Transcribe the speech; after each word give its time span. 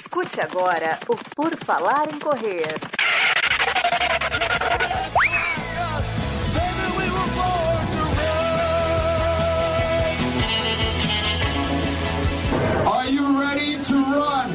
Escute 0.00 0.40
agora 0.40 0.98
o 1.08 1.16
Por 1.36 1.54
Falar 1.58 2.08
em 2.10 2.18
Correr. 2.18 2.74
Are 12.86 13.10
you 13.10 13.38
ready 13.38 13.76
to 13.84 13.94
run? 14.02 14.50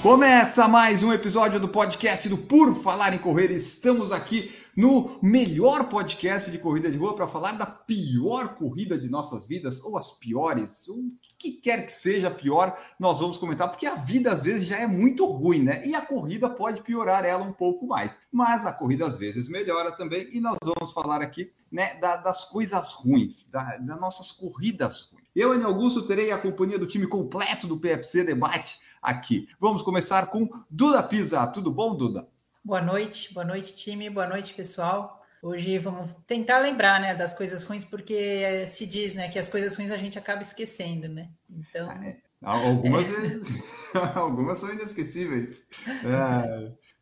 Começa 0.00 0.68
mais 0.68 1.02
um 1.02 1.12
episódio 1.12 1.58
do 1.58 1.68
podcast 1.68 2.28
do 2.28 2.38
Por 2.38 2.80
Falar 2.80 3.12
em 3.12 3.18
Correr. 3.18 3.50
Estamos 3.50 4.12
aqui 4.12 4.54
no 4.80 5.18
melhor 5.20 5.90
podcast 5.90 6.50
de 6.50 6.58
corrida 6.58 6.90
de 6.90 6.96
rua 6.96 7.14
para 7.14 7.28
falar 7.28 7.52
da 7.52 7.66
pior 7.66 8.54
corrida 8.54 8.98
de 8.98 9.10
nossas 9.10 9.46
vidas, 9.46 9.84
ou 9.84 9.98
as 9.98 10.12
piores, 10.12 10.88
o 10.88 11.10
que 11.38 11.52
quer 11.52 11.84
que 11.84 11.92
seja 11.92 12.30
pior, 12.30 12.78
nós 12.98 13.20
vamos 13.20 13.36
comentar, 13.36 13.68
porque 13.68 13.84
a 13.84 13.96
vida 13.96 14.32
às 14.32 14.40
vezes 14.40 14.66
já 14.66 14.78
é 14.78 14.86
muito 14.86 15.26
ruim, 15.26 15.62
né? 15.62 15.86
E 15.86 15.94
a 15.94 16.00
corrida 16.00 16.48
pode 16.48 16.80
piorar 16.80 17.26
ela 17.26 17.44
um 17.44 17.52
pouco 17.52 17.86
mais. 17.86 18.16
Mas 18.32 18.64
a 18.64 18.72
corrida 18.72 19.06
às 19.06 19.18
vezes 19.18 19.50
melhora 19.50 19.92
também, 19.92 20.30
e 20.32 20.40
nós 20.40 20.56
vamos 20.62 20.94
falar 20.94 21.20
aqui 21.20 21.52
né, 21.70 21.96
da, 21.96 22.16
das 22.16 22.46
coisas 22.46 22.92
ruins, 22.94 23.50
da, 23.50 23.76
das 23.76 24.00
nossas 24.00 24.32
corridas 24.32 25.10
ruins. 25.12 25.26
Eu, 25.36 25.54
Enio 25.54 25.66
Augusto, 25.66 26.06
terei 26.06 26.32
a 26.32 26.38
companhia 26.38 26.78
do 26.78 26.86
time 26.86 27.06
completo 27.06 27.66
do 27.66 27.78
PFC 27.78 28.24
Debate 28.24 28.80
aqui. 29.02 29.46
Vamos 29.60 29.82
começar 29.82 30.28
com 30.28 30.48
Duda 30.70 31.02
Pisa. 31.02 31.46
Tudo 31.48 31.70
bom, 31.70 31.94
Duda? 31.94 32.26
Boa 32.62 32.82
noite, 32.82 33.32
boa 33.32 33.44
noite, 33.44 33.74
time, 33.74 34.10
boa 34.10 34.26
noite, 34.26 34.52
pessoal. 34.52 35.24
Hoje 35.42 35.78
vamos 35.78 36.14
tentar 36.26 36.58
lembrar, 36.58 37.00
né, 37.00 37.14
das 37.14 37.32
coisas 37.32 37.62
ruins, 37.62 37.86
porque 37.86 38.66
se 38.66 38.86
diz, 38.86 39.14
né, 39.14 39.28
que 39.28 39.38
as 39.38 39.48
coisas 39.48 39.74
ruins 39.74 39.90
a 39.90 39.96
gente 39.96 40.18
acaba 40.18 40.42
esquecendo, 40.42 41.08
né? 41.08 41.30
Então. 41.48 41.90
É, 41.90 42.18
algumas, 42.42 43.06
algumas 44.14 44.58
são 44.58 44.70
inesquecíveis. 44.70 45.64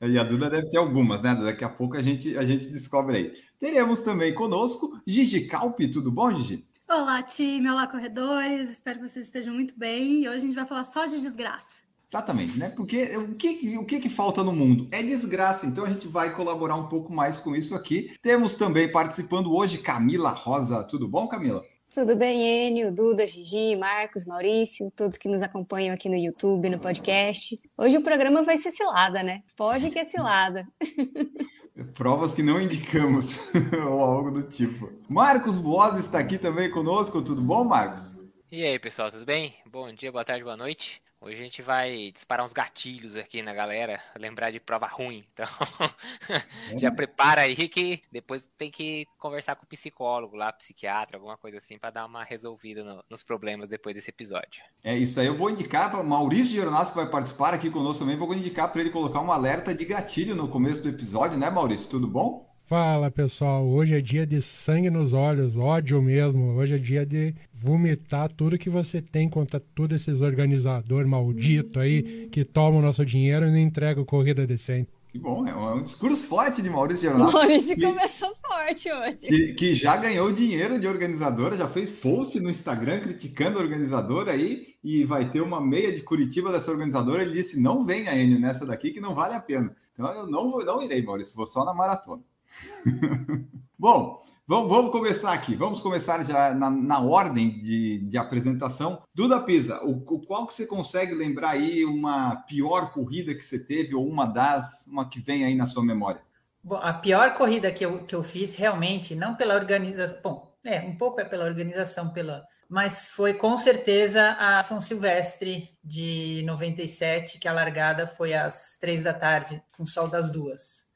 É, 0.00 0.06
e 0.06 0.17
a 0.17 0.23
Duda 0.23 0.48
deve 0.48 0.70
ter 0.70 0.78
algumas, 0.78 1.23
né? 1.23 1.34
Daqui 1.34 1.65
a 1.65 1.69
pouco 1.69 1.97
a 1.97 2.03
gente, 2.03 2.39
a 2.39 2.47
gente 2.47 2.69
descobre 2.69 3.17
aí. 3.17 3.33
Teremos 3.59 4.00
também 4.00 4.33
conosco 4.33 5.03
Gigi 5.05 5.48
Calpi. 5.48 5.91
Tudo 5.91 6.12
bom, 6.12 6.33
Gigi? 6.37 6.65
Olá, 6.89 7.20
time. 7.25 7.69
Olá, 7.69 7.89
corredores. 7.89 8.70
Espero 8.70 9.00
que 9.00 9.09
vocês 9.09 9.27
estejam 9.27 9.53
muito 9.53 9.77
bem. 9.77 10.22
E 10.22 10.28
hoje 10.28 10.39
a 10.39 10.41
gente 10.41 10.55
vai 10.55 10.67
falar 10.67 10.84
só 10.84 11.05
de 11.06 11.20
desgraça. 11.20 11.78
Exatamente, 12.09 12.59
né? 12.59 12.70
Porque 12.70 13.17
o 13.17 13.34
que, 13.34 13.77
o 13.77 13.84
que, 13.84 14.01
que 14.01 14.09
falta 14.09 14.42
no 14.42 14.53
mundo? 14.53 14.89
É 14.91 15.03
desgraça. 15.03 15.67
Então 15.67 15.84
a 15.84 15.91
gente 15.91 16.09
vai 16.09 16.34
colaborar 16.34 16.77
um 16.77 16.89
pouco 16.89 17.12
mais 17.12 17.37
com 17.37 17.55
isso 17.55 17.75
aqui. 17.75 18.17
Temos 18.23 18.56
também 18.56 18.91
participando 18.91 19.55
hoje 19.55 19.78
Camila 19.78 20.31
Rosa. 20.31 20.83
Tudo 20.84 21.06
bom, 21.06 21.28
Camila? 21.28 21.62
Tudo 21.92 22.17
bem, 22.17 22.69
Enio, 22.69 22.95
Duda, 22.95 23.27
Gigi, 23.27 23.75
Marcos, 23.75 24.27
Maurício, 24.27 24.91
todos 24.95 25.17
que 25.17 25.28
nos 25.28 25.42
acompanham 25.42 25.95
aqui 25.95 26.09
no 26.09 26.17
YouTube, 26.17 26.69
no 26.69 26.78
podcast. 26.78 27.59
Hoje 27.78 27.97
o 27.97 28.03
programa 28.03 28.43
vai 28.43 28.59
ser 28.59 28.70
cilada, 28.70 29.22
né? 29.22 29.43
Pode 29.56 29.91
que 29.91 29.98
é 29.98 30.05
cilada. 30.05 30.67
Provas 31.95 32.34
que 32.34 32.43
não 32.43 32.61
indicamos, 32.61 33.39
ou 33.89 34.00
algo 34.00 34.31
do 34.31 34.43
tipo. 34.43 34.93
Marcos 35.09 35.56
Boas 35.56 35.98
está 35.98 36.19
aqui 36.19 36.37
também 36.37 36.70
conosco. 36.70 37.22
Tudo 37.22 37.41
bom, 37.41 37.65
Marcos? 37.65 38.19
E 38.50 38.65
aí, 38.65 38.78
pessoal, 38.78 39.11
tudo 39.11 39.25
bem? 39.25 39.55
Bom 39.70 39.93
dia, 39.93 40.12
boa 40.12 40.25
tarde, 40.25 40.45
boa 40.45 40.56
noite. 40.56 41.00
Hoje 41.20 41.41
a 41.41 41.42
gente 41.42 41.62
vai 41.62 42.12
disparar 42.12 42.44
uns 42.44 42.52
gatilhos 42.52 43.16
aqui 43.16 43.42
na 43.42 43.52
galera, 43.52 44.00
lembrar 44.16 44.52
de 44.52 44.61
prova 44.61 44.86
ruim. 44.86 45.25
Então, 45.33 45.47
já 46.78 46.92
prepara 46.92 47.41
aí 47.41 47.69
que 47.69 48.00
depois 48.10 48.48
tem 48.56 48.70
que 48.70 49.05
conversar 49.19 49.56
com 49.56 49.64
o 49.64 49.69
psicólogo 49.69 50.36
lá, 50.36 50.52
psiquiatra, 50.52 51.16
alguma 51.16 51.36
coisa 51.36 51.58
assim, 51.58 51.77
para 51.77 51.91
dar 51.91 52.06
uma 52.06 52.22
resolvida 52.22 52.84
no, 52.84 53.05
nos 53.10 53.25
problemas 53.25 53.69
depois 53.69 53.97
desse 53.97 54.10
episódio. 54.10 54.62
É 54.84 54.97
isso 54.97 55.19
aí, 55.19 55.27
eu 55.27 55.36
vou 55.36 55.50
indicar 55.50 55.91
para 55.91 56.05
Maurício 56.05 56.55
Geronasso, 56.55 56.92
que 56.92 56.98
vai 56.98 57.10
participar 57.10 57.53
aqui 57.53 57.69
conosco 57.69 58.04
também, 58.04 58.16
vou 58.16 58.32
indicar 58.32 58.70
para 58.70 58.81
ele 58.81 58.91
colocar 58.91 59.20
um 59.20 59.32
alerta 59.32 59.75
de 59.75 59.84
gatilho 59.84 60.37
no 60.37 60.48
começo 60.48 60.82
do 60.82 60.88
episódio, 60.88 61.37
né, 61.37 61.50
Maurício? 61.50 61.91
Tudo 61.91 62.06
bom? 62.06 62.47
Fala 62.69 63.11
pessoal, 63.11 63.67
hoje 63.67 63.95
é 63.95 64.01
dia 64.03 64.27
de 64.27 64.43
sangue 64.43 64.91
nos 64.91 65.15
olhos, 65.15 65.56
ódio 65.56 66.03
mesmo. 66.03 66.55
Hoje 66.55 66.75
é 66.75 66.79
dia 66.79 67.06
de 67.06 67.34
vomitar 67.51 68.31
tudo 68.31 68.59
que 68.59 68.69
você 68.69 69.01
tem 69.01 69.27
contra 69.27 69.59
todos 69.59 70.03
esses 70.03 70.21
organizadores 70.21 71.09
malditos 71.09 71.81
aí 71.81 72.29
que 72.31 72.45
tomam 72.45 72.81
o 72.81 72.83
nosso 72.83 73.06
dinheiro 73.06 73.47
e 73.47 73.51
não 73.51 73.56
entregam 73.56 74.05
corrida 74.05 74.47
decente. 74.47 74.91
Que 75.11 75.19
bom, 75.19 75.49
é 75.49 75.55
um 75.55 75.83
discurso 75.83 76.27
forte 76.27 76.61
de 76.61 76.69
Maurício 76.69 77.05
Geronasso. 77.05 77.33
Maurício 77.39 77.75
que, 77.75 77.87
começou 77.87 78.34
forte 78.34 78.93
hoje. 78.93 79.27
Que, 79.27 79.55
que, 79.55 79.75
já 79.75 79.97
ganhou 79.97 80.31
dinheiro 80.31 80.79
de 80.79 80.87
organizadora, 80.87 81.56
já 81.56 81.67
fez 81.67 81.89
post 81.89 82.39
no 82.39 82.50
Instagram 82.50 83.00
criticando 83.00 83.59
a 83.59 83.62
organizadora 83.62 84.33
aí 84.33 84.75
e 84.85 85.06
vai 85.06 85.31
ter 85.31 85.41
uma 85.41 85.59
meia 85.59 85.91
de 85.91 86.03
Curitiba 86.03 86.53
dessa 86.53 86.71
organizadora. 86.71 87.23
Ele 87.23 87.33
disse: 87.33 87.59
não 87.59 87.87
venha, 87.87 88.15
Enio, 88.15 88.39
nessa 88.39 88.67
daqui 88.67 88.91
que 88.91 89.00
não 89.00 89.15
vale 89.15 89.33
a 89.33 89.41
pena. 89.41 89.75
Então 89.95 90.12
eu 90.12 90.27
não, 90.27 90.50
vou, 90.50 90.62
não 90.62 90.83
irei, 90.83 91.03
Maurício, 91.03 91.35
vou 91.35 91.47
só 91.47 91.65
na 91.65 91.73
maratona. 91.73 92.23
Bom, 93.78 94.20
vamos, 94.47 94.69
vamos, 94.69 94.92
começar 94.92 95.32
aqui. 95.32 95.54
Vamos 95.54 95.81
começar 95.81 96.25
já 96.26 96.54
na, 96.54 96.70
na 96.70 97.00
ordem 97.00 97.50
de, 97.62 97.98
de, 98.00 98.19
apresentação. 98.19 99.03
Duda 99.14 99.41
Pisa, 99.42 99.82
o, 99.84 99.92
o, 99.92 100.26
qual 100.26 100.47
que 100.47 100.54
você 100.54 100.66
consegue 100.66 101.14
lembrar 101.14 101.50
aí 101.50 101.84
uma 101.84 102.37
pior 102.48 102.92
corrida 102.92 103.34
que 103.34 103.42
você 103.42 103.58
teve 103.58 103.94
ou 103.94 104.06
uma 104.06 104.26
das, 104.26 104.87
uma 104.87 105.08
que 105.08 105.20
vem 105.20 105.44
aí 105.44 105.54
na 105.54 105.66
sua 105.66 105.84
memória? 105.84 106.20
Bom, 106.62 106.76
a 106.76 106.92
pior 106.92 107.34
corrida 107.34 107.70
que 107.70 107.84
eu, 107.84 108.04
que 108.04 108.14
eu 108.14 108.22
fiz 108.22 108.53
realmente, 108.53 109.14
não 109.14 109.34
pela 109.34 109.54
organização, 109.54 110.19
bom, 110.22 110.58
é, 110.64 110.81
um 110.81 110.97
pouco 110.97 111.20
é 111.20 111.25
pela 111.25 111.44
organização, 111.44 112.10
pela, 112.10 112.44
mas 112.69 113.08
foi 113.08 113.32
com 113.32 113.56
certeza 113.56 114.37
a 114.41 114.60
São 114.62 114.81
Silvestre 114.81 115.70
de 115.82 116.42
97, 116.44 117.38
que 117.38 117.47
a 117.47 117.53
largada 117.53 118.06
foi 118.06 118.34
às 118.34 118.76
três 118.76 119.04
da 119.04 119.14
tarde, 119.14 119.62
com 119.76 119.87
sol 119.87 120.08
das 120.08 120.31
duas 120.31 120.88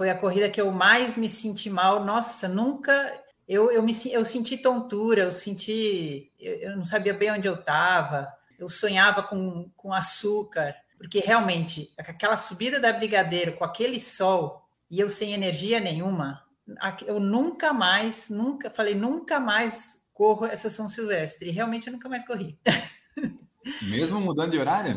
foi 0.00 0.08
a 0.08 0.16
corrida 0.16 0.48
que 0.48 0.58
eu 0.58 0.72
mais 0.72 1.18
me 1.18 1.28
senti 1.28 1.68
mal. 1.68 2.02
Nossa, 2.02 2.48
nunca. 2.48 2.90
Eu, 3.46 3.70
eu, 3.70 3.82
me, 3.82 3.92
eu 4.10 4.24
senti 4.24 4.56
tontura, 4.56 5.24
eu 5.24 5.30
senti. 5.30 6.32
Eu, 6.40 6.54
eu 6.54 6.76
não 6.78 6.86
sabia 6.86 7.12
bem 7.12 7.30
onde 7.32 7.46
eu 7.46 7.56
estava, 7.56 8.26
eu 8.58 8.66
sonhava 8.66 9.22
com, 9.22 9.70
com 9.76 9.92
açúcar, 9.92 10.74
porque 10.96 11.18
realmente, 11.18 11.92
aquela 11.98 12.38
subida 12.38 12.80
da 12.80 12.94
Brigadeiro 12.94 13.56
com 13.56 13.62
aquele 13.62 14.00
sol 14.00 14.66
e 14.90 14.98
eu 14.98 15.10
sem 15.10 15.34
energia 15.34 15.78
nenhuma, 15.78 16.42
eu 17.06 17.20
nunca 17.20 17.70
mais, 17.70 18.30
nunca, 18.30 18.70
falei, 18.70 18.94
nunca 18.94 19.38
mais 19.38 20.06
corro 20.14 20.46
essa 20.46 20.70
São 20.70 20.88
Silvestre. 20.88 21.50
E 21.50 21.52
realmente 21.52 21.88
eu 21.88 21.92
nunca 21.92 22.08
mais 22.08 22.26
corri. 22.26 22.58
Mesmo 23.82 24.20
mudando 24.20 24.52
de 24.52 24.58
horário? 24.58 24.96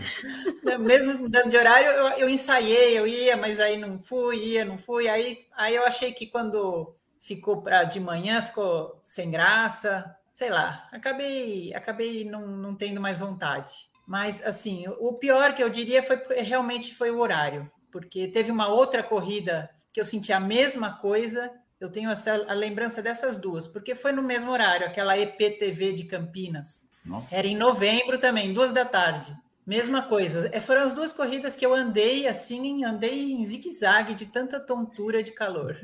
Mesmo 0.79 1.17
mudando 1.17 1.49
de 1.49 1.57
horário, 1.57 1.89
eu, 1.89 2.07
eu, 2.19 2.29
ensaiei, 2.29 2.97
eu 2.97 3.07
ia, 3.07 3.35
mas 3.37 3.59
aí 3.59 3.77
não 3.77 3.99
fui, 3.99 4.37
ia, 4.37 4.65
não 4.65 4.77
fui. 4.77 5.07
Aí, 5.07 5.45
aí 5.55 5.75
eu 5.75 5.85
achei 5.85 6.11
que 6.11 6.27
quando 6.27 6.95
ficou 7.19 7.61
para 7.61 7.83
de 7.83 7.99
manhã, 7.99 8.41
ficou 8.41 8.99
sem 9.03 9.31
graça, 9.31 10.15
sei 10.33 10.49
lá. 10.49 10.87
Acabei, 10.91 11.73
acabei 11.73 12.25
não, 12.25 12.47
não 12.47 12.75
tendo 12.75 13.01
mais 13.01 13.19
vontade. 13.19 13.73
Mas 14.05 14.43
assim, 14.43 14.85
o 14.99 15.13
pior 15.13 15.53
que 15.53 15.63
eu 15.63 15.69
diria 15.69 16.03
foi 16.03 16.17
realmente 16.41 16.93
foi 16.93 17.09
o 17.09 17.19
horário, 17.19 17.71
porque 17.91 18.27
teve 18.27 18.51
uma 18.51 18.67
outra 18.67 19.01
corrida 19.01 19.69
que 19.93 19.99
eu 19.99 20.05
senti 20.05 20.33
a 20.33 20.39
mesma 20.39 20.97
coisa. 20.97 21.51
Eu 21.79 21.89
tenho 21.89 22.09
essa, 22.09 22.33
a 22.33 22.53
lembrança 22.53 23.01
dessas 23.01 23.37
duas, 23.37 23.67
porque 23.67 23.95
foi 23.95 24.11
no 24.11 24.21
mesmo 24.21 24.51
horário, 24.51 24.87
aquela 24.87 25.17
EPTV 25.17 25.93
de 25.93 26.03
Campinas 26.05 26.85
nossa. 27.05 27.35
Era 27.35 27.47
em 27.47 27.57
novembro 27.57 28.17
também, 28.17 28.53
duas 28.53 28.71
da 28.71 28.85
tarde. 28.85 29.35
Mesma 29.65 30.01
coisa. 30.01 30.49
É, 30.51 30.59
foram 30.59 30.81
as 30.81 30.93
duas 30.93 31.13
corridas 31.13 31.55
que 31.55 31.65
eu 31.65 31.73
andei 31.73 32.27
assim, 32.27 32.83
andei 32.83 33.31
em 33.31 33.45
zigue-zague 33.45 34.13
de 34.13 34.25
tanta 34.25 34.59
tontura 34.59 35.23
de 35.23 35.31
calor. 35.31 35.77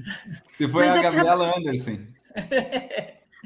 Você 0.51 0.67
foi 0.67 0.85
Mas 0.85 0.97
a 0.97 1.01
Gabriela 1.01 1.57
Anderson. 1.57 1.97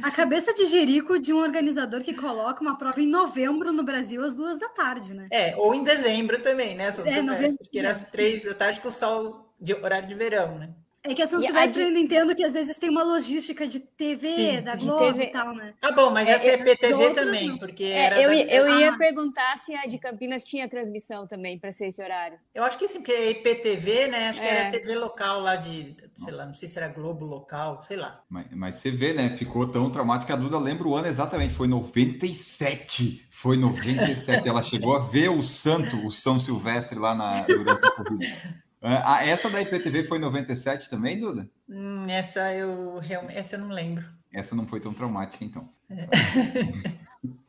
A 0.02 0.10
cabeça 0.10 0.52
de 0.56 0.66
Jerico 0.66 1.20
de 1.20 1.31
um 1.31 1.38
organizador 1.38 2.02
que 2.02 2.16
coloca 2.16 2.62
uma 2.62 2.78
prova 2.80 3.00
em 3.00 3.08
novembro 3.08 3.72
no 3.72 3.84
Brasil 3.84 4.24
às 4.24 4.36
duas 4.36 4.58
da 4.58 4.68
tarde, 4.70 5.14
né? 5.14 5.28
É, 5.30 5.56
ou 5.56 5.75
em 5.75 5.84
dezembro 5.84 6.42
também, 6.42 6.75
né? 6.75 6.92
São 6.92 7.06
é, 7.06 7.22
novembro, 7.22 7.58
que 7.72 7.78
era 7.78 7.92
às 7.92 8.12
três 8.12 8.44
da 8.44 8.56
tarde 8.56 8.80
com 8.80 8.88
o 8.88 8.92
sol 8.92 9.54
de 9.62 9.74
horário 9.75 10.08
de 10.08 10.16
verão, 10.16 10.58
né? 10.58 10.70
É 11.06 11.14
que 11.14 11.22
a 11.22 11.28
São 11.28 11.42
Silvestre 11.42 11.84
a... 11.84 11.90
eu 11.90 11.98
entendo 11.98 12.34
que 12.34 12.46
às 12.46 12.54
vezes 12.54 12.78
tem 12.78 12.90
uma 12.90 13.04
logística 13.04 13.68
de 13.68 13.82
TV, 13.82 14.36
Sim, 14.36 14.62
da 14.62 14.76
Globo 14.78 15.12
TV. 15.12 15.24
e 15.26 15.32
tal, 15.34 15.54
né? 15.54 15.74
Tá 15.82 15.92
bom, 15.92 16.10
mas 16.10 16.30
é, 16.30 16.32
essa 16.32 16.48
é 16.48 16.58
PTV 16.58 17.10
também, 17.14 17.58
porque 17.58 17.84
é, 17.84 18.26
eu, 18.26 18.30
da... 18.30 18.36
eu 18.36 18.80
ia 18.80 18.94
ah. 18.94 18.98
perguntar 18.98 19.58
se 19.58 19.76
a 19.76 19.86
de 19.86 19.98
Campinas 19.98 20.44
tinha 20.44 20.68
transmissão 20.70 21.28
também 21.28 21.60
para 21.60 21.74
ser 21.74 21.88
esse 21.88 22.02
horário. 22.02 22.40
Eu 22.56 22.64
acho 22.64 22.78
que 22.78 22.88
sim, 22.88 23.00
porque 23.00 23.12
a 23.12 23.30
IPTV, 23.32 24.08
né? 24.08 24.30
Acho 24.30 24.40
que 24.40 24.48
era 24.48 24.60
é. 24.68 24.72
TV 24.72 24.96
local 24.96 25.42
lá 25.42 25.58
de, 25.58 25.94
sei 26.14 26.34
lá, 26.34 26.46
não 26.46 26.54
sei 26.54 26.70
se 26.70 26.78
era 26.78 26.88
Globo 26.88 27.26
local, 27.26 27.82
sei 27.82 27.98
lá. 27.98 28.22
Mas, 28.30 28.48
mas 28.56 28.76
você 28.78 28.90
vê, 28.90 29.14
né? 29.14 29.36
Ficou 29.36 29.70
tão 29.70 29.90
traumático 29.92 30.28
que 30.28 30.34
a 30.34 30.38
Duda 30.38 30.58
lembra 30.58 30.88
o 30.88 30.96
ano 30.96 31.08
exatamente, 31.08 31.54
foi 31.54 31.68
97. 31.68 33.28
Foi 33.30 33.58
97. 33.58 34.48
Ela 34.48 34.64
chegou 34.64 34.96
a 34.96 35.00
ver 35.00 35.30
o 35.30 35.44
santo, 35.44 35.98
o 36.06 36.10
São 36.10 36.40
Silvestre 36.40 36.98
lá 36.98 37.14
na, 37.14 37.42
durante 37.42 37.86
a 37.86 37.92
corrida. 37.92 38.26
Ah, 38.84 39.26
essa 39.26 39.50
da 39.50 39.62
IPTV 39.62 40.04
foi 40.04 40.20
97 40.20 40.90
também, 40.90 41.20
Duda? 41.20 41.50
Hum, 41.70 42.06
essa 42.10 42.54
eu 42.54 42.98
realmente, 43.00 43.38
essa 43.38 43.56
eu 43.56 43.60
não 43.60 43.70
lembro. 43.70 44.06
Essa 44.34 44.56
não 44.56 44.68
foi 44.68 44.80
tão 44.82 44.94
traumática, 44.94 45.44
então. 45.46 45.70
É. 45.90 45.96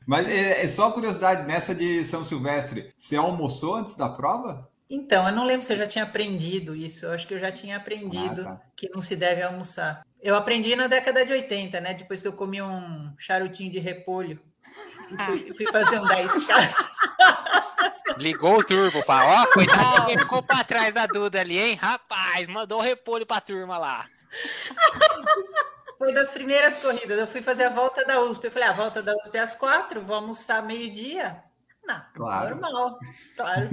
Mas 0.07 0.29
é, 0.29 0.65
é 0.65 0.69
só 0.69 0.91
curiosidade, 0.93 1.47
nessa 1.47 1.75
de 1.75 2.05
São 2.05 2.25
Silvestre, 2.25 2.93
você 2.97 3.17
almoçou 3.17 3.75
antes 3.77 3.97
da 3.97 4.09
prova? 4.09 4.71
Então, 4.89 5.27
eu 5.27 5.35
não 5.35 5.45
lembro 5.45 5.67
se 5.67 5.73
eu 5.73 5.79
já 5.79 5.87
tinha 5.87 6.05
aprendido 6.05 6.77
isso. 6.77 7.07
Eu 7.07 7.13
acho 7.13 7.27
que 7.27 7.35
eu 7.35 7.39
já 7.39 7.51
tinha 7.51 7.77
aprendido 7.79 8.43
Ah, 8.43 8.57
tá. 8.57 8.61
que 8.77 8.89
não 8.91 9.01
se 9.03 9.17
deve 9.17 9.43
almoçar. 9.43 10.07
Eu 10.23 10.37
aprendi 10.37 10.77
na 10.77 10.87
década 10.87 11.25
de 11.25 11.33
80, 11.33 11.81
né? 11.81 11.95
Depois 11.95 12.21
que 12.23 12.29
eu 12.29 12.33
comi 12.35 12.61
um 12.63 13.13
charutinho 13.19 13.73
de 13.73 13.79
repolho. 13.79 14.41
Ah. 15.19 15.27
Fui, 15.27 15.55
fui 15.55 15.67
fazer 15.73 15.99
um 15.99 16.05
10K. 16.05 16.75
Ligou 18.19 18.59
o 18.59 18.65
turbo, 18.65 19.05
pá. 19.05 19.25
Ó, 19.43 19.47
coitadinho, 19.53 20.11
ele 20.11 20.21
ficou 20.21 20.43
pra 20.43 20.65
trás 20.65 20.93
da 20.95 21.07
Duda 21.07 21.41
ali, 21.41 21.59
hein? 21.59 21.75
Rapaz, 21.81 22.47
mandou 22.49 22.81
repolho 22.81 23.27
pra 23.27 23.41
turma 23.41 23.79
lá. 23.79 24.07
Foi 25.99 26.13
das 26.13 26.31
primeiras 26.31 26.79
corridas. 26.83 27.19
Eu 27.19 27.27
fui 27.27 27.41
fazer 27.43 27.65
a 27.65 27.71
volta 27.71 28.05
da 28.05 28.21
USP. 28.21 28.45
Eu 28.45 28.51
falei, 28.51 28.69
a 28.69 28.73
volta 28.73 29.03
da 29.03 29.13
USP 29.13 29.37
é 29.37 29.41
às 29.41 29.57
quatro, 29.57 30.03
vou 30.03 30.17
almoçar 30.17 30.63
meio-dia. 30.63 31.43
Não, 31.87 32.03
Claro. 32.15 32.57
normal. 32.57 32.99
Claro. 33.37 33.69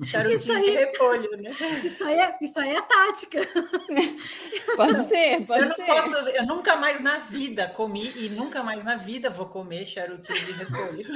Isso 0.00 0.10
Charutinho 0.10 0.56
aí. 0.56 0.64
de 0.64 0.70
repolho, 0.72 1.30
né? 1.36 1.50
Isso 1.84 2.04
aí 2.04 2.18
é, 2.18 2.36
isso 2.40 2.58
aí 2.58 2.70
é 2.74 2.82
tática. 2.82 3.40
Pode 4.76 5.02
ser, 5.04 5.34
Eu 5.34 5.46
pode 5.46 5.66
não 5.66 5.74
ser. 5.74 5.86
posso, 5.86 6.14
eu 6.16 6.46
nunca 6.46 6.76
mais 6.76 7.00
na 7.00 7.18
vida 7.18 7.68
comi 7.68 8.12
e 8.16 8.28
nunca 8.28 8.62
mais 8.62 8.82
na 8.82 8.96
vida 8.96 9.30
vou 9.30 9.46
comer 9.46 9.86
charutinho 9.86 10.38
de 10.46 10.52
repolho. 10.52 11.06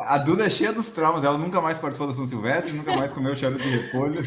A 0.00 0.18
Duda 0.18 0.46
é 0.46 0.50
cheia 0.50 0.72
dos 0.72 0.90
traumas, 0.92 1.24
ela 1.24 1.38
nunca 1.38 1.60
mais 1.60 1.78
participou 1.78 2.06
da 2.08 2.14
São 2.14 2.26
Silvestre, 2.26 2.72
nunca 2.72 2.96
mais 2.96 3.12
comeu 3.12 3.34
charuto 3.36 3.62
de 3.62 3.70
repolho. 3.70 4.22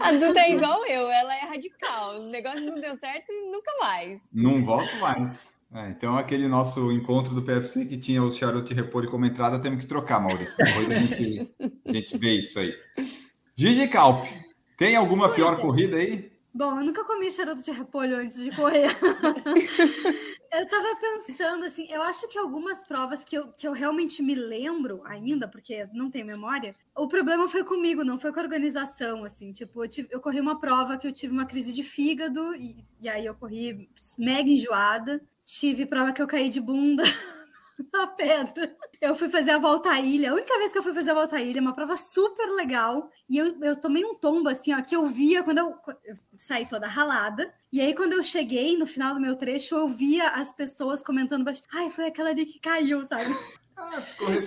A 0.00 0.12
Duda 0.12 0.40
é 0.40 0.50
igual 0.52 0.84
eu, 0.86 1.08
ela 1.10 1.36
é 1.36 1.40
radical. 1.40 2.16
O 2.20 2.26
negócio 2.28 2.60
não 2.62 2.80
deu 2.80 2.96
certo 2.96 3.30
e 3.30 3.50
nunca 3.52 3.70
mais. 3.80 4.20
Não 4.32 4.64
volto 4.64 4.94
mais. 4.96 5.51
É, 5.74 5.88
então, 5.88 6.16
aquele 6.16 6.46
nosso 6.48 6.92
encontro 6.92 7.34
do 7.34 7.42
PFC 7.42 7.86
que 7.86 7.98
tinha 7.98 8.22
os 8.22 8.36
charutos 8.36 8.68
de 8.68 8.74
repolho 8.74 9.10
como 9.10 9.24
entrada, 9.24 9.58
temos 9.58 9.80
que 9.80 9.86
trocar, 9.86 10.20
Maurício. 10.20 10.56
Depois 10.58 10.90
a 10.90 10.94
gente, 10.94 11.54
a 11.86 11.92
gente 11.92 12.18
vê 12.18 12.38
isso 12.38 12.58
aí. 12.58 12.74
Gigi 13.56 13.88
Calp, 13.88 14.24
tem 14.76 14.96
alguma 14.96 15.26
Pois 15.26 15.36
pior 15.36 15.54
é. 15.54 15.60
corrida 15.60 15.96
aí? 15.96 16.30
Bom, 16.54 16.78
eu 16.78 16.84
nunca 16.84 17.02
comi 17.04 17.30
charuto 17.30 17.62
de 17.62 17.70
repolho 17.70 18.18
antes 18.18 18.36
de 18.36 18.50
correr. 18.54 18.90
eu 20.52 20.68
tava 20.68 20.96
pensando, 21.00 21.64
assim, 21.64 21.86
eu 21.88 22.02
acho 22.02 22.28
que 22.28 22.38
algumas 22.38 22.86
provas 22.86 23.24
que 23.24 23.34
eu, 23.38 23.48
que 23.52 23.66
eu 23.66 23.72
realmente 23.72 24.22
me 24.22 24.34
lembro 24.34 25.00
ainda, 25.06 25.48
porque 25.48 25.88
não 25.94 26.10
tenho 26.10 26.26
memória, 26.26 26.76
o 26.94 27.08
problema 27.08 27.48
foi 27.48 27.64
comigo, 27.64 28.04
não 28.04 28.18
foi 28.18 28.30
com 28.30 28.40
a 28.40 28.42
organização, 28.42 29.24
assim. 29.24 29.50
Tipo, 29.52 29.84
eu, 29.84 29.88
tive- 29.88 30.08
eu 30.10 30.20
corri 30.20 30.40
uma 30.40 30.60
prova 30.60 30.98
que 30.98 31.06
eu 31.06 31.12
tive 31.12 31.32
uma 31.32 31.46
crise 31.46 31.72
de 31.72 31.82
fígado, 31.82 32.54
e, 32.54 32.84
e 33.00 33.08
aí 33.08 33.24
eu 33.24 33.34
corri 33.34 33.88
mega 34.18 34.50
enjoada. 34.50 35.22
Tive 35.44 35.86
prova 35.86 36.12
que 36.12 36.22
eu 36.22 36.26
caí 36.26 36.48
de 36.48 36.60
bunda 36.60 37.02
na 37.92 38.06
pedra. 38.06 38.74
Eu 39.00 39.14
fui 39.16 39.28
fazer 39.28 39.50
a 39.50 39.58
volta 39.58 39.90
à 39.90 40.00
ilha. 40.00 40.30
A 40.30 40.34
única 40.34 40.56
vez 40.58 40.72
que 40.72 40.78
eu 40.78 40.82
fui 40.82 40.94
fazer 40.94 41.10
a 41.10 41.14
volta 41.14 41.36
à 41.36 41.40
ilha, 41.40 41.60
uma 41.60 41.74
prova 41.74 41.96
super 41.96 42.46
legal. 42.50 43.10
E 43.28 43.36
eu, 43.38 43.60
eu 43.62 43.80
tomei 43.80 44.04
um 44.04 44.14
tombo, 44.14 44.48
assim, 44.48 44.72
ó, 44.72 44.80
que 44.80 44.94
eu 44.94 45.06
via 45.06 45.42
quando 45.42 45.58
eu, 45.58 45.74
eu 46.04 46.16
saí 46.36 46.66
toda 46.66 46.86
ralada. 46.86 47.52
E 47.72 47.80
aí, 47.80 47.94
quando 47.94 48.12
eu 48.12 48.22
cheguei 48.22 48.76
no 48.76 48.86
final 48.86 49.14
do 49.14 49.20
meu 49.20 49.36
trecho, 49.36 49.74
eu 49.74 49.88
via 49.88 50.28
as 50.28 50.52
pessoas 50.52 51.02
comentando 51.02 51.44
baixo. 51.44 51.62
Ai, 51.72 51.90
foi 51.90 52.06
aquela 52.06 52.30
ali 52.30 52.46
que 52.46 52.60
caiu, 52.60 53.04
sabe? 53.04 53.34
Ah. 53.76 54.02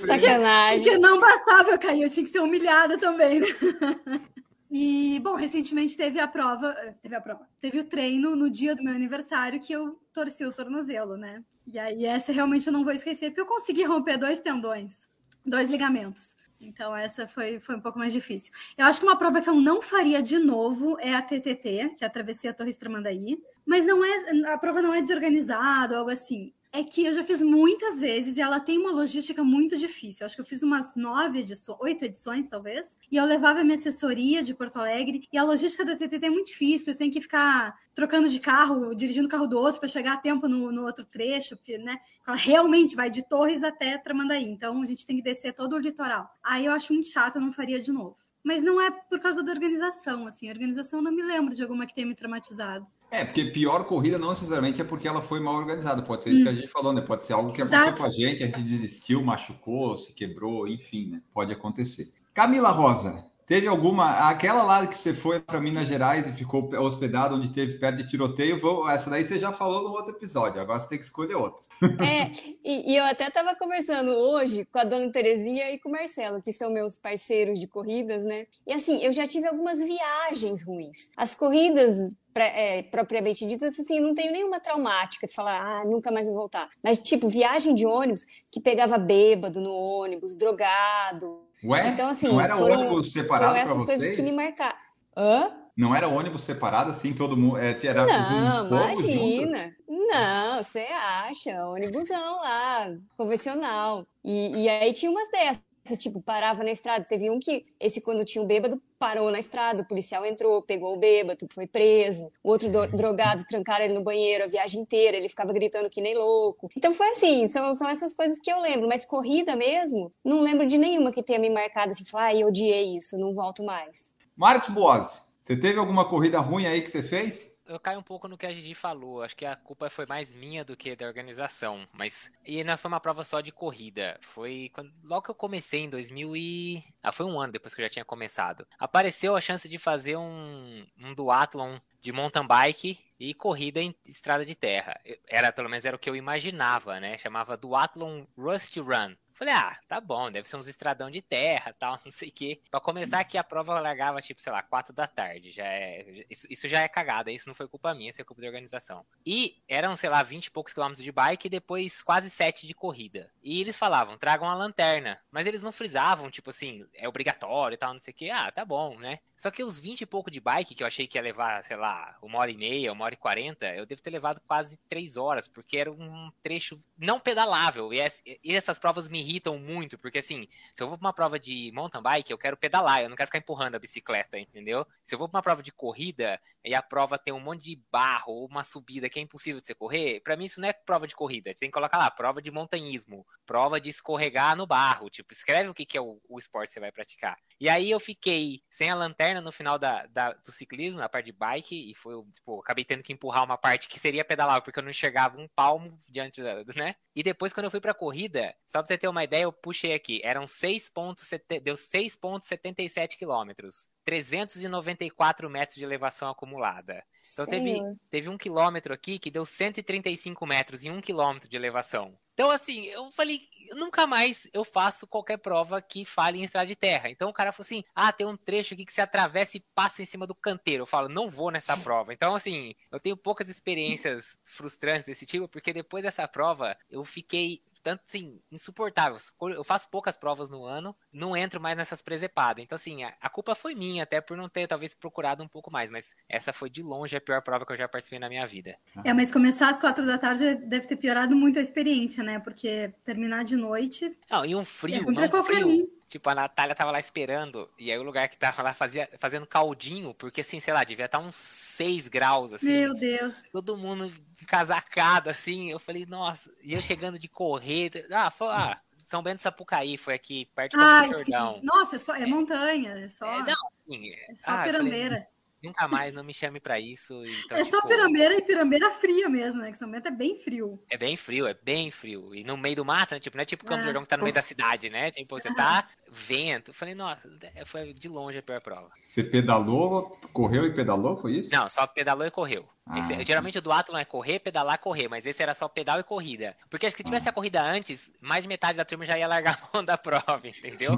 Sacanagem. 0.05 0.83
Porque 0.83 0.97
não 0.97 1.19
bastava 1.19 1.71
eu 1.71 1.79
cair, 1.79 2.03
eu 2.03 2.09
tinha 2.09 2.23
que 2.23 2.31
ser 2.31 2.39
humilhada 2.39 2.97
também. 2.97 3.41
E, 4.77 5.21
bom, 5.21 5.35
recentemente 5.35 5.95
teve 5.95 6.19
a 6.19 6.27
prova, 6.27 6.75
eh, 6.79 6.93
teve 7.01 7.15
a 7.15 7.21
prova, 7.21 7.47
teve 7.61 7.79
o 7.79 7.85
treino 7.85 8.35
no 8.35 8.49
dia 8.49 8.75
do 8.75 8.83
meu 8.83 8.93
aniversário 8.93 9.57
que 9.57 9.71
eu 9.71 9.97
torci 10.11 10.45
o 10.45 10.51
tornozelo, 10.51 11.15
né? 11.15 11.41
E 11.65 11.79
aí 11.79 12.05
essa 12.05 12.33
realmente 12.33 12.67
eu 12.67 12.73
não 12.73 12.83
vou 12.83 12.91
esquecer, 12.91 13.29
porque 13.29 13.39
eu 13.39 13.45
consegui 13.45 13.85
romper 13.85 14.17
dois 14.17 14.41
tendões, 14.41 15.09
dois 15.45 15.69
ligamentos. 15.69 16.35
Então 16.59 16.93
essa 16.93 17.25
foi, 17.25 17.57
foi 17.57 17.77
um 17.77 17.79
pouco 17.79 17.97
mais 17.97 18.11
difícil. 18.11 18.51
Eu 18.77 18.85
acho 18.87 18.99
que 18.99 19.05
uma 19.05 19.15
prova 19.15 19.41
que 19.41 19.49
eu 19.49 19.55
não 19.61 19.81
faria 19.81 20.21
de 20.21 20.37
novo 20.37 20.97
é 20.99 21.13
a 21.13 21.21
TTT, 21.21 21.95
que 21.95 22.03
é 22.03 22.07
a 22.07 22.09
Travessia 22.09 22.53
Torres 22.53 22.75
Tramandaí. 22.75 23.41
Mas 23.65 23.85
não 23.85 24.03
é, 24.03 24.51
a 24.51 24.57
prova 24.57 24.81
não 24.81 24.93
é 24.93 25.01
desorganizada 25.01 25.93
ou 25.93 25.99
algo 25.99 26.11
assim. 26.11 26.53
É 26.77 26.83
que 26.83 27.05
eu 27.05 27.13
já 27.13 27.23
fiz 27.23 27.41
muitas 27.41 28.01
vezes 28.01 28.35
e 28.35 28.41
ela 28.41 28.59
tem 28.59 28.77
uma 28.77 28.91
logística 28.91 29.41
muito 29.41 29.77
difícil. 29.77 30.23
Eu 30.23 30.25
acho 30.25 30.35
que 30.35 30.41
eu 30.41 30.45
fiz 30.45 30.61
umas 30.61 30.93
nove 30.93 31.39
edições, 31.39 31.79
oito 31.79 32.03
edições, 32.03 32.49
talvez. 32.49 32.97
E 33.09 33.15
eu 33.15 33.23
levava 33.23 33.61
a 33.61 33.63
minha 33.63 33.75
assessoria 33.75 34.43
de 34.43 34.53
Porto 34.53 34.75
Alegre. 34.75 35.25
E 35.31 35.37
a 35.37 35.43
logística 35.45 35.85
da 35.85 35.95
TTT 35.95 36.25
é 36.25 36.29
muito 36.29 36.47
difícil, 36.47 36.85
você 36.85 36.97
tem 36.99 37.09
que 37.09 37.21
ficar 37.21 37.73
trocando 37.93 38.27
de 38.27 38.41
carro, 38.41 38.93
dirigindo 38.93 39.25
o 39.25 39.31
carro 39.31 39.47
do 39.47 39.57
outro 39.57 39.79
para 39.79 39.87
chegar 39.87 40.15
a 40.15 40.17
tempo 40.17 40.49
no, 40.49 40.69
no 40.69 40.85
outro 40.85 41.05
trecho, 41.05 41.55
porque, 41.55 41.77
né? 41.77 41.97
Ela 42.27 42.35
realmente 42.35 42.93
vai 42.93 43.09
de 43.09 43.25
Torres 43.25 43.63
até 43.63 43.97
Tramandaí. 43.97 44.43
Então 44.43 44.81
a 44.81 44.85
gente 44.85 45.05
tem 45.05 45.15
que 45.15 45.23
descer 45.23 45.53
todo 45.53 45.77
o 45.77 45.79
litoral. 45.79 46.29
Aí 46.43 46.65
eu 46.65 46.73
acho 46.73 46.91
muito 46.91 47.07
chato, 47.07 47.35
eu 47.35 47.41
não 47.41 47.53
faria 47.53 47.79
de 47.79 47.93
novo. 47.93 48.17
Mas 48.45 48.61
não 48.61 48.79
é 48.79 48.91
por 48.91 49.19
causa 49.19 49.41
da 49.41 49.51
organização, 49.51 50.27
assim. 50.27 50.47
A 50.47 50.51
organização 50.51 50.99
eu 50.99 51.03
não 51.03 51.11
me 51.11 51.23
lembro 51.23 51.55
de 51.55 51.63
alguma 51.63 51.87
que 51.87 51.95
tenha 51.95 52.05
me 52.05 52.13
traumatizado. 52.13 52.85
É, 53.09 53.25
porque 53.25 53.45
pior 53.45 53.85
corrida 53.85 54.19
não 54.19 54.29
necessariamente 54.29 54.79
é 54.79 54.83
porque 54.83 55.07
ela 55.07 55.19
foi 55.19 55.39
mal 55.39 55.55
organizada. 55.55 56.03
Pode 56.03 56.23
ser 56.23 56.29
isso 56.29 56.43
que 56.43 56.49
a 56.49 56.53
gente 56.53 56.67
falou, 56.67 56.93
né? 56.93 57.01
Pode 57.01 57.25
ser 57.25 57.33
algo 57.33 57.51
que 57.51 57.63
aconteceu 57.63 57.87
Exato. 57.87 58.03
com 58.03 58.07
a 58.07 58.11
gente, 58.11 58.43
a 58.43 58.45
gente 58.45 58.61
desistiu, 58.61 59.23
machucou, 59.23 59.97
se 59.97 60.13
quebrou, 60.13 60.67
enfim, 60.67 61.09
né? 61.09 61.21
Pode 61.33 61.51
acontecer. 61.51 62.13
Camila 62.35 62.69
Rosa, 62.69 63.25
teve 63.45 63.67
alguma. 63.67 64.29
Aquela 64.29 64.63
lá 64.63 64.85
que 64.87 64.97
você 64.97 65.13
foi 65.13 65.39
para 65.39 65.59
Minas 65.61 65.87
Gerais 65.87 66.27
e 66.27 66.33
ficou 66.33 66.69
hospedado 66.79 67.35
onde 67.35 67.49
teve 67.53 67.77
perto 67.77 67.97
de 67.97 68.09
tiroteio, 68.09 68.59
vou- 68.59 68.89
essa 68.89 69.09
daí 69.09 69.23
você 69.23 69.39
já 69.39 69.51
falou 69.51 69.83
no 69.83 69.91
outro 69.91 70.15
episódio, 70.15 70.61
agora 70.61 70.79
você 70.79 70.89
tem 70.89 70.97
que 70.99 71.05
escolher 71.05 71.35
outra. 71.35 71.63
É, 72.01 72.31
e, 72.63 72.93
e 72.93 72.97
eu 72.97 73.03
até 73.03 73.27
estava 73.27 73.53
conversando 73.55 74.11
hoje 74.11 74.65
com 74.65 74.79
a 74.79 74.83
dona 74.83 75.11
Terezinha 75.11 75.71
e 75.71 75.79
com 75.79 75.89
o 75.89 75.91
Marcelo, 75.91 76.41
que 76.41 76.51
são 76.51 76.71
meus 76.71 76.97
parceiros 76.97 77.59
de 77.59 77.67
corridas, 77.67 78.23
né? 78.23 78.47
E 78.65 78.73
assim, 78.73 79.03
eu 79.03 79.11
já 79.11 79.25
tive 79.27 79.47
algumas 79.47 79.81
viagens 79.83 80.65
ruins. 80.65 81.09
As 81.17 81.35
corridas 81.35 81.95
pra- 82.33 82.45
é, 82.45 82.81
propriamente 82.83 83.45
ditas, 83.45 83.77
assim, 83.79 83.99
não 83.99 84.13
tenho 84.15 84.31
nenhuma 84.31 84.59
traumática 84.59 85.27
de 85.27 85.33
falar, 85.33 85.61
ah, 85.61 85.83
nunca 85.85 86.11
mais 86.11 86.27
vou 86.27 86.35
voltar. 86.35 86.69
Mas, 86.83 86.97
tipo, 86.97 87.29
viagem 87.29 87.73
de 87.75 87.85
ônibus 87.85 88.25
que 88.51 88.59
pegava 88.59 88.97
bêbado 88.97 89.59
no 89.61 89.73
ônibus, 89.73 90.35
drogado. 90.35 91.44
Ué? 91.65 91.89
Então, 91.89 92.09
assim, 92.09 92.27
não 92.27 92.39
era 92.41 92.55
foram- 92.55 92.79
ônibus 92.81 93.11
separado 93.11 93.51
para 93.53 93.61
essas 93.61 93.75
coisas 93.77 93.97
vocês? 93.99 94.15
que 94.15 94.21
me 94.21 94.31
marcaram. 94.31 94.75
Hã? 95.17 95.51
Não 95.77 95.93
era 95.93 96.07
ônibus 96.07 96.43
separado 96.43 96.91
assim, 96.91 97.13
todo 97.13 97.35
mundo. 97.35 97.57
É, 97.57 97.77
era 97.85 98.05
Não, 98.05 98.67
imagina. 98.67 99.75
Não, 99.89 100.63
você 100.63 100.87
acha, 100.91 101.65
ônibusão 101.65 102.37
lá, 102.41 102.87
convencional. 103.17 104.05
E, 104.23 104.63
e 104.63 104.69
aí 104.69 104.93
tinha 104.93 105.11
umas 105.11 105.29
dessas, 105.31 105.61
tipo, 105.97 106.21
parava 106.21 106.63
na 106.63 106.71
estrada. 106.71 107.05
Teve 107.05 107.29
um 107.29 107.39
que, 107.39 107.65
esse 107.79 108.01
quando 108.01 108.25
tinha 108.25 108.43
o 108.43 108.47
bêbado, 108.47 108.81
parou 108.97 109.29
na 109.31 109.37
estrada, 109.39 109.83
o 109.83 109.87
policial 109.87 110.25
entrou, 110.25 110.61
pegou 110.63 110.93
o 110.95 110.97
bêbado, 110.97 111.47
foi 111.53 111.67
preso. 111.67 112.31
O 112.43 112.49
outro 112.49 112.69
do- 112.69 112.87
drogado, 112.87 113.45
trancaram 113.45 113.85
ele 113.85 113.93
no 113.93 114.03
banheiro 114.03 114.43
a 114.43 114.47
viagem 114.47 114.81
inteira, 114.81 115.15
ele 115.15 115.29
ficava 115.29 115.53
gritando 115.53 115.89
que 115.89 116.01
nem 116.01 116.15
louco. 116.15 116.67
Então 116.75 116.91
foi 116.91 117.07
assim, 117.09 117.47
são, 117.47 117.75
são 117.75 117.87
essas 117.87 118.13
coisas 118.13 118.39
que 118.39 118.51
eu 118.51 118.59
lembro. 118.59 118.87
Mas 118.87 119.05
corrida 119.05 119.55
mesmo, 119.55 120.11
não 120.23 120.41
lembro 120.41 120.65
de 120.65 120.77
nenhuma 120.77 121.11
que 121.11 121.21
tenha 121.21 121.39
me 121.39 121.49
marcado 121.49 121.91
assim, 121.91 122.05
falar, 122.05 122.25
ai, 122.25 122.41
eu 122.41 122.47
odiei 122.47 122.95
isso, 122.97 123.17
não 123.17 123.33
volto 123.33 123.63
mais. 123.63 124.13
Marcos 124.35 124.69
Boas, 124.69 125.31
você 125.45 125.55
teve 125.55 125.77
alguma 125.79 126.09
corrida 126.09 126.39
ruim 126.39 126.65
aí 126.65 126.81
que 126.81 126.89
você 126.89 127.03
fez? 127.03 127.54
Eu 127.67 127.79
caio 127.79 127.99
um 127.99 128.03
pouco 128.03 128.27
no 128.27 128.37
que 128.37 128.45
a 128.45 128.53
Gigi 128.53 128.75
falou. 128.75 129.23
Acho 129.23 129.35
que 129.35 129.45
a 129.45 129.55
culpa 129.55 129.89
foi 129.89 130.05
mais 130.05 130.33
minha 130.33 130.63
do 130.63 130.77
que 130.77 130.95
da 130.95 131.07
organização. 131.07 131.87
Mas. 131.91 132.31
E 132.45 132.63
não 132.63 132.77
foi 132.77 132.89
uma 132.89 132.99
prova 132.99 133.23
só 133.23 133.41
de 133.41 133.51
corrida. 133.51 134.17
Foi 134.21 134.69
quando, 134.73 134.91
logo 135.03 135.23
que 135.23 135.31
eu 135.31 135.35
comecei 135.35 135.81
em 135.81 135.89
2000 135.89 136.35
e. 136.35 136.83
Ah, 137.01 137.11
foi 137.11 137.25
um 137.25 137.39
ano 137.39 137.53
depois 137.53 137.73
que 137.73 137.81
eu 137.81 137.85
já 137.85 137.89
tinha 137.89 138.05
começado. 138.05 138.67
Apareceu 138.77 139.35
a 139.35 139.41
chance 139.41 139.67
de 139.67 139.77
fazer 139.77 140.15
um, 140.15 140.85
um 140.99 141.13
duatlon 141.15 141.79
de 142.01 142.11
mountain 142.11 142.45
bike 142.45 142.99
e 143.19 143.33
corrida 143.33 143.81
em 143.81 143.95
estrada 144.05 144.45
de 144.45 144.55
terra. 144.55 144.99
Era, 145.27 145.51
pelo 145.51 145.69
menos 145.69 145.85
era 145.85 145.95
o 145.95 145.99
que 145.99 146.09
eu 146.09 146.15
imaginava, 146.15 146.99
né? 146.99 147.17
Chamava 147.17 147.57
Duathlon 147.57 148.25
Rust 148.37 148.77
Run. 148.77 149.15
Falei, 149.35 149.53
ah, 149.53 149.77
tá 149.85 149.99
bom, 149.99 150.31
deve 150.31 150.47
ser 150.47 150.55
uns 150.55 150.65
estradão 150.65 151.11
de 151.11 151.21
terra, 151.21 151.75
tal, 151.77 151.99
não 152.05 152.11
sei 152.11 152.29
o 152.29 152.31
quê. 152.31 152.61
Pra 152.71 152.79
começar 152.79 153.19
aqui, 153.19 153.37
a 153.37 153.43
prova 153.43 153.77
largava, 153.81 154.21
tipo, 154.21 154.41
sei 154.41 154.49
lá, 154.49 154.61
quatro 154.61 154.93
da 154.93 155.05
tarde. 155.07 155.51
Já 155.51 155.65
é, 155.65 156.25
isso, 156.29 156.47
isso 156.49 156.69
já 156.69 156.81
é 156.81 156.87
cagada, 156.87 157.29
isso 157.29 157.49
não 157.49 157.53
foi 157.53 157.67
culpa 157.67 157.93
minha, 157.93 158.09
isso 158.09 158.21
é 158.21 158.23
culpa 158.23 158.41
da 158.41 158.47
organização. 158.47 159.05
E 159.25 159.61
eram, 159.67 159.93
sei 159.97 160.09
lá, 160.09 160.23
20 160.23 160.45
e 160.45 160.51
poucos 160.51 160.71
quilômetros 160.71 161.03
de 161.03 161.11
bike 161.11 161.47
e 161.47 161.49
depois 161.49 162.01
quase 162.01 162.29
sete 162.29 162.65
de 162.65 162.73
corrida. 162.73 163.29
E 163.43 163.59
eles 163.59 163.77
falavam, 163.77 164.17
tragam 164.17 164.47
a 164.47 164.55
lanterna. 164.55 165.19
Mas 165.29 165.45
eles 165.45 165.61
não 165.61 165.73
frisavam, 165.73 166.31
tipo 166.31 166.49
assim, 166.49 166.85
é 166.93 167.05
obrigatório 167.09 167.75
e 167.75 167.77
tal, 167.77 167.91
não 167.91 167.99
sei 167.99 168.13
o 168.13 168.15
quê. 168.15 168.29
Ah, 168.29 168.49
tá 168.49 168.63
bom, 168.63 168.97
né? 168.97 169.19
Só 169.35 169.51
que 169.51 169.65
os 169.65 169.77
20 169.77 170.01
e 170.01 170.05
pouco 170.05 170.31
de 170.31 170.39
bike, 170.39 170.73
que 170.73 170.81
eu 170.81 170.87
achei 170.87 171.07
que 171.07 171.17
ia 171.17 171.21
levar, 171.21 171.61
sei 171.61 171.75
lá, 171.75 172.17
uma 172.21 172.39
hora 172.39 172.51
e 172.51 172.55
meia, 172.55 172.93
uma 172.93 173.03
hora 173.05 173.13
e 173.13 173.17
quarenta, 173.17 173.73
eu 173.75 173.85
devo 173.85 174.01
ter 174.01 174.09
levado 174.09 174.41
quase 174.47 174.77
três 174.89 175.17
horas, 175.17 175.47
porque 175.47 175.77
era 175.77 175.91
um 175.91 176.31
trecho 176.43 176.81
não 176.97 177.19
pedalável. 177.19 177.93
E, 177.93 177.99
essas 178.43 178.79
provas 178.79 179.09
me 179.09 179.19
irritam 179.19 179.57
muito, 179.57 179.97
porque 179.97 180.19
assim, 180.19 180.47
se 180.73 180.81
eu 180.81 180.87
vou 180.87 180.97
pra 180.97 181.07
uma 181.07 181.13
prova 181.13 181.39
de 181.39 181.71
mountain 181.73 182.01
bike, 182.01 182.31
eu 182.31 182.37
quero 182.37 182.57
pedalar, 182.57 183.01
eu 183.01 183.09
não 183.09 183.15
quero 183.15 183.27
ficar 183.27 183.39
empurrando 183.39 183.75
a 183.75 183.79
bicicleta, 183.79 184.39
entendeu? 184.39 184.85
Se 185.01 185.15
eu 185.15 185.19
vou 185.19 185.27
pra 185.29 185.37
uma 185.37 185.43
prova 185.43 185.61
de 185.61 185.71
corrida 185.71 186.39
e 186.63 186.73
a 186.73 186.81
prova 186.81 187.17
tem 187.17 187.33
um 187.33 187.39
monte 187.39 187.63
de 187.63 187.81
barro 187.91 188.33
ou 188.33 188.47
uma 188.47 188.63
subida 188.63 189.09
que 189.09 189.19
é 189.19 189.21
impossível 189.21 189.59
de 189.59 189.67
você 189.67 189.75
correr, 189.75 190.21
para 190.21 190.35
mim 190.35 190.45
isso 190.45 190.59
não 190.59 190.67
é 190.67 190.73
prova 190.73 191.07
de 191.07 191.15
corrida. 191.15 191.51
Você 191.51 191.59
tem 191.59 191.69
que 191.69 191.73
colocar 191.73 191.97
lá, 191.97 192.09
prova 192.09 192.41
de 192.41 192.51
montanhismo, 192.51 193.25
prova 193.45 193.79
de 193.79 193.89
escorregar 193.89 194.55
no 194.55 194.65
barro. 194.65 195.09
Tipo, 195.09 195.31
escreve 195.31 195.69
o 195.69 195.73
que, 195.73 195.85
que 195.85 195.97
é 195.97 196.01
o, 196.01 196.19
o 196.27 196.39
esporte 196.39 196.69
que 196.69 196.73
você 196.73 196.79
vai 196.79 196.91
praticar. 196.91 197.37
E 197.59 197.69
aí 197.69 197.89
eu 197.91 197.99
fiquei 197.99 198.61
sem 198.69 198.89
a 198.89 198.95
lanterna 198.95 199.41
no 199.41 199.51
final 199.51 199.77
da, 199.77 200.05
da 200.07 200.33
do 200.33 200.51
ciclismo, 200.51 200.99
na 200.99 201.09
parte 201.09 201.27
de 201.27 201.31
bike, 201.31 201.91
e 201.91 201.95
foi, 201.95 202.15
tipo, 202.33 202.59
acabei 202.59 202.83
tendo 202.83 202.94
que 203.03 203.13
empurrar 203.13 203.43
uma 203.43 203.57
parte 203.57 203.87
que 203.87 203.99
seria 203.99 204.25
pedalar, 204.25 204.61
porque 204.61 204.79
eu 204.79 204.83
não 204.83 204.89
enxergava 204.89 205.39
um 205.39 205.47
palmo 205.47 205.99
diante 206.09 206.41
da, 206.41 206.63
né? 206.75 206.95
E 207.15 207.23
depois, 207.23 207.53
quando 207.53 207.65
eu 207.65 207.71
fui 207.71 207.79
pra 207.79 207.93
corrida, 207.93 208.55
só 208.67 208.79
pra 208.79 208.87
você 208.87 208.97
ter 208.97 209.07
uma 209.07 209.23
ideia, 209.23 209.43
eu 209.43 209.53
puxei 209.53 209.93
aqui, 209.93 210.21
eram 210.23 210.45
6.7, 210.45 211.59
deu 211.61 211.75
6.77 211.75 213.17
quilômetros. 213.17 213.89
394 214.03 215.49
metros 215.49 215.75
de 215.77 215.83
elevação 215.83 216.29
acumulada. 216.29 217.03
Então 217.33 217.45
teve, 217.45 217.79
teve 218.09 218.29
um 218.29 218.37
quilômetro 218.37 218.93
aqui 218.93 219.17
que 219.17 219.31
deu 219.31 219.45
135 219.45 220.45
metros 220.45 220.83
em 220.83 220.91
um 220.91 221.01
quilômetro 221.01 221.49
de 221.49 221.55
elevação. 221.55 222.15
Então, 222.35 222.51
assim, 222.51 222.83
eu 222.87 223.09
falei, 223.11 223.47
nunca 223.73 224.05
mais 224.05 224.45
eu 224.53 224.65
faço 224.65 225.07
qualquer 225.07 225.37
prova 225.37 225.81
que 225.81 226.03
fale 226.03 226.37
em 226.37 226.43
estrada 226.43 226.67
de 226.67 226.75
terra. 226.75 227.09
Então 227.09 227.29
o 227.29 227.33
cara 227.33 227.53
falou 227.53 227.63
assim: 227.63 227.83
ah, 227.95 228.11
tem 228.11 228.27
um 228.27 228.35
trecho 228.35 228.73
aqui 228.73 228.85
que 228.85 228.91
você 228.91 228.99
atravessa 229.01 229.55
e 229.55 229.63
passa 229.73 230.01
em 230.01 230.05
cima 230.05 230.27
do 230.27 230.35
canteiro. 230.35 230.83
Eu 230.83 230.85
falo, 230.85 231.07
não 231.07 231.29
vou 231.29 231.49
nessa 231.49 231.77
prova. 231.77 232.13
Então, 232.13 232.35
assim, 232.35 232.75
eu 232.91 232.99
tenho 232.99 233.15
poucas 233.15 233.47
experiências 233.47 234.37
frustrantes 234.43 235.05
desse 235.07 235.25
tipo, 235.25 235.47
porque 235.47 235.71
depois 235.71 236.03
dessa 236.03 236.27
prova 236.27 236.77
eu 236.89 237.03
fiquei 237.05 237.61
tanto 237.85 238.01
assim, 238.03 238.41
insuportável. 238.51 239.15
Eu 239.55 239.63
faço 239.63 239.87
poucas 239.91 240.17
provas 240.17 240.49
no 240.49 240.65
ano, 240.65 240.95
não 241.13 241.37
entro 241.37 241.61
mais 241.61 241.77
nessas 241.77 242.01
presepadas. 242.01 242.63
Então, 242.63 242.75
assim, 242.75 243.03
a, 243.03 243.13
a, 243.21 243.29
culpa 243.29 243.53
foi 243.53 243.75
minha, 243.75 244.01
até 244.01 244.19
por 244.19 244.35
não 244.35 244.49
ter, 244.49 244.67
talvez, 244.67 244.95
procurado 244.95 245.43
um 245.43 245.47
pouco 245.47 245.69
mais. 245.69 245.91
Mas 245.91 246.15
essa 246.27 246.51
foi 246.51 246.67
de 246.67 246.81
longe 246.81 247.15
a 247.15 247.21
pior 247.21 247.43
prova 247.43 247.63
que 247.63 247.71
eu 247.71 247.77
já 247.77 247.87
participei 247.87 248.17
na 248.17 248.27
minha 248.27 248.47
vida. 248.47 248.75
É, 249.03 249.13
mas 249.13 249.31
começar 249.31 249.69
às 249.69 249.79
quatro 249.79 250.03
da 250.03 250.17
tarde 250.17 250.55
deve 250.55 250.87
ter 250.87 250.95
piorado 250.95 251.35
muito 251.35 251.59
a 251.59 251.61
experiência, 251.61 252.23
né? 252.23 252.39
Porque 252.39 252.91
terminar 253.03 253.43
de 253.43 253.55
noite. 253.55 254.17
Não, 254.31 254.43
e 254.43 254.55
um 254.55 254.65
frio, 254.65 255.03
é 255.07 255.11
não 255.11 255.45
frio. 255.45 255.87
Tipo, 256.07 256.29
a 256.29 256.35
Natália 256.35 256.75
tava 256.75 256.91
lá 256.91 256.99
esperando, 256.99 257.69
e 257.79 257.91
aí 257.91 257.97
o 257.97 258.03
lugar 258.03 258.29
que 258.29 258.37
tava 258.37 258.61
lá 258.61 258.73
fazia, 258.73 259.09
fazendo 259.19 259.47
caldinho, 259.47 260.13
porque 260.13 260.41
assim, 260.41 260.59
sei 260.59 260.73
lá, 260.73 260.83
devia 260.83 261.05
estar 261.05 261.19
tá 261.19 261.23
uns 261.23 261.35
6 261.35 262.07
graus, 262.07 262.53
assim. 262.53 262.71
Meu 262.71 262.93
Deus. 262.93 263.49
Todo 263.51 263.75
mundo 263.75 264.13
casacado, 264.45 265.29
assim. 265.29 265.71
Eu 265.71 265.79
falei, 265.79 266.05
nossa, 266.05 266.51
e 266.61 266.73
eu 266.73 266.81
chegando 266.81 267.17
de 267.17 267.27
correr. 267.27 268.07
Ah, 268.11 268.29
foi, 268.29 268.47
ah 268.49 268.79
São 269.03 269.23
Bento 269.23 269.41
Sapucaí, 269.41 269.97
foi 269.97 270.13
aqui, 270.13 270.47
perto 270.55 270.77
do 270.77 271.13
Jordão. 271.13 271.59
Nossa, 271.63 271.95
é, 271.95 271.99
só, 271.99 272.15
é, 272.15 272.25
montanha, 272.25 272.91
é 272.91 273.07
só. 273.07 273.25
É, 273.25 273.39
não, 273.39 273.69
assim, 273.79 274.09
é 274.11 274.35
só 274.35 274.51
ah, 274.51 274.63
pirambeira. 274.63 275.27
Nunca 275.65 275.87
mais, 275.87 276.13
não 276.13 276.23
me 276.23 276.33
chame 276.33 276.59
para 276.59 276.79
isso. 276.79 277.13
Então, 277.45 277.57
é 277.57 277.63
tipo, 277.63 277.75
só 277.75 277.87
pirambeira 277.87 278.35
e 278.35 278.41
pirambeira 278.41 278.89
fria 278.91 279.27
mesmo, 279.27 279.61
né? 279.61 279.71
Que 279.71 279.77
São 279.77 279.89
Bento 279.89 280.07
é 280.07 280.11
bem 280.11 280.35
frio. 280.37 280.79
É 280.89 280.97
bem 280.97 281.17
frio, 281.17 281.47
é 281.47 281.53
bem 281.53 281.91
frio. 281.91 282.33
E 282.33 282.43
no 282.43 282.57
meio 282.57 282.75
do 282.75 282.85
mato, 282.85 283.13
né? 283.13 283.19
Tipo, 283.19 283.37
não 283.37 283.41
é 283.41 283.45
tipo 283.45 283.65
Campo 283.65 283.81
é, 283.81 283.85
Jordão 283.85 284.03
que 284.03 284.09
tá 284.09 284.17
no 284.17 284.23
meio 284.23 284.35
da 284.35 284.41
cidade, 284.41 284.89
né? 284.89 285.11
Tipo, 285.11 285.39
você 285.39 285.49
tá 285.55 285.87
vento. 286.15 286.69
Eu 286.69 286.73
falei, 286.73 286.95
nossa, 286.95 287.29
é, 287.53 287.65
foi 287.65 287.93
de 287.93 288.07
longe 288.07 288.37
a 288.37 288.41
pior 288.41 288.61
prova. 288.61 288.89
Você 289.05 289.23
pedalou, 289.23 290.17
correu 290.31 290.65
e 290.65 290.73
pedalou, 290.73 291.17
foi 291.17 291.33
isso? 291.33 291.53
Não, 291.53 291.69
só 291.69 291.85
pedalou 291.85 292.25
e 292.25 292.31
correu. 292.31 292.65
Ah, 292.85 292.99
esse, 292.99 293.25
geralmente 293.25 293.57
o 293.57 293.61
do 293.61 293.71
Atlas 293.71 294.01
é 294.01 294.05
correr, 294.05 294.39
pedalar, 294.39 294.79
correr, 294.79 295.07
mas 295.07 295.25
esse 295.25 295.41
era 295.41 295.53
só 295.53 295.67
pedal 295.67 295.99
e 295.99 296.03
corrida. 296.03 296.55
Porque 296.69 296.85
acho 296.85 296.95
que 296.95 297.01
se 297.01 297.05
tivesse 297.05 297.27
ah. 297.27 297.31
a 297.31 297.33
corrida 297.33 297.61
antes, 297.61 298.13
mais 298.21 298.43
de 298.43 298.47
metade 298.47 298.77
da 298.77 298.85
turma 298.85 299.05
já 299.05 299.17
ia 299.17 299.27
largar 299.27 299.59
a 299.61 299.69
mão 299.75 299.83
da 299.83 299.97
prova, 299.97 300.41
entendeu? 300.43 300.97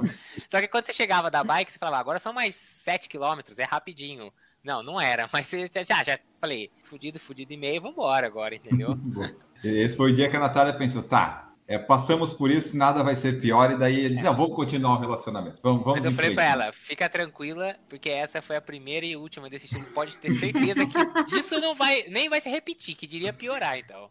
só 0.50 0.60
que 0.60 0.68
quando 0.68 0.86
você 0.86 0.92
chegava 0.92 1.30
da 1.30 1.42
bike, 1.42 1.72
você 1.72 1.78
falava, 1.78 2.00
agora 2.00 2.18
são 2.18 2.32
mais 2.32 2.54
7 2.54 3.08
quilômetros, 3.08 3.58
é 3.58 3.64
rapidinho. 3.64 4.32
Não, 4.62 4.82
não 4.82 5.00
era, 5.00 5.28
mas 5.32 5.50
já, 5.86 6.02
já 6.02 6.18
falei, 6.40 6.70
fudido, 6.84 7.18
fudido 7.18 7.52
e 7.52 7.56
meio, 7.56 7.80
vambora 7.80 8.26
agora, 8.26 8.54
entendeu? 8.54 8.98
Esse 9.64 9.96
foi 9.96 10.12
o 10.12 10.14
dia 10.14 10.30
que 10.30 10.36
a 10.36 10.40
Natália 10.40 10.72
pensou, 10.72 11.02
tá, 11.02 11.47
é, 11.68 11.76
passamos 11.76 12.32
por 12.32 12.50
isso, 12.50 12.78
nada 12.78 13.02
vai 13.02 13.14
ser 13.14 13.38
pior, 13.38 13.70
e 13.70 13.76
daí 13.76 14.00
ele 14.06 14.14
disse, 14.14 14.26
ah, 14.26 14.32
vou 14.32 14.54
continuar 14.54 14.96
o 14.96 15.00
relacionamento. 15.00 15.60
Vamos, 15.62 15.84
vamos 15.84 16.00
Mas 16.00 16.06
eu 16.06 16.12
falei 16.12 16.34
pra 16.34 16.44
ela, 16.44 16.72
fica 16.72 17.06
tranquila, 17.10 17.76
porque 17.86 18.08
essa 18.08 18.40
foi 18.40 18.56
a 18.56 18.60
primeira 18.60 19.04
e 19.04 19.14
última 19.14 19.50
desse 19.50 19.68
time. 19.68 19.84
Pode 19.84 20.16
ter 20.16 20.30
certeza 20.30 20.86
que 20.86 20.96
disso 21.28 21.60
não 21.60 21.74
vai, 21.74 22.04
nem 22.08 22.30
vai 22.30 22.40
se 22.40 22.48
repetir, 22.48 22.94
que 22.94 23.06
diria 23.06 23.34
piorar, 23.34 23.78
então. 23.78 24.08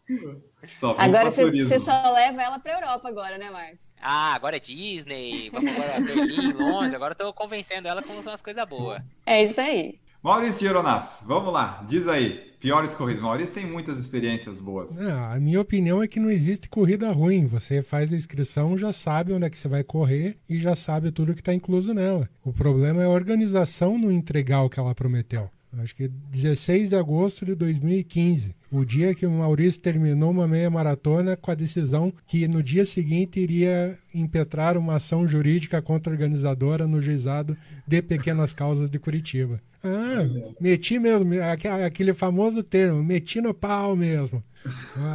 agora 0.96 1.30
você 1.32 1.80
só 1.80 2.12
leva 2.12 2.40
ela 2.40 2.60
pra 2.60 2.74
Europa 2.74 3.08
agora, 3.08 3.36
né, 3.36 3.50
Marcos? 3.50 3.82
Ah, 4.00 4.34
agora 4.34 4.56
é 4.56 4.60
Disney, 4.60 5.50
vamos 5.50 5.72
agora 5.72 6.00
Berlim, 6.00 6.52
Londres, 6.52 6.94
agora 6.94 7.12
eu 7.14 7.16
tô 7.16 7.32
convencendo 7.32 7.88
ela 7.88 8.04
com 8.04 8.12
umas 8.12 8.40
coisas 8.40 8.68
boas. 8.68 9.02
É 9.26 9.42
isso 9.42 9.60
aí. 9.60 9.98
Maurício 10.20 10.66
Geronasso, 10.66 11.24
vamos 11.24 11.52
lá, 11.52 11.84
diz 11.88 12.08
aí, 12.08 12.52
piores 12.58 12.92
corridas. 12.92 13.22
Maurício 13.22 13.54
tem 13.54 13.64
muitas 13.64 13.98
experiências 13.98 14.58
boas. 14.58 14.92
Não, 14.92 15.24
a 15.32 15.38
minha 15.38 15.60
opinião 15.60 16.02
é 16.02 16.08
que 16.08 16.18
não 16.18 16.28
existe 16.28 16.68
corrida 16.68 17.12
ruim. 17.12 17.46
Você 17.46 17.82
faz 17.82 18.12
a 18.12 18.16
inscrição, 18.16 18.76
já 18.76 18.92
sabe 18.92 19.32
onde 19.32 19.46
é 19.46 19.50
que 19.50 19.56
você 19.56 19.68
vai 19.68 19.84
correr 19.84 20.36
e 20.48 20.58
já 20.58 20.74
sabe 20.74 21.12
tudo 21.12 21.34
que 21.34 21.40
está 21.40 21.54
incluso 21.54 21.94
nela. 21.94 22.28
O 22.44 22.52
problema 22.52 23.00
é 23.00 23.04
a 23.06 23.10
organização 23.10 23.96
não 23.96 24.10
entregar 24.10 24.62
o 24.62 24.68
que 24.68 24.80
ela 24.80 24.92
prometeu. 24.92 25.48
Acho 25.76 25.94
que 25.94 26.08
16 26.08 26.90
de 26.90 26.96
agosto 26.96 27.44
de 27.44 27.54
2015 27.54 28.54
o 28.70 28.84
dia 28.84 29.14
que 29.14 29.26
o 29.26 29.30
Maurício 29.30 29.80
terminou 29.80 30.30
uma 30.30 30.46
meia 30.46 30.68
maratona 30.70 31.36
com 31.36 31.50
a 31.50 31.54
decisão 31.54 32.12
que 32.26 32.46
no 32.46 32.62
dia 32.62 32.84
seguinte 32.84 33.40
iria 33.40 33.98
impetrar 34.14 34.76
uma 34.76 34.96
ação 34.96 35.26
jurídica 35.26 35.80
contra 35.80 36.12
a 36.12 36.14
organizadora 36.14 36.86
no 36.86 37.00
juizado 37.00 37.56
de 37.86 38.02
pequenas 38.02 38.52
causas 38.52 38.90
de 38.90 38.98
Curitiba. 38.98 39.60
Ah, 39.82 40.26
meti 40.60 40.98
mesmo, 40.98 41.30
aquele 41.84 42.12
famoso 42.12 42.62
termo, 42.62 43.02
meti 43.02 43.40
no 43.40 43.54
pau 43.54 43.94
mesmo. 43.94 44.42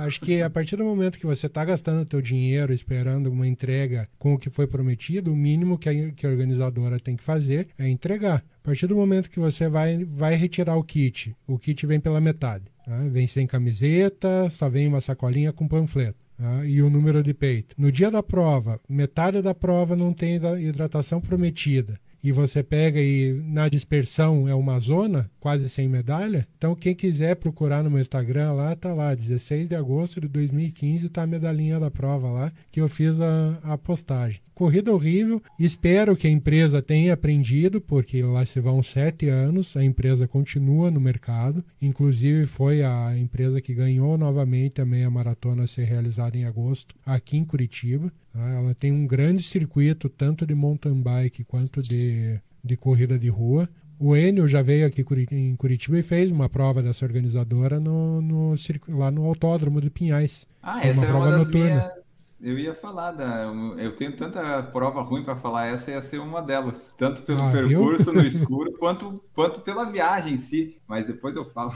Acho 0.05 0.21
que 0.21 0.41
a 0.41 0.50
partir 0.50 0.75
do 0.75 0.85
momento 0.85 1.19
que 1.19 1.25
você 1.25 1.47
está 1.47 1.63
gastando 1.65 2.05
teu 2.05 2.21
dinheiro 2.21 2.73
esperando 2.73 3.27
uma 3.27 3.47
entrega 3.47 4.07
com 4.17 4.33
o 4.33 4.38
que 4.38 4.50
foi 4.50 4.67
prometido, 4.67 5.31
o 5.31 5.35
mínimo 5.35 5.77
que 5.77 5.89
a, 5.89 6.12
que 6.12 6.25
a 6.25 6.29
organizadora 6.29 7.00
tem 7.00 7.15
que 7.15 7.23
fazer 7.23 7.67
é 7.77 7.88
entregar. 7.88 8.43
A 8.62 8.65
partir 8.65 8.88
do 8.88 8.95
momento 8.95 9.29
que 9.29 9.39
você 9.39 9.67
vai, 9.67 10.03
vai 10.05 10.35
retirar 10.35 10.75
o 10.75 10.83
kit, 10.83 11.35
o 11.45 11.57
kit 11.57 11.85
vem 11.85 12.00
pela 12.00 12.21
metade. 12.21 12.65
Tá? 12.85 12.97
Vem 13.09 13.27
sem 13.27 13.45
camiseta, 13.45 14.50
só 14.50 14.69
vem 14.69 14.88
uma 14.88 15.01
sacolinha 15.01 15.51
com 15.53 15.67
panfleto. 15.67 16.17
Tá? 16.38 16.65
E 16.65 16.81
o 16.81 16.89
número 16.89 17.21
de 17.21 17.33
peito. 17.33 17.75
No 17.77 17.91
dia 17.91 18.09
da 18.09 18.23
prova, 18.23 18.79
metade 18.89 19.41
da 19.41 19.53
prova 19.53 19.95
não 19.95 20.13
tem 20.13 20.35
hidratação 20.35 21.21
prometida 21.21 22.00
e 22.24 22.32
você 22.32 22.63
pega 22.63 23.01
e 23.01 23.34
na 23.46 23.68
dispersão 23.68 24.48
é 24.48 24.56
uma 24.56 24.80
zona, 24.80 25.30
quase 25.39 25.70
sem 25.70 25.89
medalha. 25.89 26.48
Então, 26.58 26.74
quem 26.74 26.96
quiser 26.96 27.36
procurar 27.36 27.84
no 27.84 27.92
meu 27.92 28.00
Instagram 28.00 28.53
lá, 28.53 28.75
tá 28.75 28.94
lá, 28.94 29.13
16 29.13 29.68
de 29.68 29.75
agosto 29.75 30.22
de 30.22 30.27
2015, 30.27 31.10
tá 31.10 31.24
a 31.24 31.27
medalhinha 31.27 31.80
da 31.80 31.92
prova 31.92 32.32
lá, 32.32 32.53
que 32.72 32.80
eu 32.80 32.88
fiz 32.88 33.20
a, 33.20 33.60
a 33.63 33.77
postagem. 33.77 34.39
Corrida 34.53 34.93
horrível, 34.93 35.41
espero 35.57 36.15
que 36.15 36.27
a 36.27 36.29
empresa 36.29 36.81
tenha 36.81 37.13
aprendido, 37.13 37.81
porque 37.81 38.22
lá 38.22 38.45
se 38.45 38.60
vão 38.60 38.83
sete 38.83 39.27
anos, 39.27 39.75
a 39.75 39.83
empresa 39.83 40.27
continua 40.27 40.91
no 40.91 41.00
mercado, 41.00 41.65
inclusive 41.81 42.45
foi 42.45 42.83
a 42.83 43.17
empresa 43.17 43.60
que 43.60 43.74
ganhou 43.74 44.17
novamente 44.17 44.79
a 44.79 44.86
meia 44.86 45.10
maratona 45.10 45.63
a 45.63 45.67
ser 45.67 45.86
realizada 45.86 46.38
em 46.38 46.45
agosto, 46.45 46.95
aqui 47.03 47.36
em 47.36 47.43
Curitiba. 47.43 48.13
Tá? 48.31 48.48
Ela 48.48 48.75
tem 48.75 48.91
um 48.91 49.07
grande 49.07 49.41
circuito, 49.41 50.07
tanto 50.07 50.45
de 50.45 50.53
mountain 50.53 51.01
bike 51.01 51.43
quanto 51.43 51.81
de, 51.81 52.39
de 52.63 52.77
corrida 52.77 53.17
de 53.17 53.29
rua. 53.29 53.67
O 54.00 54.15
Enio 54.15 54.48
já 54.48 54.62
veio 54.62 54.86
aqui 54.86 55.05
em 55.31 55.55
Curitiba 55.55 55.98
e 55.98 56.03
fez 56.03 56.29
uma 56.29 56.50
prova 56.50 56.83
dessa 56.83 57.05
organizadora 57.05 57.79
no, 57.79 58.22
no 58.22 58.53
lá 58.89 59.10
no 59.10 59.24
Autódromo 59.25 59.79
de 59.79 59.89
Pinhais. 59.89 60.45
Ah, 60.62 60.86
essa 60.86 61.00
uma 61.00 61.05
é 61.05 61.07
prova 61.07 61.25
uma 61.25 61.38
das 61.38 61.48
noturna. 61.48 61.69
Minhas... 61.69 62.12
Eu 62.43 62.59
ia 62.59 62.73
falar, 62.73 63.13
da... 63.13 63.45
eu 63.77 63.95
tenho 63.95 64.17
tanta 64.17 64.62
prova 64.63 65.01
ruim 65.01 65.23
para 65.23 65.38
falar, 65.38 65.67
essa 65.67 65.91
ia 65.91 66.01
ser 66.01 66.19
uma 66.19 66.41
delas. 66.41 66.93
Tanto 66.97 67.21
pelo 67.21 67.41
ah, 67.41 67.51
percurso 67.53 68.12
viu? 68.12 68.21
no 68.21 68.21
escuro, 68.27 68.73
quanto, 68.73 69.23
quanto 69.33 69.62
pela 69.62 69.89
viagem 69.89 70.33
em 70.33 70.38
si. 70.38 70.77
Mas 70.85 71.05
depois 71.05 71.38
eu 71.38 71.45
falo. 71.45 71.73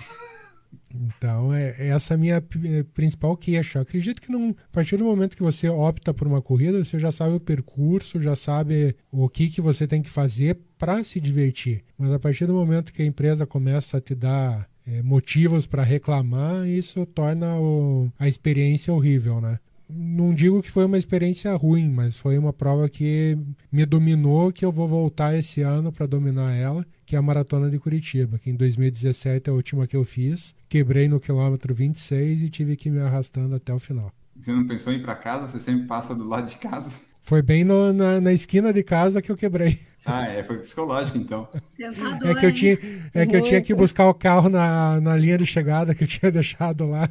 Então, 0.94 1.54
é, 1.54 1.74
é 1.78 1.88
essa 1.88 2.16
a 2.16 2.18
minha 2.18 2.36
é, 2.36 2.84
principal 2.84 3.38
queixa. 3.38 3.80
Eu 3.80 3.84
acredito 3.84 4.22
que 4.22 4.30
não, 4.30 4.50
a 4.50 4.74
partir 4.74 4.98
do 4.98 5.06
momento 5.06 5.38
que 5.38 5.44
você 5.44 5.70
opta 5.70 6.14
por 6.14 6.28
uma 6.28 6.42
corrida, 6.42 6.84
você 6.84 7.00
já 7.00 7.14
sabe 7.14 7.36
o 7.36 7.40
percurso, 7.40 8.22
já 8.22 8.36
sabe 8.36 8.94
o 9.10 9.30
que, 9.30 9.50
que 9.50 9.62
você 9.62 9.88
tem 9.88 10.02
que 10.02 10.10
fazer 10.10 10.60
para 10.78 11.02
se 11.02 11.22
divertir. 11.22 11.86
Mas 11.98 12.12
a 12.12 12.20
partir 12.20 12.46
do 12.46 12.54
momento 12.54 12.92
que 12.92 13.02
a 13.02 13.06
empresa 13.06 13.46
começa 13.46 14.00
a 14.00 14.02
te 14.02 14.14
dar 14.14 14.68
é, 14.86 15.02
motivos 15.02 15.66
para 15.66 15.84
reclamar, 15.84 16.68
isso 16.68 17.06
torna 17.06 17.56
o, 17.58 18.12
a 18.20 18.28
experiência 18.28 18.94
horrível, 18.94 19.40
né? 19.40 19.60
Não 19.90 20.34
digo 20.34 20.62
que 20.62 20.72
foi 20.72 20.86
uma 20.86 20.98
experiência 20.98 21.56
ruim, 21.56 21.90
mas 21.90 22.20
foi 22.20 22.38
uma 22.38 22.52
prova 22.52 22.90
que 22.90 23.38
me 23.72 23.86
dominou, 23.86 24.52
que 24.52 24.66
eu 24.66 24.72
vou 24.72 24.88
voltar 24.88 25.36
esse 25.36 25.62
ano 25.62 25.92
para 25.92 26.06
dominar 26.06 26.54
ela, 26.54 26.86
que 27.06 27.16
é 27.16 27.20
a 27.20 27.22
Maratona 27.22 27.70
de 27.70 27.80
Curitiba, 27.80 28.38
que 28.38 28.50
em 28.50 28.56
2017 28.56 29.50
é 29.50 29.52
a 29.52 29.56
última 29.56 29.88
que 29.88 29.96
eu 29.96 30.04
fiz. 30.04 30.54
Quebrei 30.68 31.08
no 31.08 31.20
quilômetro 31.20 31.74
26 31.74 32.44
e 32.44 32.50
tive 32.50 32.76
que 32.76 32.90
ir 32.90 32.92
me 32.92 33.00
arrastando 33.00 33.56
até 33.56 33.74
o 33.74 33.80
final. 33.80 34.12
Você 34.40 34.52
não 34.52 34.68
pensou 34.68 34.94
em 34.94 34.98
ir 34.98 35.02
para 35.02 35.16
casa? 35.16 35.48
Você 35.48 35.62
sempre 35.62 35.88
passa 35.88 36.14
do 36.14 36.28
lado 36.28 36.50
de 36.50 36.58
casa? 36.58 36.92
Foi 37.22 37.42
bem 37.42 37.64
no, 37.64 37.92
na, 37.92 38.22
na, 38.22 38.32
esquina 38.32 38.72
de 38.72 38.84
casa 38.84 39.22
que 39.22 39.30
eu 39.30 39.36
quebrei. 39.36 39.80
Ah, 40.06 40.28
é, 40.28 40.44
foi 40.44 40.60
psicológico 40.60 41.18
então. 41.18 41.48
Tentador, 41.76 42.30
É 42.30 42.36
que 42.36 42.46
eu 42.46 42.54
tinha, 42.54 42.80
é 43.14 43.26
que, 43.26 43.36
eu 43.36 43.44
tinha 43.44 43.62
que 43.62 43.74
buscar 43.74 44.08
o 44.08 44.14
carro 44.14 44.48
na, 44.48 45.02
na 45.02 45.18
linha 45.18 45.38
de 45.38 45.46
chegada 45.46 45.94
que 45.94 46.06
eu 46.06 46.08
tinha 46.08 46.32
deixado 46.32 46.88
lá. 46.88 47.10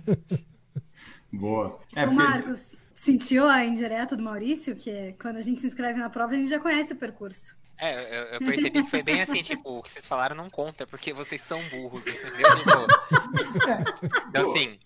Boa. 1.32 1.78
É, 1.94 2.04
Ô, 2.04 2.08
porque- 2.08 2.22
Marcos, 2.22 2.76
sentiu 2.94 3.46
a 3.46 3.64
indireta 3.64 4.16
do 4.16 4.22
Maurício? 4.22 4.74
Que 4.76 4.90
é 4.90 5.12
quando 5.20 5.36
a 5.36 5.40
gente 5.40 5.60
se 5.60 5.66
inscreve 5.66 5.98
na 5.98 6.08
prova, 6.10 6.32
a 6.32 6.36
gente 6.36 6.48
já 6.48 6.58
conhece 6.58 6.92
o 6.92 6.96
percurso. 6.96 7.54
É, 7.78 8.20
eu, 8.20 8.24
eu 8.34 8.38
percebi 8.38 8.82
que 8.82 8.88
foi 8.90 9.02
bem 9.02 9.20
assim, 9.20 9.42
tipo, 9.42 9.78
o 9.78 9.82
que 9.82 9.90
vocês 9.90 10.06
falaram 10.06 10.34
não 10.34 10.48
conta, 10.48 10.86
porque 10.86 11.12
vocês 11.12 11.42
são 11.42 11.60
burros, 11.68 12.06
entendeu? 12.06 12.56
Tipo, 12.56 12.86
então, 14.30 14.50
assim, 14.50 14.78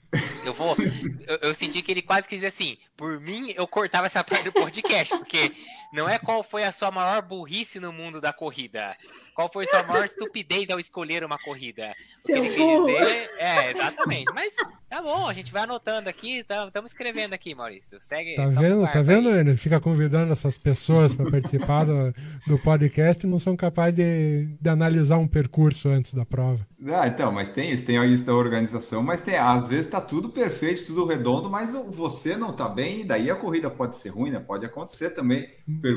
eu 0.45 0.53
vou. 0.53 0.77
Eu, 1.27 1.39
eu 1.43 1.55
senti 1.55 1.83
que 1.83 1.93
ele 1.93 2.03
quase 2.03 2.27
quis 2.27 2.39
dizer 2.39 2.49
assim, 2.49 2.77
por 2.97 3.21
mim, 3.21 3.53
eu 3.57 3.67
cortava 3.67 4.07
essa 4.07 4.23
parte 4.23 4.45
do 4.45 4.53
podcast, 4.53 5.17
porque 5.17 5.53
não 5.93 6.09
é 6.09 6.19
qual 6.19 6.43
foi 6.43 6.65
a 6.65 6.73
sua 6.73 6.91
maior 6.91 7.23
burrice 7.23 7.81
no 7.81 7.93
mundo 7.93 8.21
da 8.21 8.33
corrida. 8.33 8.95
Qual 9.35 9.51
foi 9.53 9.65
a 9.65 9.69
sua 9.69 9.83
maior 9.83 10.05
estupidez 10.05 10.71
ao 10.71 10.79
escolher 10.79 11.25
uma 11.25 11.39
corrida? 11.39 11.95
O 12.23 12.27
que 12.27 12.35
Seu 12.35 12.37
ele 12.37 12.49
quis 12.49 12.59
burro. 12.59 12.87
dizer. 12.87 13.31
É, 13.39 13.71
exatamente. 13.71 14.33
Mas 14.35 14.55
tá 14.89 15.01
bom, 15.01 15.29
a 15.29 15.33
gente 15.33 15.51
vai 15.51 15.63
anotando 15.63 16.09
aqui, 16.09 16.39
estamos 16.39 16.91
escrevendo 16.91 17.33
aqui, 17.33 17.55
Maurício. 17.55 18.01
Segue. 18.01 18.35
Tá 18.35 18.47
vendo? 18.47 18.87
Tá 18.91 19.03
vendo? 19.03 19.31
Ele 19.31 19.57
fica 19.57 19.81
convidando 19.81 20.33
essas 20.33 20.59
pessoas 20.59 21.15
para 21.15 21.31
participar 21.31 21.85
do, 21.85 22.15
do 22.47 22.59
podcast 22.59 23.25
e 23.25 23.31
não 23.31 23.39
são 23.39 23.57
capazes 23.57 23.97
de, 23.97 24.47
de 24.61 24.69
analisar 24.69 25.19
um 25.19 25.27
percurso 25.27 25.89
antes 25.89 26.13
da 26.13 26.25
prova. 26.25 26.67
Ah, 26.87 27.07
então, 27.07 27.31
mas 27.33 27.51
tem 27.51 27.73
isso, 27.73 27.85
tem 27.85 27.97
a 27.99 28.35
organização, 28.35 29.03
mas 29.03 29.21
tem, 29.21 29.37
às 29.37 29.69
vezes 29.69 29.91
tá 29.91 30.00
tudo 30.01 30.29
perfeito, 30.31 30.87
tudo 30.87 31.07
redondo, 31.07 31.49
mas 31.51 31.73
você 31.89 32.37
não 32.37 32.53
tá 32.55 32.69
bem, 32.69 33.01
e 33.01 33.05
daí 33.05 33.31
a 33.31 33.37
corrida 33.37 33.71
pode 33.71 33.97
ser 33.97 34.09
ruim, 34.11 34.31
né? 34.31 34.41
Pode 34.41 34.65
acontecer 34.67 35.11
também. 35.11 35.49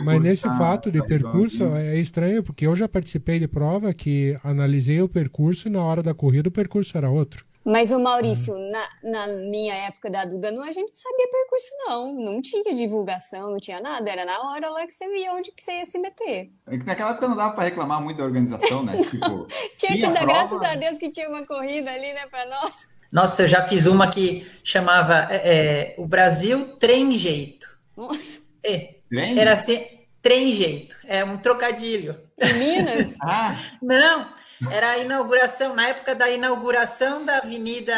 Mas 0.03 0.21
nesse 0.21 0.43
tá- 0.43 0.57
fato 0.57 0.91
de 0.91 0.99
tá 0.99 1.05
percurso 1.05 1.63
é 1.75 1.97
estranho, 1.99 2.43
porque 2.43 2.65
eu 2.67 2.75
já 2.75 2.87
participei 2.87 3.39
de 3.39 3.47
prova 3.47 3.93
que 3.93 4.37
analisei 4.43 5.01
o 5.01 5.09
percurso 5.09 5.67
e 5.67 5.71
na 5.71 5.83
hora 5.83 6.03
da 6.03 6.13
corrida 6.13 6.49
o 6.49 6.51
percurso 6.51 6.97
era 6.97 7.09
outro. 7.09 7.45
Mas 7.65 7.93
o 7.93 7.99
Maurício, 7.99 8.53
na, 8.69 8.89
na 9.09 9.27
minha 9.49 9.73
época 9.73 10.09
da 10.11 10.25
Duda, 10.25 10.51
não, 10.51 10.63
a 10.63 10.71
gente 10.71 10.89
não 10.89 10.95
sabia 10.95 11.29
percurso, 11.31 11.67
não. 11.87 12.13
Não 12.13 12.41
tinha 12.41 12.75
divulgação, 12.75 13.51
não 13.51 13.57
tinha 13.57 13.79
nada. 13.79 14.11
Era 14.11 14.25
na 14.25 14.37
hora 14.49 14.69
lá 14.69 14.85
que 14.85 14.93
você 14.93 15.07
via 15.09 15.31
onde 15.31 15.49
que 15.53 15.63
você 15.63 15.71
ia 15.77 15.85
se 15.85 15.97
meter. 15.97 16.51
É 16.67 16.77
que 16.77 16.85
naquela 16.85 17.11
época 17.11 17.25
não 17.29 17.37
dava 17.37 17.55
pra 17.55 17.63
reclamar 17.63 18.03
muito 18.03 18.17
da 18.17 18.25
organização, 18.25 18.83
né? 18.83 18.97
Tipo, 19.09 19.47
Tinha 19.77 19.93
que 19.93 19.97
Tinha 19.99 20.11
dar 20.11 20.25
prova. 20.25 20.57
graças 20.59 20.61
a 20.61 20.75
Deus 20.75 20.97
que 20.97 21.09
tinha 21.09 21.29
uma 21.29 21.45
corrida 21.47 21.89
ali, 21.89 22.11
né, 22.13 22.27
pra 22.29 22.45
nós. 22.49 22.89
Nossa, 23.13 23.43
eu 23.43 23.47
já 23.47 23.61
fiz 23.61 23.85
uma 23.85 24.09
que 24.09 24.51
chamava 24.63 25.27
é, 25.29 25.35
é, 25.35 25.95
O 25.99 26.07
Brasil 26.07 26.77
Trem 26.79 27.11
Jeito. 27.15 27.77
Nossa, 27.95 28.41
É, 28.65 28.95
trem? 29.07 29.39
era 29.39 29.53
assim, 29.53 29.85
trem 30.19 30.51
jeito. 30.51 30.97
É 31.05 31.23
um 31.23 31.37
trocadilho. 31.37 32.19
em 32.41 32.53
Minas, 32.53 33.15
Ah, 33.21 33.55
Não, 33.79 34.33
era 34.71 34.89
a 34.89 34.97
inauguração, 34.97 35.75
na 35.75 35.89
época 35.89 36.15
da 36.15 36.27
inauguração 36.27 37.23
da 37.23 37.37
Avenida 37.37 37.93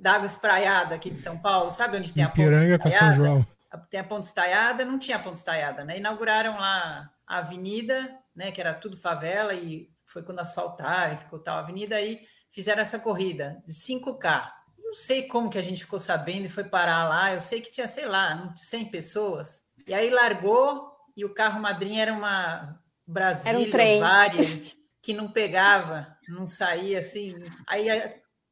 da 0.00 0.12
Água 0.12 0.26
Espraiada 0.26 0.94
aqui 0.94 1.10
de 1.10 1.20
São 1.20 1.36
Paulo, 1.36 1.70
sabe 1.70 1.98
onde 1.98 2.10
tem 2.10 2.24
a 2.24 2.30
ponte 2.30 2.38
com 2.46 2.90
São 2.90 2.90
estaiada? 2.90 3.14
João. 3.16 3.46
Tem 3.90 4.00
a 4.00 4.04
ponte 4.04 4.24
estaiada, 4.24 4.84
não 4.86 4.98
tinha 4.98 5.18
ponte 5.18 5.36
estaiada, 5.36 5.84
né? 5.84 5.98
Inauguraram 5.98 6.56
lá 6.56 7.10
a 7.28 7.38
avenida, 7.38 8.16
né? 8.34 8.50
Que 8.50 8.62
era 8.62 8.72
tudo 8.72 8.96
favela 8.96 9.52
e 9.52 9.90
foi 10.06 10.22
quando 10.22 10.38
asfaltaram, 10.38 11.12
e 11.12 11.18
ficou 11.18 11.38
tal 11.38 11.58
avenida 11.58 11.96
aí 11.96 12.20
fizeram 12.50 12.82
essa 12.82 12.98
corrida 12.98 13.62
de 13.66 13.72
5K. 13.72 14.50
Não 14.78 14.94
sei 14.94 15.24
como 15.24 15.50
que 15.50 15.58
a 15.58 15.62
gente 15.62 15.82
ficou 15.82 15.98
sabendo 15.98 16.46
e 16.46 16.50
foi 16.50 16.64
parar 16.64 17.08
lá. 17.08 17.32
Eu 17.34 17.40
sei 17.40 17.60
que 17.60 17.70
tinha, 17.70 17.88
sei 17.88 18.06
lá, 18.06 18.52
100 18.56 18.90
pessoas. 18.90 19.64
E 19.86 19.92
aí 19.92 20.10
largou 20.10 20.90
e 21.16 21.24
o 21.24 21.34
carro 21.34 21.60
madrinha 21.60 22.02
era 22.02 22.12
uma 22.12 22.80
Brasília 23.06 23.50
Era 23.50 23.58
um 23.58 23.70
trem. 23.70 24.00
Variant 24.00 24.74
que 25.00 25.12
não 25.12 25.30
pegava, 25.30 26.16
não 26.28 26.48
saía 26.48 27.00
assim. 27.00 27.36
Aí 27.66 27.88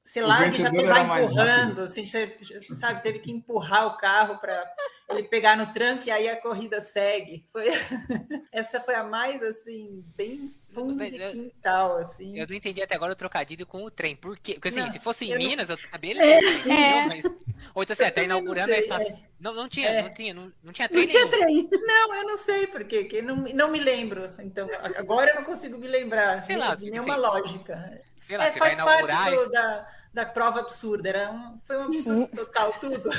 eh, 0.04 0.08
você 0.08 0.22
O 0.22 0.26
larga 0.26 0.54
e 0.56 0.60
já 0.60 0.70
vai 0.70 1.04
mais 1.06 1.24
empurrando, 1.24 1.80
assim, 1.82 2.06
você, 2.06 2.36
sabe? 2.74 3.02
Teve 3.02 3.18
que 3.20 3.32
empurrar 3.32 3.86
o 3.86 3.96
carro 3.96 4.38
para 4.38 4.62
ele 5.10 5.24
pegar 5.24 5.56
no 5.56 5.72
tranco 5.72 6.02
e 6.06 6.10
aí 6.10 6.28
a 6.28 6.36
corrida 6.40 6.80
segue. 6.80 7.46
Foi... 7.50 7.64
Essa 8.52 8.80
foi 8.80 8.94
a 8.94 9.02
mais 9.04 9.42
assim, 9.42 10.04
bem 10.14 10.52
fundo 10.72 10.94
de 11.08 11.16
Eu- 11.16 11.30
quintal, 11.30 11.96
assim. 11.98 12.38
Eu 12.38 12.46
não 12.46 12.54
entendi 12.54 12.82
até 12.82 12.94
agora 12.94 13.12
o 13.12 13.16
trocadilho 13.16 13.66
com 13.66 13.82
o 13.84 13.90
trem. 13.90 14.14
Por 14.16 14.36
quê? 14.38 14.54
Porque 14.54 14.68
assim, 14.68 14.80
Não, 14.80 14.90
se 14.90 14.98
fosse 14.98 15.24
em 15.24 15.30
eu 15.30 15.38
não- 15.38 15.46
Minas, 15.46 15.70
eu 15.70 15.78
beleza, 15.98 16.50
entendeu? 16.50 16.76
É. 16.76 17.06
Mas... 17.06 17.24
Ou 17.74 17.82
então 17.82 17.92
assim, 17.94 18.02
até 18.04 18.10
também 18.10 18.28
não 18.28 18.38
inaugurando 18.40 18.72
a 18.74 18.78
estação. 18.78 19.24
Não, 19.40 19.54
não 19.54 19.68
tinha, 19.68 19.88
É. 19.88 20.02
não 20.02 20.10
tinha, 20.10 20.34
não, 20.34 20.52
não 20.62 20.72
tinha 20.72 20.88
trem 20.88 21.00
Não 21.02 21.08
tinha 21.08 21.24
nenhum. 21.26 21.66
trem. 21.68 21.80
Não, 21.86 22.14
eu 22.14 22.24
não 22.24 22.36
sei 22.36 22.66
por 22.66 22.84
quê, 22.84 23.04
que 23.04 23.22
não, 23.22 23.36
não 23.36 23.68
me 23.70 23.78
lembro. 23.78 24.30
Então, 24.40 24.68
agora 24.96 25.30
eu 25.30 25.36
não 25.36 25.44
consigo 25.44 25.78
me 25.78 25.86
lembrar 25.88 26.42
Sei 26.42 26.56
de, 26.56 26.60
lá, 26.60 26.74
de 26.74 26.84
tipo 26.84 26.90
nenhuma 26.96 27.14
assim, 27.14 27.22
lógica. 27.22 28.02
Sei 28.20 28.38
lá, 28.38 28.46
É, 28.46 28.52
você 28.52 28.58
vai 28.58 28.68
faz 28.74 28.78
inaugurar. 28.78 29.16
parte 29.18 29.34
do- 29.36 29.42
esse- 29.42 29.52
da, 29.52 29.86
da 30.14 30.24
prova 30.24 30.60
absurda. 30.60 31.08
Era 31.08 31.32
um, 31.32 31.58
foi 31.66 31.76
um 31.76 31.82
absurdo 31.82 32.28
total, 32.28 32.72
tudo. 32.80 33.10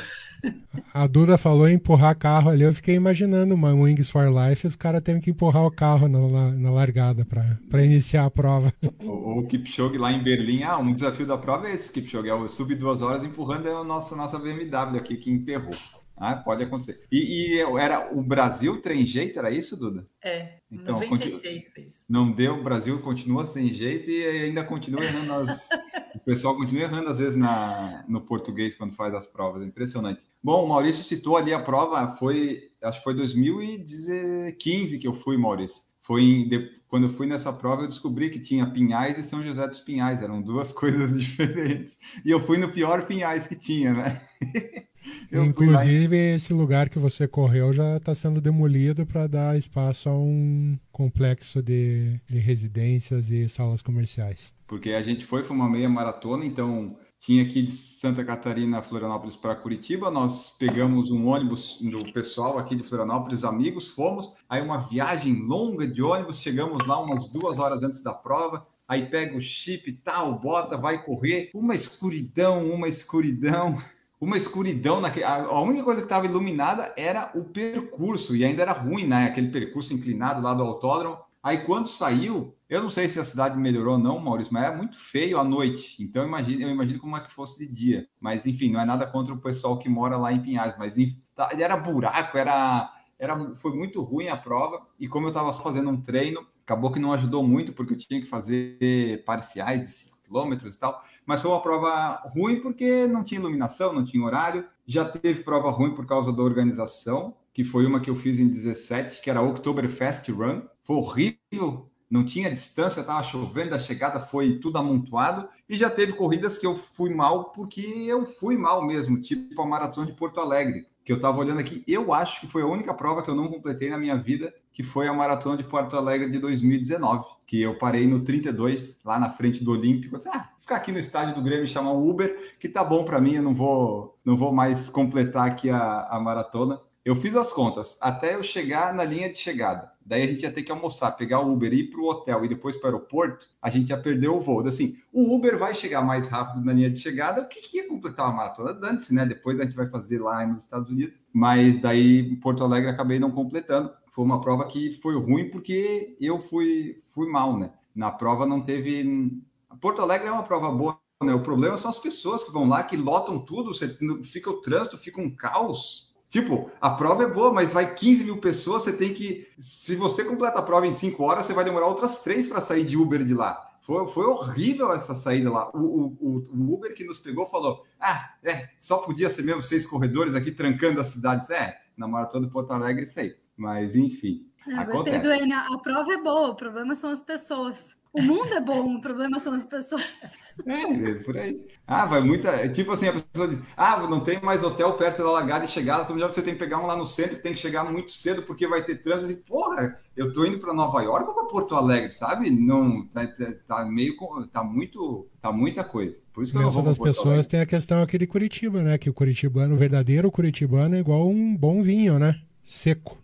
A 0.93 1.05
Duda 1.07 1.37
falou 1.37 1.67
em 1.67 1.73
empurrar 1.73 2.17
carro 2.17 2.49
ali, 2.49 2.63
eu 2.63 2.73
fiquei 2.73 2.95
imaginando 2.95 3.53
uma 3.53 3.73
Wings 3.73 4.09
for 4.09 4.29
Life, 4.31 4.65
os 4.65 4.75
caras 4.75 5.01
têm 5.01 5.19
que 5.19 5.31
empurrar 5.31 5.65
o 5.65 5.71
carro 5.71 6.07
na, 6.07 6.51
na 6.51 6.71
largada 6.71 7.25
para 7.25 7.83
iniciar 7.83 8.25
a 8.25 8.31
prova. 8.31 8.73
o, 9.03 9.39
o 9.39 9.47
Kipchoge 9.47 9.97
lá 9.97 10.11
em 10.11 10.23
Berlim, 10.23 10.63
ah, 10.63 10.77
um 10.77 10.93
desafio 10.93 11.25
da 11.25 11.37
prova 11.37 11.67
é 11.67 11.73
esse, 11.73 11.91
Kipchoge, 11.91 12.29
é 12.29 12.33
o 12.33 12.47
sub 12.47 12.73
duas 12.75 13.01
horas 13.01 13.23
empurrando 13.23 13.67
é 13.67 13.75
o 13.75 13.83
nosso, 13.83 14.15
nossa 14.15 14.39
BMW 14.39 14.97
aqui 14.97 15.17
que 15.17 15.31
emperrou. 15.31 15.75
Ah, 16.17 16.35
pode 16.35 16.63
acontecer. 16.63 17.01
E, 17.11 17.57
e 17.57 17.61
era 17.77 18.15
o 18.15 18.23
Brasil 18.23 18.81
trem 18.81 19.05
jeito, 19.05 19.37
era 19.37 19.51
isso, 19.51 19.77
Duda? 19.77 20.07
É, 20.23 20.59
Então, 20.75 20.99
96 20.99 21.69
fez. 21.69 22.05
Não 22.09 22.31
deu, 22.31 22.55
o 22.55 22.63
Brasil 22.63 22.99
continua 22.99 23.45
sem 23.45 23.67
jeito 23.73 24.09
e 24.09 24.25
ainda 24.25 24.63
continua 24.63 25.03
errando 25.03 25.33
as... 25.51 25.69
o 26.15 26.19
pessoal 26.19 26.55
continua 26.55 26.83
errando 26.83 27.09
às 27.09 27.17
vezes 27.17 27.35
na... 27.35 28.03
no 28.07 28.21
português 28.21 28.75
quando 28.75 28.93
faz 28.93 29.13
as 29.13 29.27
provas, 29.27 29.61
é 29.61 29.65
impressionante. 29.65 30.21
Bom, 30.43 30.63
o 30.65 30.69
Maurício 30.69 31.03
citou 31.03 31.37
ali 31.37 31.53
a 31.53 31.59
prova, 31.59 32.15
foi, 32.17 32.69
acho 32.83 32.99
que 32.99 33.03
foi 33.03 33.15
2015 33.15 34.99
que 34.99 35.07
eu 35.07 35.13
fui, 35.13 35.37
Maurício. 35.37 35.83
Foi 36.01 36.21
em- 36.21 36.69
quando 36.87 37.07
eu 37.07 37.09
fui 37.09 37.25
nessa 37.25 37.51
prova, 37.51 37.81
eu 37.81 37.87
descobri 37.87 38.29
que 38.29 38.39
tinha 38.39 38.69
Pinhais 38.69 39.17
e 39.17 39.23
São 39.23 39.43
José 39.43 39.67
dos 39.67 39.79
Pinhais, 39.81 40.21
eram 40.21 40.41
duas 40.41 40.71
coisas 40.73 41.19
diferentes. 41.19 41.97
E 42.23 42.29
eu 42.29 42.39
fui 42.39 42.57
no 42.57 42.71
pior 42.71 43.05
Pinhais 43.05 43.47
que 43.47 43.55
tinha, 43.55 43.93
né? 43.93 44.21
Inclusive, 45.31 46.15
esse 46.35 46.53
lugar 46.53 46.89
que 46.89 46.99
você 46.99 47.27
correu 47.27 47.73
já 47.73 47.97
está 47.97 48.13
sendo 48.15 48.39
demolido 48.39 49.05
para 49.05 49.27
dar 49.27 49.57
espaço 49.57 50.09
a 50.09 50.17
um 50.17 50.77
complexo 50.91 51.61
de, 51.61 52.19
de 52.27 52.39
residências 52.39 53.31
e 53.31 53.47
salas 53.49 53.81
comerciais. 53.81 54.53
porque 54.67 54.91
a 54.91 55.03
gente 55.03 55.25
foi, 55.25 55.43
foi 55.43 55.55
uma 55.55 55.69
meia 55.69 55.89
maratona, 55.89 56.45
então 56.45 56.97
tinha 57.19 57.43
aqui 57.43 57.63
de 57.63 57.71
Santa 57.71 58.23
Catarina, 58.23 58.81
Florianópolis 58.81 59.35
para 59.35 59.55
Curitiba, 59.55 60.11
nós 60.11 60.55
pegamos 60.57 61.11
um 61.11 61.27
ônibus 61.27 61.79
do 61.81 62.11
pessoal 62.11 62.57
aqui 62.57 62.75
de 62.75 62.83
Florianópolis, 62.83 63.43
amigos, 63.43 63.89
fomos, 63.89 64.33
aí 64.49 64.61
uma 64.61 64.77
viagem 64.77 65.45
longa 65.45 65.87
de 65.87 66.01
ônibus, 66.01 66.39
chegamos 66.39 66.85
lá 66.87 67.01
umas 67.01 67.31
duas 67.31 67.59
horas 67.59 67.83
antes 67.83 68.01
da 68.01 68.13
prova, 68.13 68.67
aí 68.87 69.05
pega 69.07 69.35
o 69.35 69.41
chip 69.41 69.89
e 69.89 69.93
tal, 69.93 70.39
bota, 70.39 70.77
vai 70.77 71.03
correr, 71.03 71.49
uma 71.53 71.73
escuridão, 71.73 72.69
uma 72.69 72.87
escuridão, 72.87 73.81
uma 74.25 74.37
escuridão 74.37 74.99
naquele. 74.99 75.23
A 75.25 75.59
única 75.61 75.83
coisa 75.83 76.01
que 76.01 76.05
estava 76.07 76.25
iluminada 76.25 76.91
era 76.97 77.31
o 77.35 77.43
percurso, 77.45 78.35
e 78.35 78.43
ainda 78.43 78.63
era 78.63 78.71
ruim, 78.71 79.05
né? 79.05 79.25
Aquele 79.25 79.49
percurso 79.49 79.93
inclinado 79.93 80.41
lá 80.41 80.53
do 80.53 80.63
autódromo. 80.63 81.17
Aí 81.43 81.59
quando 81.59 81.87
saiu, 81.87 82.55
eu 82.67 82.81
não 82.81 82.89
sei 82.89 83.07
se 83.07 83.19
a 83.19 83.23
cidade 83.23 83.55
melhorou 83.55 83.93
ou 83.93 83.99
não, 83.99 84.17
Maurício, 84.17 84.51
mas 84.51 84.63
é 84.63 84.75
muito 84.75 84.97
feio 84.97 85.37
à 85.39 85.43
noite. 85.43 86.01
Então 86.03 86.23
eu 86.23 86.27
imagino, 86.27 86.63
eu 86.63 86.69
imagino 86.71 86.99
como 86.99 87.15
é 87.15 87.19
que 87.19 87.31
fosse 87.31 87.59
de 87.59 87.71
dia. 87.71 88.07
Mas 88.19 88.47
enfim, 88.47 88.71
não 88.71 88.79
é 88.81 88.85
nada 88.85 89.05
contra 89.05 89.31
o 89.31 89.37
pessoal 89.39 89.77
que 89.77 89.87
mora 89.87 90.17
lá 90.17 90.33
em 90.33 90.41
Pinhais, 90.41 90.75
mas 90.77 90.97
enfim, 90.97 91.21
tá- 91.35 91.51
era 91.55 91.77
buraco, 91.77 92.35
era, 92.35 92.91
era 93.19 93.53
foi 93.55 93.75
muito 93.75 94.01
ruim 94.01 94.27
a 94.27 94.35
prova. 94.37 94.81
E 94.99 95.07
como 95.07 95.27
eu 95.27 95.29
estava 95.29 95.53
fazendo 95.53 95.91
um 95.91 96.01
treino, 96.01 96.43
acabou 96.63 96.91
que 96.91 96.99
não 96.99 97.13
ajudou 97.13 97.43
muito 97.47 97.73
porque 97.73 97.93
eu 97.93 97.97
tinha 97.97 98.19
que 98.19 98.25
fazer 98.27 99.23
parciais 99.23 99.81
de 99.83 99.91
5 99.91 100.17
quilômetros 100.23 100.75
e 100.75 100.79
tal. 100.79 101.03
Mas 101.25 101.41
foi 101.41 101.49
uma 101.51 101.61
prova 101.61 102.21
ruim 102.25 102.61
porque 102.61 103.07
não 103.07 103.23
tinha 103.23 103.39
iluminação, 103.39 103.93
não 103.93 104.05
tinha 104.05 104.23
horário. 104.23 104.65
Já 104.85 105.05
teve 105.05 105.43
prova 105.43 105.71
ruim 105.71 105.95
por 105.95 106.05
causa 106.05 106.31
da 106.31 106.43
organização, 106.43 107.35
que 107.53 107.63
foi 107.63 107.85
uma 107.85 107.99
que 107.99 108.09
eu 108.09 108.15
fiz 108.15 108.39
em 108.39 108.47
17, 108.47 109.21
que 109.21 109.29
era 109.29 109.39
a 109.39 109.43
Oktoberfest 109.43 110.29
Run. 110.29 110.61
Foi 110.83 110.97
horrível, 110.97 111.89
não 112.09 112.23
tinha 112.23 112.51
distância, 112.51 113.01
estava 113.01 113.23
chovendo, 113.23 113.73
a 113.73 113.79
chegada 113.79 114.19
foi 114.19 114.59
tudo 114.59 114.77
amontoado. 114.77 115.49
E 115.67 115.75
já 115.75 115.89
teve 115.89 116.13
corridas 116.13 116.57
que 116.57 116.67
eu 116.67 116.75
fui 116.75 117.13
mal 117.13 117.45
porque 117.45 117.81
eu 117.81 118.25
fui 118.25 118.57
mal 118.57 118.85
mesmo, 118.85 119.19
tipo 119.21 119.59
a 119.61 119.65
Maratona 119.65 120.05
de 120.05 120.13
Porto 120.13 120.39
Alegre. 120.39 120.85
que 121.03 121.11
eu 121.11 121.17
estava 121.17 121.37
olhando 121.37 121.59
aqui, 121.59 121.83
eu 121.87 122.11
acho 122.11 122.41
que 122.41 122.47
foi 122.47 122.63
a 122.63 122.67
única 122.67 122.91
prova 122.91 123.21
que 123.21 123.29
eu 123.29 123.35
não 123.35 123.47
completei 123.47 123.89
na 123.91 123.97
minha 123.97 124.17
vida, 124.17 124.51
que 124.73 124.81
foi 124.81 125.07
a 125.07 125.13
maratona 125.13 125.55
de 125.55 125.63
Porto 125.63 125.95
Alegre 125.95 126.29
de 126.29 126.39
2019, 126.39 127.23
que 127.45 127.61
eu 127.61 127.77
parei 127.77 128.07
no 128.07 128.25
32, 128.25 129.01
lá 129.05 129.19
na 129.19 129.29
frente 129.29 129.63
do 129.63 129.71
Olímpico. 129.71 130.15
Eu 130.15 130.17
disse, 130.17 130.29
ah, 130.29 130.49
ficar 130.65 130.77
aqui 130.77 130.91
no 130.91 130.97
estádio 130.97 131.35
do 131.35 131.43
Grêmio 131.43 131.65
e 131.65 131.67
chamar 131.67 131.93
um 131.93 132.09
Uber, 132.09 132.55
que 132.59 132.67
tá 132.67 132.83
bom 132.83 133.05
para 133.05 133.21
mim, 133.21 133.35
eu 133.35 133.43
não 133.43 133.53
vou, 133.53 134.17
não 134.25 134.35
vou 134.35 134.51
mais 134.51 134.89
completar 134.89 135.47
aqui 135.47 135.69
a, 135.69 136.07
a 136.09 136.19
maratona. 136.19 136.81
Eu 137.05 137.15
fiz 137.15 137.35
as 137.35 137.53
contas, 137.53 137.99
até 138.01 138.33
eu 138.33 138.41
chegar 138.41 138.91
na 138.91 139.03
linha 139.03 139.29
de 139.31 139.37
chegada. 139.37 139.91
Daí 140.03 140.23
a 140.23 140.27
gente 140.27 140.41
ia 140.41 140.51
ter 140.51 140.63
que 140.63 140.71
almoçar, 140.71 141.11
pegar 141.11 141.39
o 141.39 141.53
Uber, 141.53 141.71
ir 141.71 141.91
para 141.91 142.01
o 142.01 142.09
hotel 142.09 142.43
e 142.43 142.49
depois 142.49 142.77
para 142.77 142.89
o 142.89 142.93
aeroporto, 142.95 143.45
a 143.61 143.69
gente 143.69 143.91
ia 143.91 143.97
perder 143.97 144.27
o 144.27 144.39
voo. 144.39 144.67
Assim, 144.67 144.97
o 145.13 145.35
Uber 145.35 145.55
vai 145.55 145.75
chegar 145.75 146.01
mais 146.01 146.27
rápido 146.27 146.65
na 146.65 146.73
linha 146.73 146.89
de 146.89 146.97
chegada, 146.97 147.43
o 147.43 147.47
que, 147.47 147.61
que 147.61 147.77
ia 147.77 147.87
completar 147.87 148.25
uma 148.25 148.37
maratona? 148.37 148.73
Dane-se, 148.73 149.13
né? 149.13 149.23
Depois 149.23 149.59
a 149.59 149.65
gente 149.65 149.75
vai 149.75 149.87
fazer 149.87 150.19
lá 150.19 150.47
nos 150.47 150.63
Estados 150.63 150.89
Unidos. 150.89 151.23
Mas 151.31 151.77
daí, 151.77 152.37
Porto 152.37 152.63
Alegre, 152.63 152.89
acabei 152.89 153.19
não 153.19 153.29
completando. 153.29 153.91
Foi 154.11 154.25
uma 154.25 154.41
prova 154.41 154.65
que 154.65 154.99
foi 154.99 155.15
ruim 155.15 155.51
porque 155.51 156.17
eu 156.19 156.39
fui, 156.39 157.03
fui 157.09 157.29
mal, 157.29 157.55
né? 157.55 157.69
Na 157.95 158.11
prova 158.11 158.47
não 158.47 158.61
teve. 158.61 159.31
Porto 159.81 160.01
Alegre 160.01 160.27
é 160.27 160.31
uma 160.31 160.43
prova 160.43 160.71
boa, 160.71 160.99
né? 161.23 161.33
O 161.33 161.41
problema 161.43 161.77
são 161.77 161.89
as 161.89 161.99
pessoas 161.99 162.43
que 162.43 162.51
vão 162.51 162.67
lá, 162.67 162.83
que 162.83 162.97
lotam 162.97 163.39
tudo, 163.39 163.73
você, 163.73 163.97
fica 164.23 164.49
o 164.49 164.61
trânsito, 164.61 164.97
fica 164.97 165.21
um 165.21 165.33
caos. 165.33 166.13
Tipo, 166.29 166.69
a 166.81 166.89
prova 166.89 167.23
é 167.23 167.27
boa, 167.27 167.53
mas 167.53 167.71
vai 167.71 167.93
15 167.93 168.23
mil 168.25 168.41
pessoas, 168.41 168.83
você 168.83 168.97
tem 168.97 169.13
que. 169.13 169.47
Se 169.57 169.95
você 169.95 170.25
completa 170.25 170.59
a 170.59 170.63
prova 170.63 170.85
em 170.85 170.93
5 170.93 171.23
horas, 171.23 171.45
você 171.45 171.53
vai 171.53 171.63
demorar 171.63 171.87
outras 171.87 172.21
3 172.23 172.47
para 172.47 172.61
sair 172.61 172.83
de 172.83 172.97
Uber 172.97 173.23
de 173.23 173.33
lá. 173.33 173.65
Foi, 173.81 174.07
foi 174.07 174.25
horrível 174.25 174.91
essa 174.91 175.13
saída 175.13 175.51
lá. 175.51 175.69
O, 175.69 176.07
o, 176.19 176.43
o, 176.51 176.73
Uber 176.73 176.93
que 176.95 177.05
nos 177.05 177.19
pegou 177.19 177.45
falou: 177.45 177.85
ah, 177.99 178.33
é, 178.43 178.69
só 178.79 178.97
podia 178.97 179.29
ser 179.29 179.43
mesmo 179.43 179.61
seis 179.61 179.85
corredores 179.85 180.33
aqui 180.33 180.51
trancando 180.51 180.99
a 180.99 181.03
cidade. 181.03 181.45
É, 181.53 181.77
na 181.95 182.07
maratona 182.07 182.47
de 182.47 182.51
Porto 182.51 182.71
Alegre, 182.71 183.05
isso 183.05 183.19
aí. 183.19 183.35
Mas, 183.55 183.95
enfim. 183.95 184.47
É, 184.67 184.83
gostei 184.83 185.19
do 185.19 185.31
Enia. 185.31 185.59
A 185.71 185.77
prova 185.77 186.11
é 186.11 186.17
boa, 186.17 186.49
o 186.49 186.55
problema 186.55 186.95
são 186.95 187.11
as 187.11 187.21
pessoas. 187.21 187.95
O 188.15 188.21
mundo 188.21 188.53
é 188.53 188.61
bom, 188.61 188.95
o 188.95 189.01
problema 189.01 189.39
são 189.39 189.53
as 189.53 189.65
pessoas. 189.65 190.01
É, 190.65 191.09
é, 191.09 191.15
por 191.15 191.37
aí. 191.37 191.59
Ah, 191.85 192.05
vai 192.05 192.21
muita. 192.21 192.47
É 192.47 192.69
tipo 192.69 192.89
assim, 192.93 193.09
a 193.09 193.11
pessoa 193.11 193.49
diz: 193.49 193.59
Ah, 193.75 193.97
não 194.07 194.21
tem 194.21 194.39
mais 194.41 194.63
hotel 194.63 194.93
perto 194.93 195.21
da 195.21 195.29
lagada 195.29 195.65
e 195.65 195.67
chegada, 195.67 196.03
então 196.03 196.17
já 196.17 196.27
você 196.27 196.41
tem 196.41 196.53
que 196.53 196.59
pegar 196.61 196.79
um 196.79 196.85
lá 196.85 196.95
no 196.95 197.05
centro, 197.05 197.41
tem 197.41 197.51
que 197.51 197.59
chegar 197.59 197.83
muito 197.83 198.13
cedo 198.13 198.41
porque 198.43 198.65
vai 198.65 198.81
ter 198.81 199.03
trânsito. 199.03 199.33
E, 199.33 199.35
porra, 199.35 199.99
eu 200.15 200.33
tô 200.33 200.45
indo 200.45 200.57
para 200.59 200.73
Nova 200.73 201.01
York 201.01 201.27
ou 201.27 201.35
para 201.35 201.43
Porto 201.43 201.75
Alegre, 201.75 202.09
sabe? 202.09 202.49
Não, 202.49 203.05
tá, 203.07 203.27
tá, 203.27 203.53
tá, 203.67 203.85
meio. 203.85 204.15
Tá 204.49 204.63
muito. 204.63 205.27
Tá 205.41 205.51
muita 205.51 205.83
coisa. 205.83 206.15
Por 206.33 206.45
isso 206.45 206.53
que 206.53 206.59
Nessa 206.59 206.81
das 206.81 206.97
pessoas 206.97 207.27
Alegre. 207.27 207.49
tem 207.49 207.59
a 207.59 207.65
questão 207.65 208.01
aqui 208.01 208.17
de 208.17 208.25
Curitiba, 208.25 208.81
né? 208.81 208.97
Que 208.97 209.09
o 209.09 209.13
curitibano, 209.13 209.75
o 209.75 209.77
verdadeiro 209.77 210.31
curitibano 210.31 210.95
é 210.95 210.99
igual 210.99 211.27
um 211.27 211.53
bom 211.53 211.81
vinho, 211.81 212.17
né? 212.17 212.39
Seco. 212.63 213.21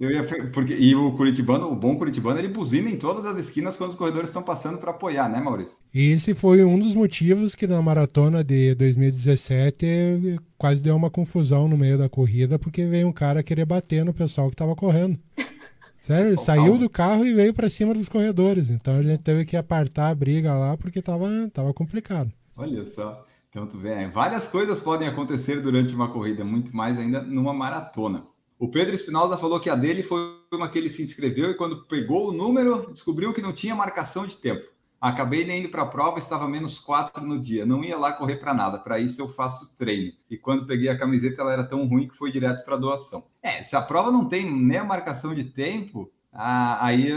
Eu 0.00 0.10
ia, 0.10 0.24
porque, 0.50 0.74
e 0.74 0.94
o 0.94 1.12
Curitibano, 1.12 1.70
o 1.70 1.76
bom 1.76 1.94
Curitibano, 1.94 2.38
ele 2.38 2.48
buzina 2.48 2.88
em 2.88 2.96
todas 2.96 3.26
as 3.26 3.36
esquinas 3.36 3.76
quando 3.76 3.90
os 3.90 3.96
corredores 3.96 4.30
estão 4.30 4.42
passando 4.42 4.78
para 4.78 4.92
apoiar, 4.92 5.28
né, 5.28 5.38
Maurício? 5.38 5.76
Esse 5.92 6.32
foi 6.32 6.64
um 6.64 6.78
dos 6.78 6.94
motivos 6.94 7.54
que 7.54 7.66
na 7.66 7.82
maratona 7.82 8.42
de 8.42 8.74
2017 8.76 10.40
quase 10.56 10.82
deu 10.82 10.96
uma 10.96 11.10
confusão 11.10 11.68
no 11.68 11.76
meio 11.76 11.98
da 11.98 12.08
corrida, 12.08 12.58
porque 12.58 12.86
veio 12.86 13.08
um 13.08 13.12
cara 13.12 13.42
querer 13.42 13.66
bater 13.66 14.02
no 14.02 14.14
pessoal 14.14 14.48
que 14.48 14.54
estava 14.54 14.74
correndo. 14.74 15.18
Sério, 16.00 16.28
ele 16.28 16.36
saiu 16.38 16.78
do 16.78 16.88
carro 16.88 17.26
e 17.26 17.34
veio 17.34 17.52
para 17.52 17.68
cima 17.68 17.92
dos 17.92 18.08
corredores. 18.08 18.70
Então 18.70 18.96
a 18.96 19.02
gente 19.02 19.22
teve 19.22 19.44
que 19.44 19.54
apartar 19.54 20.08
a 20.08 20.14
briga 20.14 20.54
lá 20.54 20.78
porque 20.78 21.00
estava 21.00 21.28
tava 21.52 21.74
complicado. 21.74 22.32
Olha 22.56 22.86
só. 22.86 23.26
Então, 23.50 23.66
tu 23.66 23.76
vê, 23.76 24.06
várias 24.06 24.46
coisas 24.46 24.78
podem 24.78 25.08
acontecer 25.08 25.60
durante 25.60 25.92
uma 25.92 26.08
corrida, 26.08 26.44
muito 26.44 26.74
mais 26.74 26.96
ainda 26.96 27.20
numa 27.20 27.52
maratona. 27.52 28.22
O 28.60 28.68
Pedro 28.68 28.94
Espinosa 28.94 29.38
falou 29.38 29.58
que 29.58 29.70
a 29.70 29.74
dele 29.74 30.02
foi 30.02 30.36
uma 30.52 30.68
que 30.68 30.78
ele 30.78 30.90
se 30.90 31.02
inscreveu 31.02 31.50
e 31.50 31.56
quando 31.56 31.86
pegou 31.86 32.28
o 32.28 32.32
número, 32.32 32.92
descobriu 32.92 33.32
que 33.32 33.40
não 33.40 33.54
tinha 33.54 33.74
marcação 33.74 34.26
de 34.26 34.36
tempo. 34.36 34.68
Acabei 35.00 35.50
indo 35.50 35.70
para 35.70 35.80
a 35.80 35.86
prova, 35.86 36.18
estava 36.18 36.46
menos 36.46 36.78
4 36.78 37.24
no 37.24 37.40
dia. 37.40 37.64
Não 37.64 37.82
ia 37.82 37.96
lá 37.96 38.12
correr 38.12 38.36
para 38.36 38.52
nada. 38.52 38.78
Para 38.78 38.98
isso 38.98 39.22
eu 39.22 39.26
faço 39.26 39.74
treino. 39.78 40.12
E 40.28 40.36
quando 40.36 40.66
peguei 40.66 40.90
a 40.90 40.98
camiseta, 40.98 41.40
ela 41.40 41.54
era 41.54 41.64
tão 41.64 41.86
ruim 41.86 42.06
que 42.06 42.14
foi 42.14 42.30
direto 42.30 42.62
para 42.62 42.76
doação. 42.76 43.24
É, 43.42 43.62
se 43.62 43.74
a 43.74 43.80
prova 43.80 44.12
não 44.12 44.28
tem 44.28 44.44
nem 44.44 44.76
a 44.76 44.84
marcação 44.84 45.34
de 45.34 45.44
tempo, 45.44 46.12
aí 46.30 47.08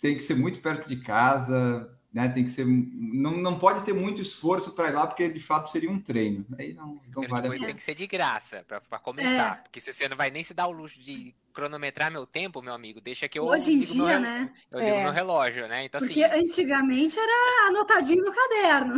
tem 0.00 0.14
que 0.14 0.22
ser 0.22 0.36
muito 0.36 0.60
perto 0.60 0.88
de 0.88 0.98
casa, 0.98 1.91
né? 2.12 2.28
Tem 2.28 2.44
que 2.44 2.50
ser. 2.50 2.66
Não, 2.66 3.36
não 3.36 3.58
pode 3.58 3.84
ter 3.84 3.94
muito 3.94 4.20
esforço 4.20 4.74
para 4.74 4.88
ir 4.88 4.92
lá, 4.92 5.06
porque 5.06 5.28
de 5.28 5.40
fato 5.40 5.70
seria 5.70 5.90
um 5.90 5.98
treino. 5.98 6.44
Aí 6.58 6.74
não, 6.74 7.00
não 7.14 7.22
vale 7.28 7.46
a 7.46 7.50
pena. 7.50 7.66
Tem 7.66 7.74
que 7.74 7.82
ser 7.82 7.94
de 7.94 8.06
graça 8.06 8.64
para 8.68 8.98
começar. 8.98 9.58
É. 9.58 9.62
Porque 9.62 9.80
se 9.80 9.92
você 9.92 10.08
não 10.08 10.16
vai 10.16 10.30
nem 10.30 10.42
se 10.42 10.52
dar 10.52 10.66
o 10.66 10.72
luxo 10.72 11.00
de 11.00 11.34
cronometrar 11.54 12.10
meu 12.10 12.26
tempo, 12.26 12.60
meu 12.60 12.74
amigo, 12.74 13.00
deixa 13.00 13.28
que 13.28 13.38
eu. 13.38 13.44
Hoje 13.44 13.72
em 13.72 13.80
dia, 13.80 13.94
meu, 13.94 14.20
né? 14.20 14.52
Eu 14.70 14.80
digo 14.80 14.92
é. 14.92 15.04
no 15.04 15.10
relógio, 15.10 15.66
né? 15.68 15.84
Então, 15.86 16.00
porque 16.00 16.22
assim, 16.22 16.44
antigamente 16.44 17.18
era 17.18 17.68
anotadinho 17.68 18.22
no 18.22 18.32
caderno. 18.32 18.94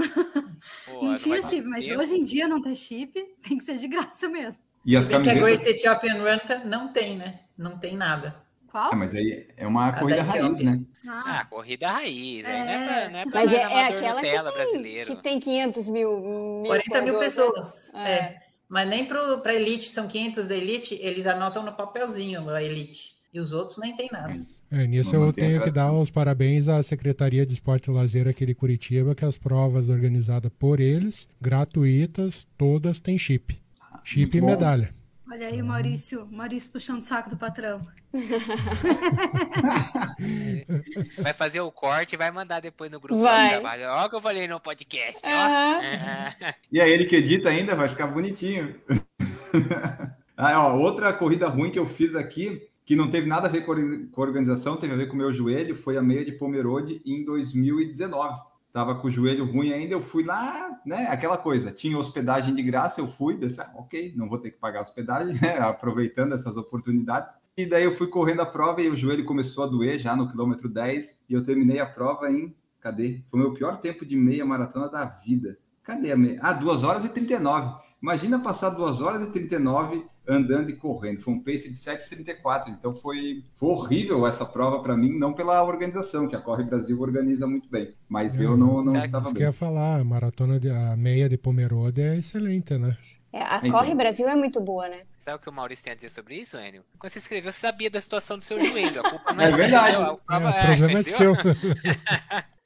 Pô, 0.87 1.05
não 1.05 1.14
tinha 1.14 1.40
chip, 1.42 1.66
mas 1.66 1.85
tempo. 1.85 2.00
hoje 2.00 2.16
em 2.16 2.24
dia 2.24 2.48
não 2.48 2.61
tem 2.61 2.74
chip, 2.74 3.12
tem 3.40 3.59
que 3.59 3.64
ser 3.64 3.79
de 3.79 3.87
graça 3.87 4.29
mesmo. 4.29 4.61
E 4.85 4.96
as 4.96 5.09
camisetas... 5.09 5.33
que 5.33 5.38
a 5.38 5.42
Great 5.42 5.68
Ethiopian 5.68 6.22
Run 6.22 6.68
não 6.68 6.92
tem, 6.92 7.16
né? 7.16 7.40
Não 7.57 7.79
tem 7.79 7.96
nada. 7.96 8.43
Qual? 8.74 8.90
Ah, 8.92 8.96
mas 8.96 9.14
aí 9.14 9.46
é 9.56 9.68
uma 9.68 9.87
a 9.87 9.92
corrida 9.92 10.24
raiz, 10.24 10.58
né? 10.58 10.80
Ah, 11.06 11.38
ah 11.38 11.44
corrida 11.44 11.87
raiz. 11.87 12.44
É. 12.44 12.50
Aí 12.50 12.58
não 12.58 12.72
é 12.72 12.87
pra, 12.87 13.08
não 13.08 13.18
é 13.20 13.22
pra 13.22 13.32
mas 13.32 13.52
é, 13.52 13.56
é 13.56 13.84
aquela 13.84 14.20
que 14.20 14.82
tem, 14.82 15.04
que 15.04 15.22
tem 15.22 15.38
500 15.38 15.88
mil. 15.90 16.20
mil 16.60 16.66
40 16.66 17.02
mil 17.02 17.18
pessoas. 17.20 17.92
É. 17.94 18.10
é. 18.10 18.42
Mas 18.68 18.88
nem 18.88 19.06
para 19.06 19.54
elite, 19.54 19.90
são 19.90 20.08
500 20.08 20.48
da 20.48 20.56
elite, 20.56 20.98
eles 21.00 21.24
anotam 21.24 21.62
no 21.62 21.72
papelzinho 21.72 22.50
a 22.50 22.60
elite. 22.60 23.14
E 23.32 23.38
os 23.38 23.52
outros 23.52 23.78
nem 23.78 23.94
tem 23.94 24.08
nada. 24.10 24.44
É, 24.72 24.87
nisso 24.88 25.14
eu 25.14 25.32
tenho 25.32 25.62
que 25.62 25.70
dar 25.70 25.92
os 25.92 26.10
parabéns 26.10 26.66
à 26.66 26.82
Secretaria 26.82 27.46
de 27.46 27.52
Esporte 27.52 27.88
e 27.88 27.94
Lazer 27.94 28.26
aqui 28.26 28.44
de 28.44 28.56
Curitiba, 28.56 29.14
que 29.14 29.24
as 29.24 29.38
provas 29.38 29.88
organizadas 29.88 30.50
por 30.58 30.80
eles, 30.80 31.28
gratuitas, 31.40 32.44
todas 32.58 32.98
têm 32.98 33.16
chip. 33.16 33.56
Chip 34.02 34.32
Muito 34.32 34.37
e 34.37 34.40
medalha. 34.40 35.03
Olha 35.30 35.48
aí, 35.48 35.62
Maurício, 35.62 36.28
Maurício 36.30 36.70
puxando 36.70 37.00
o 37.00 37.04
saco 37.04 37.30
do 37.30 37.37
patrão. 37.37 37.80
vai 41.18 41.32
fazer 41.32 41.60
o 41.60 41.72
corte 41.72 42.14
e 42.14 42.18
vai 42.18 42.30
mandar 42.30 42.60
depois 42.60 42.90
no 42.90 43.00
grupo 43.00 43.20
vai. 43.20 43.44
de 43.44 43.50
trabalho. 43.54 43.88
Olha 43.88 44.06
o 44.06 44.10
que 44.10 44.16
eu 44.16 44.20
falei 44.20 44.46
no 44.46 44.60
podcast. 44.60 45.26
Uhum. 45.26 46.52
e 46.70 46.80
aí 46.80 46.92
ele 46.92 47.06
que 47.06 47.16
edita 47.16 47.48
ainda, 47.48 47.74
vai 47.74 47.88
ficar 47.88 48.06
bonitinho. 48.08 48.78
ah, 50.37 50.68
ó, 50.68 50.76
outra 50.76 51.12
corrida 51.12 51.48
ruim 51.48 51.70
que 51.70 51.78
eu 51.78 51.87
fiz 51.87 52.14
aqui, 52.14 52.60
que 52.84 52.94
não 52.94 53.10
teve 53.10 53.26
nada 53.26 53.48
a 53.48 53.50
ver 53.50 53.64
com 53.64 53.72
a 53.72 54.20
organização, 54.20 54.76
teve 54.76 54.92
a 54.92 54.96
ver 54.96 55.08
com 55.08 55.14
o 55.14 55.18
meu 55.18 55.32
joelho, 55.32 55.74
foi 55.74 55.96
a 55.96 56.02
meia 56.02 56.24
de 56.24 56.32
Pomerode 56.32 57.00
em 57.04 57.24
2019 57.24 58.53
tava 58.74 58.96
com 58.96 59.06
o 59.06 59.10
joelho 59.10 59.44
ruim 59.44 59.72
ainda, 59.72 59.94
eu 59.94 60.02
fui 60.02 60.24
lá, 60.24 60.80
né? 60.84 61.06
Aquela 61.06 61.38
coisa, 61.38 61.70
tinha 61.70 61.96
hospedagem 61.96 62.52
de 62.52 62.60
graça, 62.60 63.00
eu 63.00 63.06
fui, 63.06 63.37
disse, 63.37 63.60
ah, 63.60 63.70
ok, 63.76 64.12
não 64.16 64.28
vou 64.28 64.37
ter 64.37 64.50
que 64.50 64.58
pagar 64.58 64.80
hospedagem, 64.80 65.34
né? 65.40 65.60
Aproveitando 65.60 66.34
essas 66.34 66.56
oportunidades. 66.56 67.32
E 67.56 67.64
daí 67.64 67.84
eu 67.84 67.94
fui 67.94 68.08
correndo 68.08 68.42
a 68.42 68.46
prova 68.46 68.82
e 68.82 68.90
o 68.90 68.96
joelho 68.96 69.24
começou 69.24 69.62
a 69.62 69.68
doer 69.68 70.00
já 70.00 70.16
no 70.16 70.28
quilômetro 70.28 70.68
10 70.68 71.20
e 71.30 71.34
eu 71.34 71.44
terminei 71.44 71.78
a 71.78 71.87
prova 71.87 72.28
em, 72.28 72.52
cadê? 72.80 73.22
Foi 73.30 73.38
o 73.38 73.42
meu 73.44 73.54
pior 73.54 73.78
tempo 73.78 74.04
de 74.04 74.16
meia 74.16 74.44
maratona 74.44 74.88
da 74.88 75.04
vida. 75.04 75.56
Cadê 75.84 76.10
a 76.10 76.16
meia? 76.16 76.40
Ah, 76.42 76.52
2 76.52 76.82
horas 76.82 77.04
e 77.04 77.10
39. 77.10 77.80
Imagina 78.02 78.40
passar 78.40 78.70
2 78.70 79.00
horas 79.00 79.22
e 79.22 79.30
39 79.30 80.04
andando 80.26 80.70
e 80.70 80.76
correndo. 80.76 81.20
Foi 81.20 81.34
um 81.34 81.40
pace 81.40 81.70
de 81.70 81.76
7,34. 81.76 82.68
Então 82.68 82.94
foi, 82.94 83.44
foi 83.56 83.68
horrível 83.68 84.26
essa 84.26 84.44
prova 84.44 84.82
para 84.82 84.96
mim, 84.96 85.16
não 85.18 85.32
pela 85.32 85.62
organização, 85.62 86.26
que 86.26 86.37
a 86.37 86.40
Corre 86.40 86.64
Brasil 86.64 87.00
organiza 87.00 87.46
muito 87.46 87.68
bem. 87.68 87.94
Mas 88.08 88.38
é, 88.38 88.44
eu 88.44 88.56
não, 88.56 88.82
não 88.82 88.96
estava 88.96 89.30
bem. 89.30 89.42
Isso 89.42 89.52
que 89.52 89.58
falar, 89.58 90.00
a 90.00 90.04
maratona, 90.04 90.58
de, 90.58 90.70
a 90.70 90.96
meia 90.96 91.28
de 91.28 91.37
Pomerode 91.37 92.00
é 92.00 92.16
excelente, 92.16 92.76
né? 92.78 92.96
É, 93.32 93.42
a 93.42 93.58
então. 93.58 93.70
Corre 93.70 93.94
Brasil 93.94 94.28
é 94.28 94.37
muito 94.37 94.60
boa, 94.60 94.88
né? 94.88 95.00
Sabe 95.20 95.38
o 95.38 95.40
que 95.40 95.48
o 95.48 95.52
Maurício 95.52 95.84
tem 95.84 95.92
a 95.92 95.96
dizer 95.96 96.10
sobre 96.10 96.37
isso, 96.37 96.56
Enio? 96.56 96.82
Quando 96.98 97.10
você 97.10 97.18
escreveu, 97.18 97.50
você 97.50 97.58
sabia 97.58 97.90
da 97.90 98.00
situação 98.00 98.38
do 98.38 98.44
seu 98.44 98.62
joelho. 98.62 99.00
A 99.00 99.10
culpa 99.10 99.32
não 99.32 99.42
é, 99.42 99.48
é 99.48 99.52
verdade. 99.52 99.96
É, 99.96 99.98
o, 99.98 100.16
problema 100.18 101.00
é, 101.00 101.02
seu. 101.02 101.34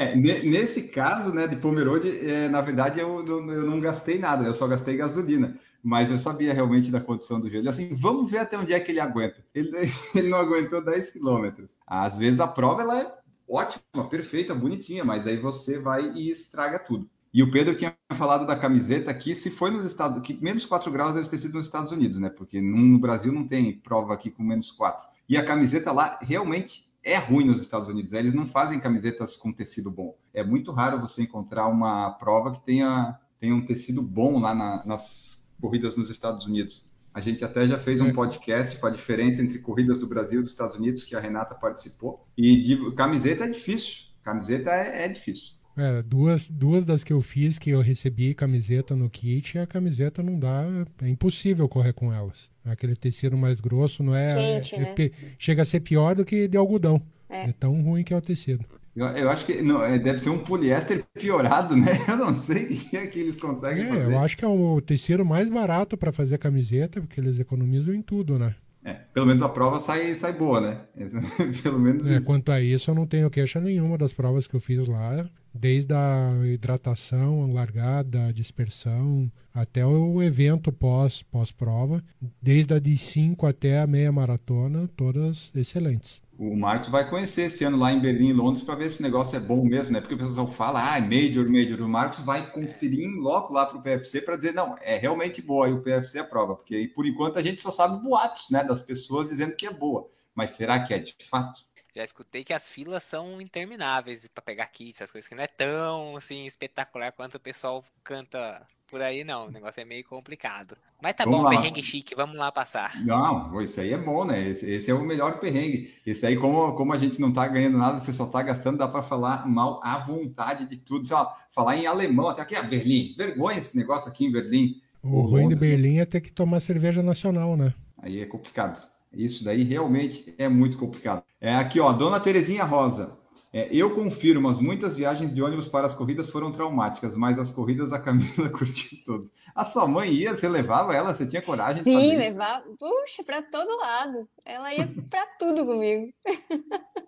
É, 0.01 0.15
nesse 0.15 0.85
caso, 0.85 1.35
né, 1.35 1.49
de 1.49 1.57
Pomerode, 1.57 2.25
é, 2.25 2.49
na 2.49 2.61
verdade, 2.61 3.01
eu, 3.01 3.25
eu, 3.27 3.53
eu 3.53 3.67
não 3.69 3.81
gastei 3.81 4.17
nada, 4.17 4.45
eu 4.45 4.55
só 4.55 4.69
gastei 4.69 4.97
gasolina 4.97 5.59
mas 5.83 6.11
eu 6.11 6.19
sabia 6.19 6.53
realmente 6.53 6.91
da 6.91 7.01
condição 7.01 7.41
do 7.41 7.49
joelho. 7.49 7.71
Assim, 7.71 7.95
vamos 7.95 8.31
ver 8.31 8.39
até 8.39 8.59
onde 8.59 8.73
é 8.73 8.81
que 8.81 8.93
ele 8.93 9.01
aguenta. 9.01 9.45
Ele, 9.55 9.71
ele 10.15 10.29
não 10.29 10.39
aguentou 10.39 10.85
10 10.85 11.11
quilômetros. 11.11 11.71
Às 11.87 12.19
vezes 12.19 12.41
a 12.41 12.47
prova 12.47 12.83
ela 12.83 13.01
é 13.01 13.19
ótima, 13.49 14.09
perfeita, 14.09 14.55
bonitinha, 14.55 15.05
mas 15.05 15.25
daí 15.25 15.37
você 15.37 15.79
vai 15.79 16.13
e 16.15 16.31
estraga 16.31 16.79
tudo. 16.79 17.09
E 17.33 17.43
o 17.43 17.51
Pedro 17.51 17.75
tinha 17.75 17.95
falado 18.15 18.47
da 18.47 18.57
camiseta 18.57 19.11
aqui, 19.11 19.35
se 19.35 19.51
foi 19.51 19.71
nos 19.71 19.85
Estados 19.85 20.17
Unidos, 20.17 20.43
menos 20.43 20.65
4 20.65 20.91
graus 20.91 21.15
deve 21.15 21.29
ter 21.29 21.39
sido 21.39 21.55
nos 21.55 21.67
Estados 21.67 21.93
Unidos, 21.93 22.19
né? 22.19 22.31
Porque 22.31 22.61
no 22.61 22.99
Brasil 22.99 23.33
não 23.33 23.47
tem 23.47 23.73
prova 23.79 24.15
aqui 24.15 24.31
com 24.31 24.43
menos 24.43 24.71
4. 24.73 25.07
E 25.29 25.37
a 25.37 25.45
camiseta 25.45 25.93
lá 25.93 26.19
realmente 26.23 26.89
é 27.05 27.17
ruim 27.17 27.47
nos 27.47 27.61
Estados 27.61 27.89
Unidos. 27.89 28.13
Eles 28.13 28.35
não 28.35 28.47
fazem 28.47 28.81
camisetas 28.81 29.37
com 29.37 29.53
tecido 29.53 29.91
bom. 29.91 30.17
É 30.33 30.43
muito 30.43 30.73
raro 30.73 31.01
você 31.01 31.23
encontrar 31.23 31.67
uma 31.69 32.11
prova 32.13 32.53
que 32.53 32.61
tenha, 32.61 33.19
tenha 33.39 33.55
um 33.55 33.65
tecido 33.65 34.03
bom 34.03 34.41
lá 34.41 34.55
na, 34.55 34.85
nas 34.87 35.38
corridas 35.61 35.97
nos 35.97 36.11
Estados 36.11 36.47
Unidos. 36.47 36.91
A 37.13 37.21
gente 37.21 37.45
até 37.45 37.67
já 37.67 37.79
fez 37.79 38.01
um 38.01 38.13
podcast 38.13 38.79
com 38.79 38.87
a 38.87 38.91
diferença 38.91 39.43
entre 39.43 39.59
corridas 39.59 39.99
do 39.99 40.07
Brasil 40.07 40.41
e 40.41 40.43
dos 40.43 40.53
Estados 40.53 40.77
Unidos, 40.77 41.03
que 41.03 41.17
a 41.17 41.21
Renata 41.21 41.55
participou. 41.55 42.27
E 42.37 42.63
de 42.63 42.93
camiseta 42.93 43.45
é 43.45 43.49
difícil. 43.49 44.05
Camiseta 44.23 44.71
é, 44.71 45.05
é 45.05 45.09
difícil. 45.09 45.59
É, 45.77 46.03
duas, 46.03 46.51
duas 46.51 46.85
das 46.85 47.05
que 47.05 47.13
eu 47.13 47.21
fiz 47.21 47.57
que 47.57 47.71
eu 47.71 47.81
recebi 47.81 48.35
camiseta 48.35 48.97
no 48.97 49.09
kit, 49.09 49.59
a 49.59 49.67
camiseta 49.67 50.25
não 50.25 50.37
dá, 50.37 50.65
é 51.01 51.09
impossível 51.09 51.69
correr 51.69 51.93
com 51.93 52.13
elas. 52.13 52.51
Aquele 52.65 52.97
tecido 52.97 53.37
mais 53.37 53.61
grosso 53.61 54.03
não 54.03 54.15
é. 54.15 54.35
Quente, 54.35 54.75
é- 54.75 54.81
né? 54.81 54.95
é- 54.99 55.11
chega 55.39 55.63
a 55.63 55.65
ser 55.65 55.81
pior 55.81 56.17
do 56.17 56.25
que 56.25 56.49
de 56.49 56.57
algodão. 56.57 57.01
É. 57.29 57.51
É, 57.51 57.53
tão 57.53 57.81
ruim 57.83 58.03
que 58.03 58.13
é 58.13 58.17
o 58.17 58.21
tecido. 58.23 58.65
Eu, 58.99 59.07
eu 59.09 59.31
acho 59.31 59.47
que 59.47 59.63
não, 59.63 59.83
é, 59.83 59.99
deve 59.99 60.19
ser 60.19 60.31
um 60.31 60.43
poliéster 60.43 61.05
piorado, 61.15 61.77
né? 61.77 61.87
Eu 62.09 62.17
não 62.17 62.33
sei 62.35 62.65
o 62.65 62.69
que 62.69 62.97
é 62.97 63.07
que 63.07 63.19
eles 63.21 63.37
conseguem 63.37 63.85
É, 63.85 63.87
fazer. 63.87 64.13
eu 64.13 64.19
acho 64.19 64.37
que 64.37 64.45
é 64.45 64.49
o 64.49 64.81
tecido 64.81 65.25
mais 65.25 65.49
barato 65.49 65.97
para 65.97 66.13
fazer 66.13 66.39
camiseta, 66.39 67.01
porque 67.01 67.21
eles 67.21 67.39
economizam 67.39 67.95
em 67.95 68.03
tudo, 68.03 68.39
né? 68.39 68.57
É, 68.85 68.95
pelo 69.13 69.27
menos 69.27 69.43
a 69.43 69.49
prova 69.49 69.81
sai, 69.81 70.15
sai 70.15 70.33
boa, 70.33 70.61
né? 70.61 70.89
pelo 71.63 71.79
menos 71.79 72.07
É, 72.07 72.21
quanto 72.21 72.51
a 72.53 72.61
isso, 72.61 72.91
eu 72.91 72.95
não 72.95 73.07
tenho 73.07 73.29
queixa 73.31 73.61
nenhuma 73.61 73.99
das 73.99 74.15
provas 74.15 74.47
que 74.47 74.55
eu 74.55 74.61
fiz 74.61 74.87
lá, 74.89 75.29
desde 75.53 75.93
a 75.95 76.33
hidratação, 76.47 77.43
a 77.43 77.47
largada, 77.53 78.27
a 78.27 78.33
dispersão, 78.33 79.31
até 79.53 79.85
o 79.85 80.23
evento 80.23 80.73
pós, 80.73 81.23
pós-prova, 81.23 82.03
desde 82.41 82.75
a 82.75 82.79
de 82.79 82.97
5 82.97 83.47
até 83.47 83.81
a 83.81 83.87
meia 83.87 84.13
maratona, 84.13 84.89
todas 84.97 85.53
excelentes. 85.55 86.23
O 86.39 86.57
Marcos 86.57 86.89
vai 86.89 87.11
conhecer 87.11 87.47
esse 87.47 87.65
ano 87.65 87.77
lá 87.77 87.93
em 87.93 87.99
Berlim 87.99 88.29
e 88.29 88.33
Londres 88.33 88.65
para 88.65 88.77
ver 88.77 88.89
se 88.91 89.01
o 89.01 89.03
negócio 89.03 89.37
é 89.37 89.41
bom 89.41 89.65
mesmo, 89.65 89.93
né? 89.93 90.01
Porque 90.01 90.15
o 90.15 90.19
pessoal 90.19 90.47
fala, 90.47 90.93
ah, 90.93 90.99
é 90.99 91.01
Major, 91.01 91.51
Major. 91.51 91.81
O 91.81 91.89
Marcos 91.89 92.21
vai 92.21 92.49
conferir 92.53 93.01
em 93.01 93.19
loco 93.19 93.53
lá 93.53 93.67
para 93.67 93.77
o 93.77 93.83
PFC 93.83 94.21
para 94.21 94.37
dizer, 94.37 94.55
não, 94.55 94.77
é 94.81 94.97
realmente 94.97 95.43
boa 95.43 95.69
e 95.69 95.73
o 95.73 95.83
PFC 95.83 96.21
aprova. 96.21 96.55
Porque 96.55 96.93
por 96.95 97.05
enquanto 97.05 97.41
a 97.41 97.43
gente 97.43 97.61
só 97.61 97.73
sabe 97.73 98.01
boatos, 98.01 98.51
né? 98.53 98.63
Das 98.63 98.81
pessoas 98.81 99.29
dizendo 99.29 99.57
que 99.57 99.67
é 99.67 99.73
boa. 99.73 100.09
Mas 100.33 100.51
será 100.51 100.79
que 100.79 100.95
é 100.95 101.01
de 101.01 101.17
fato? 101.29 101.61
Já 101.93 102.05
escutei 102.05 102.45
que 102.45 102.55
as 102.55 102.69
filas 102.69 103.03
são 103.03 103.41
intermináveis 103.41 104.29
pra 104.29 104.41
pegar 104.41 104.67
kits, 104.67 105.01
essas 105.01 105.11
coisas 105.11 105.27
que 105.27 105.35
não 105.35 105.43
é 105.43 105.49
tão 105.49 106.17
assim 106.17 106.47
espetacular 106.47 107.11
quanto 107.11 107.35
o 107.35 107.41
pessoal 107.41 107.85
canta 108.05 108.65
por 108.91 109.01
aí, 109.03 109.25
não. 109.25 109.47
O 109.47 109.51
negócio 109.51 109.81
é 109.81 109.85
meio 109.85 110.05
complicado. 110.05 110.77
Mas 111.01 111.15
tá 111.15 111.25
Vamos 111.25 111.41
bom, 111.41 111.45
lá. 111.45 111.51
perrengue 111.51 111.83
chique, 111.83 112.15
vamos 112.15 112.37
lá 112.37 112.51
passar. 112.51 113.01
Não, 113.05 113.61
isso 113.61 113.81
aí 113.81 113.93
é 113.93 113.99
bom, 113.99 114.25
né? 114.25 114.49
Esse, 114.49 114.69
esse 114.69 114.91
é 114.91 114.95
o 114.95 115.05
melhor 115.05 115.39
perrengue. 115.39 115.95
Esse 116.05 116.27
aí, 116.27 116.37
como, 116.37 116.75
como 116.75 116.93
a 116.93 116.99
gente 116.99 117.21
não 117.21 117.33
tá 117.33 117.47
ganhando 117.47 117.79
nada, 117.79 118.01
você 118.01 118.13
só 118.13 118.27
tá 118.27 118.43
gastando, 118.43 118.79
dá 118.79 118.89
para 118.89 119.03
falar 119.03 119.47
mal 119.47 119.81
à 119.85 119.99
vontade 119.99 120.67
de 120.67 120.77
tudo. 120.77 121.07
Sei 121.07 121.17
lá, 121.17 121.37
falar 121.53 121.77
em 121.77 121.87
alemão, 121.87 122.29
até 122.29 122.43
aqui, 122.43 122.57
ah, 122.57 122.63
Berlim. 122.63 123.15
Vergonha 123.17 123.59
esse 123.59 123.77
negócio 123.77 124.11
aqui 124.11 124.27
em 124.27 124.33
Berlim. 124.33 124.81
O 125.03 125.21
ruim 125.21 125.49
de 125.49 125.55
Londres, 125.55 125.61
Berlim 125.61 125.99
é 125.99 126.07
ter 126.07 126.21
que 126.21 126.33
tomar 126.33 126.61
cerveja 126.61 127.03
nacional, 127.03 127.57
né? 127.57 127.73
Aí 127.99 128.21
é 128.21 128.27
complicado. 128.27 128.87
Isso 129.13 129.45
daí 129.45 129.63
realmente 129.63 130.35
é 130.37 130.49
muito 130.49 130.77
complicado. 130.77 131.23
É 131.41 131.55
aqui, 131.55 131.81
ó, 131.81 131.93
Dona 131.93 132.21
Terezinha 132.21 132.65
Rosa. 132.65 133.18
É, 133.53 133.69
eu 133.73 133.95
confirmo, 133.95 134.43
mas 134.43 134.61
muitas 134.61 134.97
viagens 134.97 135.35
de 135.35 135.43
ônibus 135.43 135.67
para 135.67 135.87
as 135.87 135.95
corridas 135.95 136.29
foram 136.29 136.53
traumáticas, 136.53 137.17
mas 137.17 137.39
as 137.39 137.51
corridas 137.51 137.93
a 137.93 137.99
Camila 137.99 138.51
curtiu 138.53 138.99
todas. 139.07 139.29
A 139.55 139.65
sua 139.65 139.87
mãe 139.87 140.13
ia, 140.13 140.37
você 140.37 140.49
levava 140.49 140.95
ela, 140.95 141.15
você 141.15 141.27
tinha 141.27 141.43
coragem 141.43 141.83
de 141.83 141.91
Sim, 141.91 141.95
fazer 141.95 142.07
isso? 142.07 142.19
levar, 142.19 142.63
puxa, 142.79 143.25
pra 143.25 143.43
todo 143.43 143.81
lado. 143.81 144.29
Ela 144.45 144.75
ia 144.75 144.87
pra 145.09 145.27
tudo 145.39 145.65
comigo. 145.65 146.13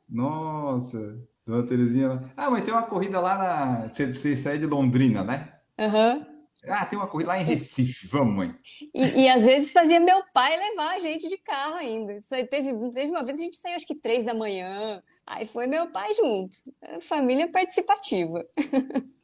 Nossa, 0.08 1.18
Dona 1.46 1.66
Terezinha. 1.66 2.32
Ah, 2.36 2.50
mas 2.50 2.64
tem 2.64 2.72
uma 2.72 2.82
corrida 2.82 3.20
lá 3.20 3.38
na. 3.38 3.88
Você, 3.88 4.12
você 4.12 4.36
sai 4.36 4.58
de 4.58 4.66
Londrina, 4.66 5.22
né? 5.22 5.52
Aham. 5.78 6.26
Ah, 6.68 6.84
tem 6.84 6.98
uma 6.98 7.06
corrida 7.06 7.30
lá 7.30 7.40
em 7.40 7.44
Recife. 7.44 8.06
Vamos, 8.08 8.34
mãe. 8.34 8.54
E, 8.94 9.22
e 9.22 9.28
às 9.28 9.44
vezes 9.44 9.72
fazia 9.72 9.98
meu 9.98 10.22
pai 10.34 10.56
levar 10.56 10.96
a 10.96 10.98
gente 10.98 11.26
de 11.26 11.38
carro 11.38 11.76
ainda. 11.76 12.18
Teve, 12.50 12.72
teve 12.90 13.10
uma 13.10 13.24
vez 13.24 13.36
que 13.36 13.42
a 13.42 13.46
gente 13.46 13.56
saiu, 13.56 13.76
acho 13.76 13.86
que 13.86 13.94
três 13.94 14.24
da 14.24 14.34
manhã. 14.34 15.02
Aí 15.30 15.46
foi 15.46 15.68
meu 15.68 15.86
pai 15.86 16.12
junto. 16.12 16.56
É, 16.82 16.98
Família 16.98 17.50
participativa. 17.50 18.44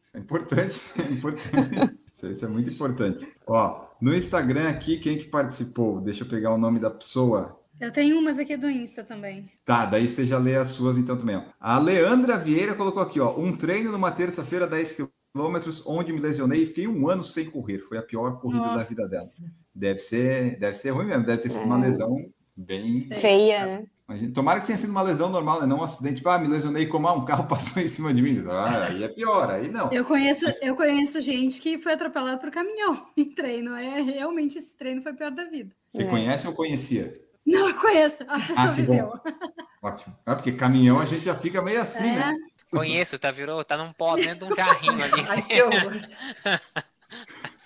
Isso 0.01 0.17
é 0.17 0.21
importante, 0.21 0.81
é 1.03 1.13
importante. 1.13 1.99
Isso, 2.13 2.27
isso 2.29 2.45
é 2.45 2.49
muito 2.49 2.71
importante. 2.71 3.29
Ó, 3.45 3.87
no 4.01 4.15
Instagram 4.15 4.69
aqui, 4.69 4.99
quem 4.99 5.19
que 5.19 5.25
participou? 5.25 6.01
Deixa 6.01 6.23
eu 6.23 6.29
pegar 6.29 6.55
o 6.55 6.59
nome 6.59 6.79
da 6.79 6.91
pessoa. 6.91 7.61
Eu 7.81 7.93
tenho 7.93 8.19
umas 8.19 8.39
aqui 8.39 8.57
do 8.57 8.71
Insta 8.71 9.03
também. 9.03 9.51
Tá, 9.65 9.85
daí 9.85 10.09
você 10.09 10.25
já 10.25 10.39
lê 10.39 10.57
as 10.57 10.69
suas 10.69 10.97
então 10.97 11.19
também. 11.19 11.37
Ó. 11.37 11.43
A 11.61 11.79
Leandra 11.79 12.39
Vieira 12.39 12.75
colocou 12.77 13.03
aqui, 13.03 13.19
ó, 13.19 13.37
um 13.37 13.55
treino 13.55 13.91
numa 13.91 14.13
terça-feira, 14.13 14.67
10 14.67 15.11
quilômetros, 15.35 15.85
onde 15.87 16.13
me 16.13 16.21
lesionei 16.21 16.63
e 16.63 16.67
fiquei 16.67 16.87
um 16.87 17.09
ano 17.09 17.25
sem 17.25 17.51
correr. 17.51 17.81
Foi 17.81 17.99
a 17.99 18.03
pior 18.03 18.41
corrida 18.41 18.65
Nossa. 18.65 18.79
da 18.79 18.85
vida 18.85 19.09
dela. 19.09 19.27
Deve 19.75 19.99
ser, 19.99 20.57
deve 20.59 20.77
ser 20.79 20.91
ruim 20.91 21.07
mesmo, 21.07 21.27
deve 21.27 21.43
ter 21.43 21.51
sido 21.51 21.65
uma 21.65 21.79
lesão 21.79 22.17
bem. 22.57 23.01
Feia, 23.11 23.67
né? 23.67 23.87
Imagina- 24.09 24.33
Tomara 24.33 24.61
que 24.61 24.67
tenha 24.67 24.79
sido 24.79 24.91
uma 24.91 25.03
lesão 25.03 25.29
normal, 25.29 25.61
né? 25.61 25.67
Não 25.67 25.79
um 25.79 25.83
acidente. 25.83 26.17
Tipo, 26.17 26.29
ah, 26.29 26.39
me 26.39 26.47
lesionei 26.47 26.87
como 26.87 27.09
ah, 27.09 27.13
um 27.13 27.25
carro 27.25 27.47
passou 27.49 27.83
em 27.83 27.89
cima 27.89 28.15
de 28.15 28.23
mim. 28.23 28.45
Ah, 28.49 28.85
aí 28.89 29.03
é 29.03 29.09
pior, 29.09 29.51
aí 29.51 29.69
não. 29.71 29.91
Eu 29.93 30.05
conheço, 30.05 30.45
eu 30.63 30.77
conheço 30.77 31.21
gente 31.21 31.61
que 31.61 31.77
foi 31.79 31.93
atropelada 31.95 32.39
por 32.39 32.51
caminhão 32.51 33.07
em 33.17 33.25
treino. 33.31 33.75
É, 33.75 34.01
realmente 34.01 34.59
esse 34.59 34.73
treino 34.75 35.03
foi 35.03 35.13
o 35.13 35.17
pior 35.17 35.31
da 35.33 35.45
vida. 35.45 35.75
Você 35.85 36.03
É. 36.03 36.07
conhece 36.09 36.47
ou 36.47 36.53
conhecia? 36.55 37.21
Não, 37.45 37.69
eu 37.69 37.75
conheço. 37.75 38.23
A 38.29 38.39
pessoa 38.41 38.57
Ah, 38.69 38.71
viveu. 38.73 39.07
bom. 39.11 39.21
Ótimo. 39.83 40.17
Ah, 40.25 40.35
porque 40.37 40.53
caminhão 40.53 40.99
a 41.01 41.05
gente 41.05 41.25
já 41.25 41.35
fica 41.35 41.61
meio 41.63 41.81
assim, 41.81 42.05
É. 42.09 42.15
né? 42.17 42.37
Conheço, 42.71 43.19
tá 43.19 43.31
virou, 43.31 43.65
tá 43.65 43.77
num 43.77 43.93
pó 43.93 44.17
dentro 44.17 44.47
de 44.47 44.53
um 44.53 44.57
jarrinho 44.57 44.93
ali. 45.03 45.25
Ai, 45.29 45.43
que 45.43 45.63
horror. 45.63 46.01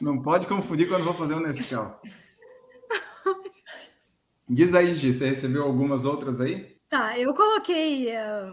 Não 0.01 0.21
pode 0.23 0.47
confundir 0.47 0.89
quando 0.89 1.05
vou 1.05 1.15
fazer 1.15 1.35
um 1.35 1.41
Nescau. 1.41 2.01
Diz 4.53 4.75
aí, 4.75 4.97
Gi, 4.97 5.13
você 5.13 5.27
recebeu 5.27 5.63
algumas 5.63 6.05
outras 6.05 6.41
aí? 6.41 6.77
Tá, 6.89 7.17
eu 7.17 7.33
coloquei 7.33 8.17
a, 8.17 8.53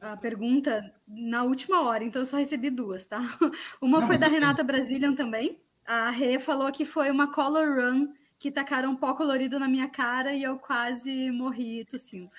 a 0.00 0.16
pergunta 0.16 0.90
na 1.06 1.42
última 1.42 1.82
hora, 1.82 2.02
então 2.02 2.22
eu 2.22 2.26
só 2.26 2.38
recebi 2.38 2.70
duas, 2.70 3.04
tá? 3.04 3.20
Uma 3.78 4.00
Não, 4.00 4.06
foi 4.06 4.16
da 4.16 4.26
Renata 4.26 4.64
Brazilian 4.64 5.14
também. 5.14 5.60
A 5.84 6.08
Rê 6.08 6.38
falou 6.38 6.72
que 6.72 6.86
foi 6.86 7.10
uma 7.10 7.30
color 7.30 7.78
run 7.78 8.08
que 8.38 8.50
tacaram 8.50 8.92
um 8.92 8.96
pó 8.96 9.12
colorido 9.12 9.58
na 9.60 9.68
minha 9.68 9.86
cara 9.86 10.32
e 10.32 10.42
eu 10.42 10.56
quase 10.56 11.30
morri 11.30 11.84
tossindo. 11.84 12.30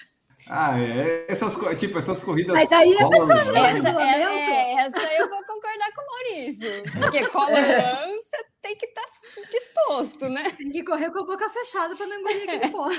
Ah, 0.49 0.79
é. 0.79 1.25
Essas, 1.27 1.55
tipo, 1.79 1.99
essas 1.99 2.23
corridas. 2.23 2.55
Mas 2.55 2.71
aí 2.71 2.91
a 2.95 3.03
color 3.03 3.11
pessoa 3.11 3.43
lembra. 3.43 3.69
Essa, 3.69 3.89
é, 3.89 4.21
é, 4.21 4.73
essa 4.77 5.13
eu 5.13 5.29
vou 5.29 5.43
concordar 5.45 5.91
com 5.93 6.01
o 6.01 6.05
Maurício. 6.05 6.83
Porque 6.99 7.27
color 7.27 7.49
run, 7.53 8.15
você 8.15 8.44
tem 8.65 8.75
que 8.75 8.85
estar 8.87 9.03
disposto, 9.51 10.27
né? 10.27 10.49
Tem 10.57 10.71
que 10.71 10.83
correr 10.83 11.11
com 11.11 11.19
a 11.19 11.25
boca 11.25 11.47
fechada 11.49 11.95
para 11.95 12.07
não 12.07 12.19
engolir 12.19 12.43
aquele 12.43 12.67
pó. 12.69 12.89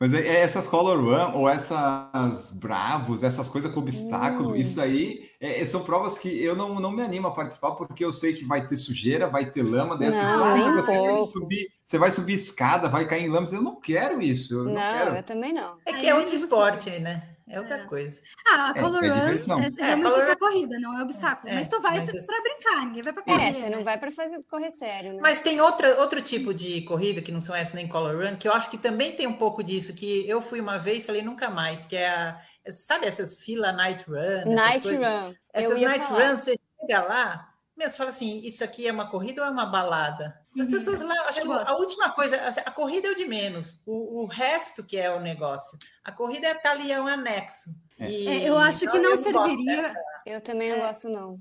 Mas 0.00 0.12
é, 0.14 0.18
é 0.26 0.40
essas 0.40 0.66
Color 0.68 0.98
Run 1.00 1.38
ou 1.38 1.48
essas 1.48 2.50
Bravos, 2.52 3.22
essas 3.24 3.48
coisas 3.48 3.72
com 3.72 3.80
obstáculo, 3.80 4.50
Hum. 4.50 4.56
isso 4.56 4.80
aí 4.80 5.28
é- 5.40 5.60
é- 5.60 5.66
são 5.66 5.82
provas 5.82 6.18
que 6.18 6.28
eu 6.42 6.54
não, 6.54 6.78
não 6.80 6.90
me 6.92 7.02
animo 7.02 7.26
a 7.28 7.30
participar 7.32 7.72
porque 7.72 8.04
eu 8.04 8.12
sei 8.12 8.32
que 8.32 8.44
vai 8.44 8.64
ter 8.66 8.76
sujeira, 8.76 9.28
vai 9.28 9.50
ter 9.50 9.62
lama 9.62 9.96
dessa. 9.96 10.20
Não, 10.22 10.56
nem 10.56 10.72
você 10.72 11.00
vai 11.00 11.16
subir, 11.26 11.66
você 11.84 11.98
vai 11.98 12.10
subir 12.12 12.34
escada, 12.34 12.88
vai 12.88 13.06
cair 13.08 13.24
em 13.24 13.28
lama. 13.30 13.46
Eu 13.50 13.62
não 13.62 13.80
quero 13.80 14.20
isso. 14.22 14.54
Eu 14.54 14.64
não, 14.64 14.74
Não, 14.74 14.80
quero. 14.98 15.16
eu 15.16 15.22
também 15.24 15.52
não. 15.52 15.76
É 15.86 15.92
que 15.92 16.08
é 16.08 16.14
outro 16.14 16.34
esporte, 16.34 16.90
né? 17.00 17.36
É 17.50 17.58
outra 17.58 17.86
coisa. 17.86 18.20
Ah, 18.46 18.72
a 18.74 18.78
É, 18.78 18.80
color 18.80 19.04
é 19.04 19.08
run 19.08 19.14
diversão. 19.24 19.60
é, 19.60 19.66
É, 19.66 19.84
realmente 19.84 20.12
color 20.12 20.36
corrida, 20.38 20.78
não 20.78 20.98
é 20.98 21.02
obstáculo. 21.02 21.50
É, 21.50 21.54
mas 21.56 21.68
tu 21.68 21.80
vai 21.80 21.98
mas 21.98 22.26
para 22.26 22.42
brincar, 22.42 22.86
ninguém 22.86 23.02
vai 23.02 23.12
para 23.12 23.22
correr. 23.22 23.48
É, 23.48 23.52
você 23.52 23.68
né? 23.70 23.76
não 23.76 23.84
vai 23.84 23.98
pra 23.98 24.10
fazer 24.12 24.42
correr 24.44 24.70
sério, 24.70 25.14
né? 25.14 25.18
Mas 25.22 25.40
tem 25.40 25.60
outra, 25.60 25.98
outro 26.00 26.20
tipo 26.20 26.52
de 26.52 26.82
corrida 26.82 27.22
que 27.22 27.32
não 27.32 27.40
são 27.40 27.54
essa 27.54 27.74
nem 27.76 27.88
color 27.88 28.16
run, 28.16 28.36
que 28.36 28.46
eu 28.46 28.52
acho 28.52 28.70
que 28.70 28.78
também 28.78 29.14
tem 29.16 29.26
um 29.26 29.34
pouco 29.34 29.62
disso, 29.62 29.94
que 29.94 30.28
eu 30.28 30.40
fui 30.40 30.60
uma 30.60 30.78
vez 30.78 31.02
e 31.02 31.06
falei 31.06 31.22
nunca 31.22 31.48
mais, 31.50 31.86
que 31.86 31.96
é 31.96 32.08
a. 32.10 32.40
Sabe 32.70 33.06
essas 33.06 33.40
fila 33.42 33.72
night 33.72 34.04
run? 34.08 34.52
Night 34.54 34.82
coisas? 34.82 35.06
run. 35.06 35.34
Essas 35.52 35.80
night 35.80 36.06
falar. 36.06 36.30
runs, 36.30 36.40
você 36.42 36.58
chega 36.80 37.00
lá, 37.02 37.48
você 37.76 37.96
fala 37.96 38.10
assim, 38.10 38.40
isso 38.44 38.62
aqui 38.62 38.86
é 38.86 38.92
uma 38.92 39.08
corrida 39.08 39.40
ou 39.42 39.48
é 39.48 39.50
uma 39.50 39.64
balada? 39.66 40.38
As 40.58 40.64
Uhum. 40.64 40.70
pessoas 40.70 41.00
lá, 41.02 41.14
acho 41.28 41.40
que 41.42 41.48
a 41.50 41.74
última 41.76 42.10
coisa, 42.10 42.40
assim, 42.42 42.60
a 42.64 42.70
corrida 42.70 43.08
é 43.08 43.10
o 43.12 43.14
de 43.14 43.24
menos, 43.26 43.80
o, 43.86 44.22
o 44.22 44.26
resto 44.26 44.82
que 44.84 44.96
é 44.96 45.10
o 45.14 45.20
negócio. 45.20 45.78
A 46.04 46.10
corrida 46.10 46.48
é 46.48 46.54
tá 46.54 46.70
ali, 46.72 46.90
é 46.90 47.00
um 47.00 47.06
anexo. 47.06 47.70
E- 47.98 48.26
É, 48.28 48.48
eu 48.48 48.58
acho 48.58 48.84
então 48.84 48.96
que 48.96 49.00
não 49.02 49.10
eu 49.10 49.16
serviria- 49.16 49.76
dessa- 49.76 49.94
Eu 50.26 50.40
também 50.40 50.68
não 50.70 50.76
É. 50.76 50.80
gosto, 50.86 51.08
não. 51.08 51.36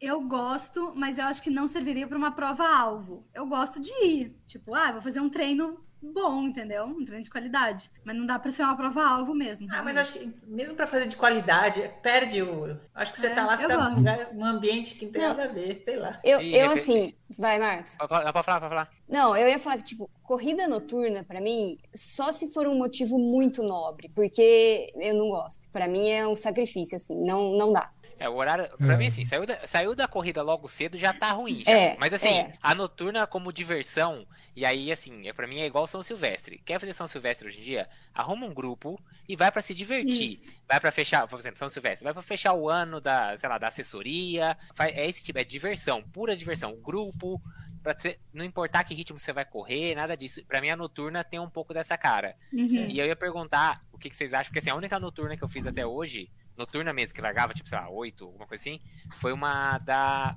Eu 0.00 0.20
gosto, 0.22 0.92
mas 0.96 1.16
eu 1.18 1.24
acho 1.26 1.40
que 1.42 1.48
não 1.50 1.66
serviria 1.66 2.08
para 2.08 2.18
uma 2.18 2.32
prova-alvo. 2.34 3.28
Eu 3.32 3.46
gosto 3.46 3.80
de 3.80 3.90
ir. 4.04 4.36
Tipo, 4.46 4.74
ah, 4.74 4.90
vou 4.90 5.00
fazer 5.00 5.20
um 5.20 5.28
treino 5.30 5.78
bom, 6.02 6.42
entendeu? 6.44 6.84
Um 6.84 7.04
treino 7.04 7.22
de 7.24 7.30
qualidade. 7.30 7.90
Mas 8.04 8.16
não 8.16 8.26
dá 8.26 8.38
para 8.38 8.50
ser 8.50 8.62
uma 8.62 8.76
prova-alvo 8.76 9.34
mesmo. 9.34 9.66
Ah, 9.70 9.82
mas 9.82 9.94
realmente. 9.94 9.98
acho 9.98 10.12
que 10.18 10.46
mesmo 10.46 10.74
para 10.74 10.86
fazer 10.86 11.06
de 11.08 11.16
qualidade, 11.16 11.90
perde 12.02 12.42
o. 12.42 12.76
Acho 12.94 13.12
que 13.12 13.18
você 13.18 13.28
É, 13.28 13.34
tá 13.34 13.44
lá, 13.46 13.56
você 13.56 13.68
tá 13.68 13.90
num, 13.90 13.96
lugar, 13.96 14.34
num 14.34 14.44
ambiente 14.44 14.94
que 14.94 15.06
não 15.06 15.12
tem 15.12 15.22
Não. 15.22 15.28
nada 15.28 15.44
a 15.44 15.48
ver, 15.52 15.82
sei 15.84 15.96
lá. 15.96 16.20
Eu, 16.24 16.40
eu 16.40 16.70
assim, 16.70 17.14
vai, 17.38 17.58
Marcos. 17.58 17.96
Falar, 17.96 18.32
pode 18.32 18.44
falar, 18.46 18.60
pode 18.60 18.70
falar. 18.70 18.90
Não, 19.08 19.36
eu 19.36 19.48
ia 19.48 19.58
falar 19.58 19.76
que, 19.76 19.84
tipo, 19.84 20.10
corrida 20.22 20.66
noturna, 20.66 21.22
pra 21.22 21.40
mim, 21.40 21.76
só 21.94 22.32
se 22.32 22.52
for 22.52 22.66
um 22.66 22.76
motivo 22.76 23.18
muito 23.18 23.62
nobre, 23.62 24.08
porque 24.14 24.92
eu 24.96 25.14
não 25.14 25.28
gosto. 25.28 25.62
Pra 25.70 25.86
mim 25.86 26.08
é 26.08 26.26
um 26.26 26.34
sacrifício, 26.34 26.96
assim, 26.96 27.14
não, 27.22 27.52
não 27.56 27.72
dá. 27.72 27.90
É, 28.22 28.28
o 28.28 28.34
horário, 28.34 28.68
pra 28.78 28.94
É. 28.94 28.96
mim, 28.96 29.06
assim, 29.06 29.24
saiu 29.24 29.44
da, 29.46 29.66
saiu 29.66 29.94
da 29.94 30.06
corrida 30.06 30.42
logo 30.42 30.68
cedo 30.68 30.96
já 30.98 31.12
tá 31.12 31.32
ruim. 31.32 31.62
Já. 31.64 31.72
É, 31.72 31.96
Mas 31.98 32.12
assim, 32.12 32.28
é. 32.38 32.54
a 32.62 32.74
noturna 32.74 33.26
como 33.26 33.52
diversão, 33.52 34.26
e 34.54 34.64
aí, 34.64 34.92
assim, 34.92 35.26
é, 35.28 35.32
pra 35.32 35.46
mim 35.46 35.58
é 35.60 35.66
igual 35.66 35.86
São 35.86 36.02
Silvestre. 36.02 36.60
Quer 36.64 36.78
fazer 36.78 36.92
São 36.92 37.06
Silvestre 37.06 37.48
hoje 37.48 37.60
em 37.60 37.64
dia? 37.64 37.88
Arruma 38.14 38.46
um 38.46 38.54
grupo 38.54 39.00
e 39.28 39.34
vai 39.34 39.50
pra 39.50 39.62
se 39.62 39.74
divertir. 39.74 40.32
Isso. 40.32 40.52
Vai 40.68 40.78
pra 40.78 40.92
fechar, 40.92 41.26
por 41.26 41.38
exemplo, 41.38 41.58
São 41.58 41.68
Silvestre, 41.68 42.04
vai 42.04 42.12
pra 42.12 42.22
fechar 42.22 42.52
o 42.52 42.68
ano 42.68 43.00
da, 43.00 43.36
sei 43.36 43.48
lá, 43.48 43.58
da 43.58 43.68
assessoria. 43.68 44.56
Faz, 44.74 44.96
é 44.96 45.06
esse 45.06 45.24
tipo, 45.24 45.38
é 45.38 45.44
diversão, 45.44 46.02
pura 46.02 46.36
diversão. 46.36 46.76
Grupo, 46.80 47.40
pra 47.82 47.94
ter- 47.94 48.20
não 48.32 48.44
importar 48.44 48.84
que 48.84 48.94
ritmo 48.94 49.18
você 49.18 49.32
vai 49.32 49.44
correr, 49.44 49.94
nada 49.94 50.16
disso. 50.16 50.44
Pra 50.46 50.60
mim, 50.60 50.70
a 50.70 50.76
noturna 50.76 51.24
tem 51.24 51.40
um 51.40 51.50
pouco 51.50 51.74
dessa 51.74 51.96
cara. 51.98 52.36
Uhum. 52.52 52.86
E 52.88 52.98
eu 52.98 53.06
ia 53.06 53.16
perguntar 53.16 53.82
o 53.92 53.98
que, 53.98 54.08
que 54.08 54.14
vocês 54.16 54.32
acham, 54.32 54.50
porque 54.50 54.58
assim, 54.60 54.70
a 54.70 54.76
única 54.76 55.00
noturna 55.00 55.36
que 55.36 55.42
eu 55.42 55.48
fiz 55.48 55.66
até 55.66 55.84
hoje, 55.84 56.30
noturna 56.56 56.92
mesmo, 56.92 57.14
que 57.14 57.20
largava, 57.20 57.54
tipo, 57.54 57.68
sei 57.68 57.78
lá, 57.78 57.88
8, 57.88 58.24
alguma 58.24 58.46
coisa 58.46 58.62
assim, 58.62 58.80
foi 59.18 59.32
uma 59.32 59.78
da. 59.78 60.36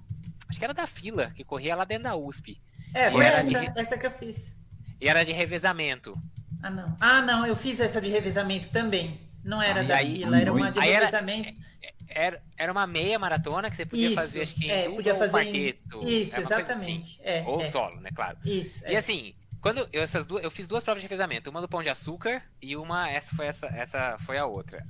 Acho 0.49 0.59
que 0.59 0.65
era 0.65 0.73
da 0.73 0.85
fila, 0.87 1.31
que 1.31 1.43
corria 1.43 1.75
lá 1.75 1.85
dentro 1.85 2.03
da 2.03 2.15
USP. 2.15 2.61
É, 2.93 3.07
E 3.09 3.11
foi 3.11 3.25
essa, 3.25 3.59
de- 3.59 3.79
essa 3.79 3.97
que 3.97 4.05
eu 4.05 4.11
fiz. 4.11 4.55
E 5.01 5.07
era 5.09 5.23
de 5.25 5.31
revezamento. 5.31 6.15
Ah, 6.61 6.69
não. 6.69 6.97
Ah, 6.99 7.21
não, 7.21 7.45
eu 7.45 7.55
fiz 7.55 7.79
essa 7.79 7.99
de 7.99 8.09
revezamento 8.09 8.69
também. 8.69 9.19
Não 9.43 9.61
era 9.61 9.83
da 9.83 9.97
aí- 9.97 10.17
fila, 10.17 10.39
era 10.39 10.53
uma 10.53 10.71
de 10.71 10.79
aí 10.79 10.89
era- 10.91 11.05
revezamento. 11.05 11.65
Era, 12.07 12.41
era 12.55 12.71
uma 12.71 12.85
meia 12.85 13.17
maratona 13.17 13.69
que 13.69 13.75
você 13.75 13.85
podia 13.85 14.07
Isso, 14.07 14.15
fazer, 14.15 14.41
acho 14.43 14.53
que 14.55 14.65
em 14.65 14.69
é, 14.71 14.89
podia 14.89 15.13
ou 15.13 15.19
fazer 15.19 15.41
em- 15.41 15.73
quarteto. 15.73 16.07
Isso, 16.07 16.33
é 16.35 16.35
coisa 16.43 16.55
exatamente. 16.61 17.19
É, 17.23 17.39
assim. 17.39 17.47
Ou 17.49 17.61
é. 17.61 17.65
solo, 17.65 17.99
né, 17.99 18.09
claro. 18.15 18.37
Isso. 18.45 18.83
E 18.87 18.93
é. 18.93 18.97
assim, 18.97 19.35
quando 19.59 19.89
eu, 19.91 20.03
essas 20.03 20.25
duas, 20.27 20.43
eu 20.43 20.51
fiz 20.51 20.67
duas 20.67 20.83
provas 20.83 21.01
de 21.01 21.07
revezamento, 21.07 21.49
uma 21.49 21.59
do 21.61 21.67
pão 21.67 21.81
de 21.81 21.89
açúcar 21.89 22.43
e 22.61 22.75
uma 22.77 23.09
essa 23.09 23.35
foi 23.35 23.47
essa, 23.47 23.65
essa 23.67 24.17
foi 24.19 24.37
a 24.37 24.45
outra. 24.45 24.85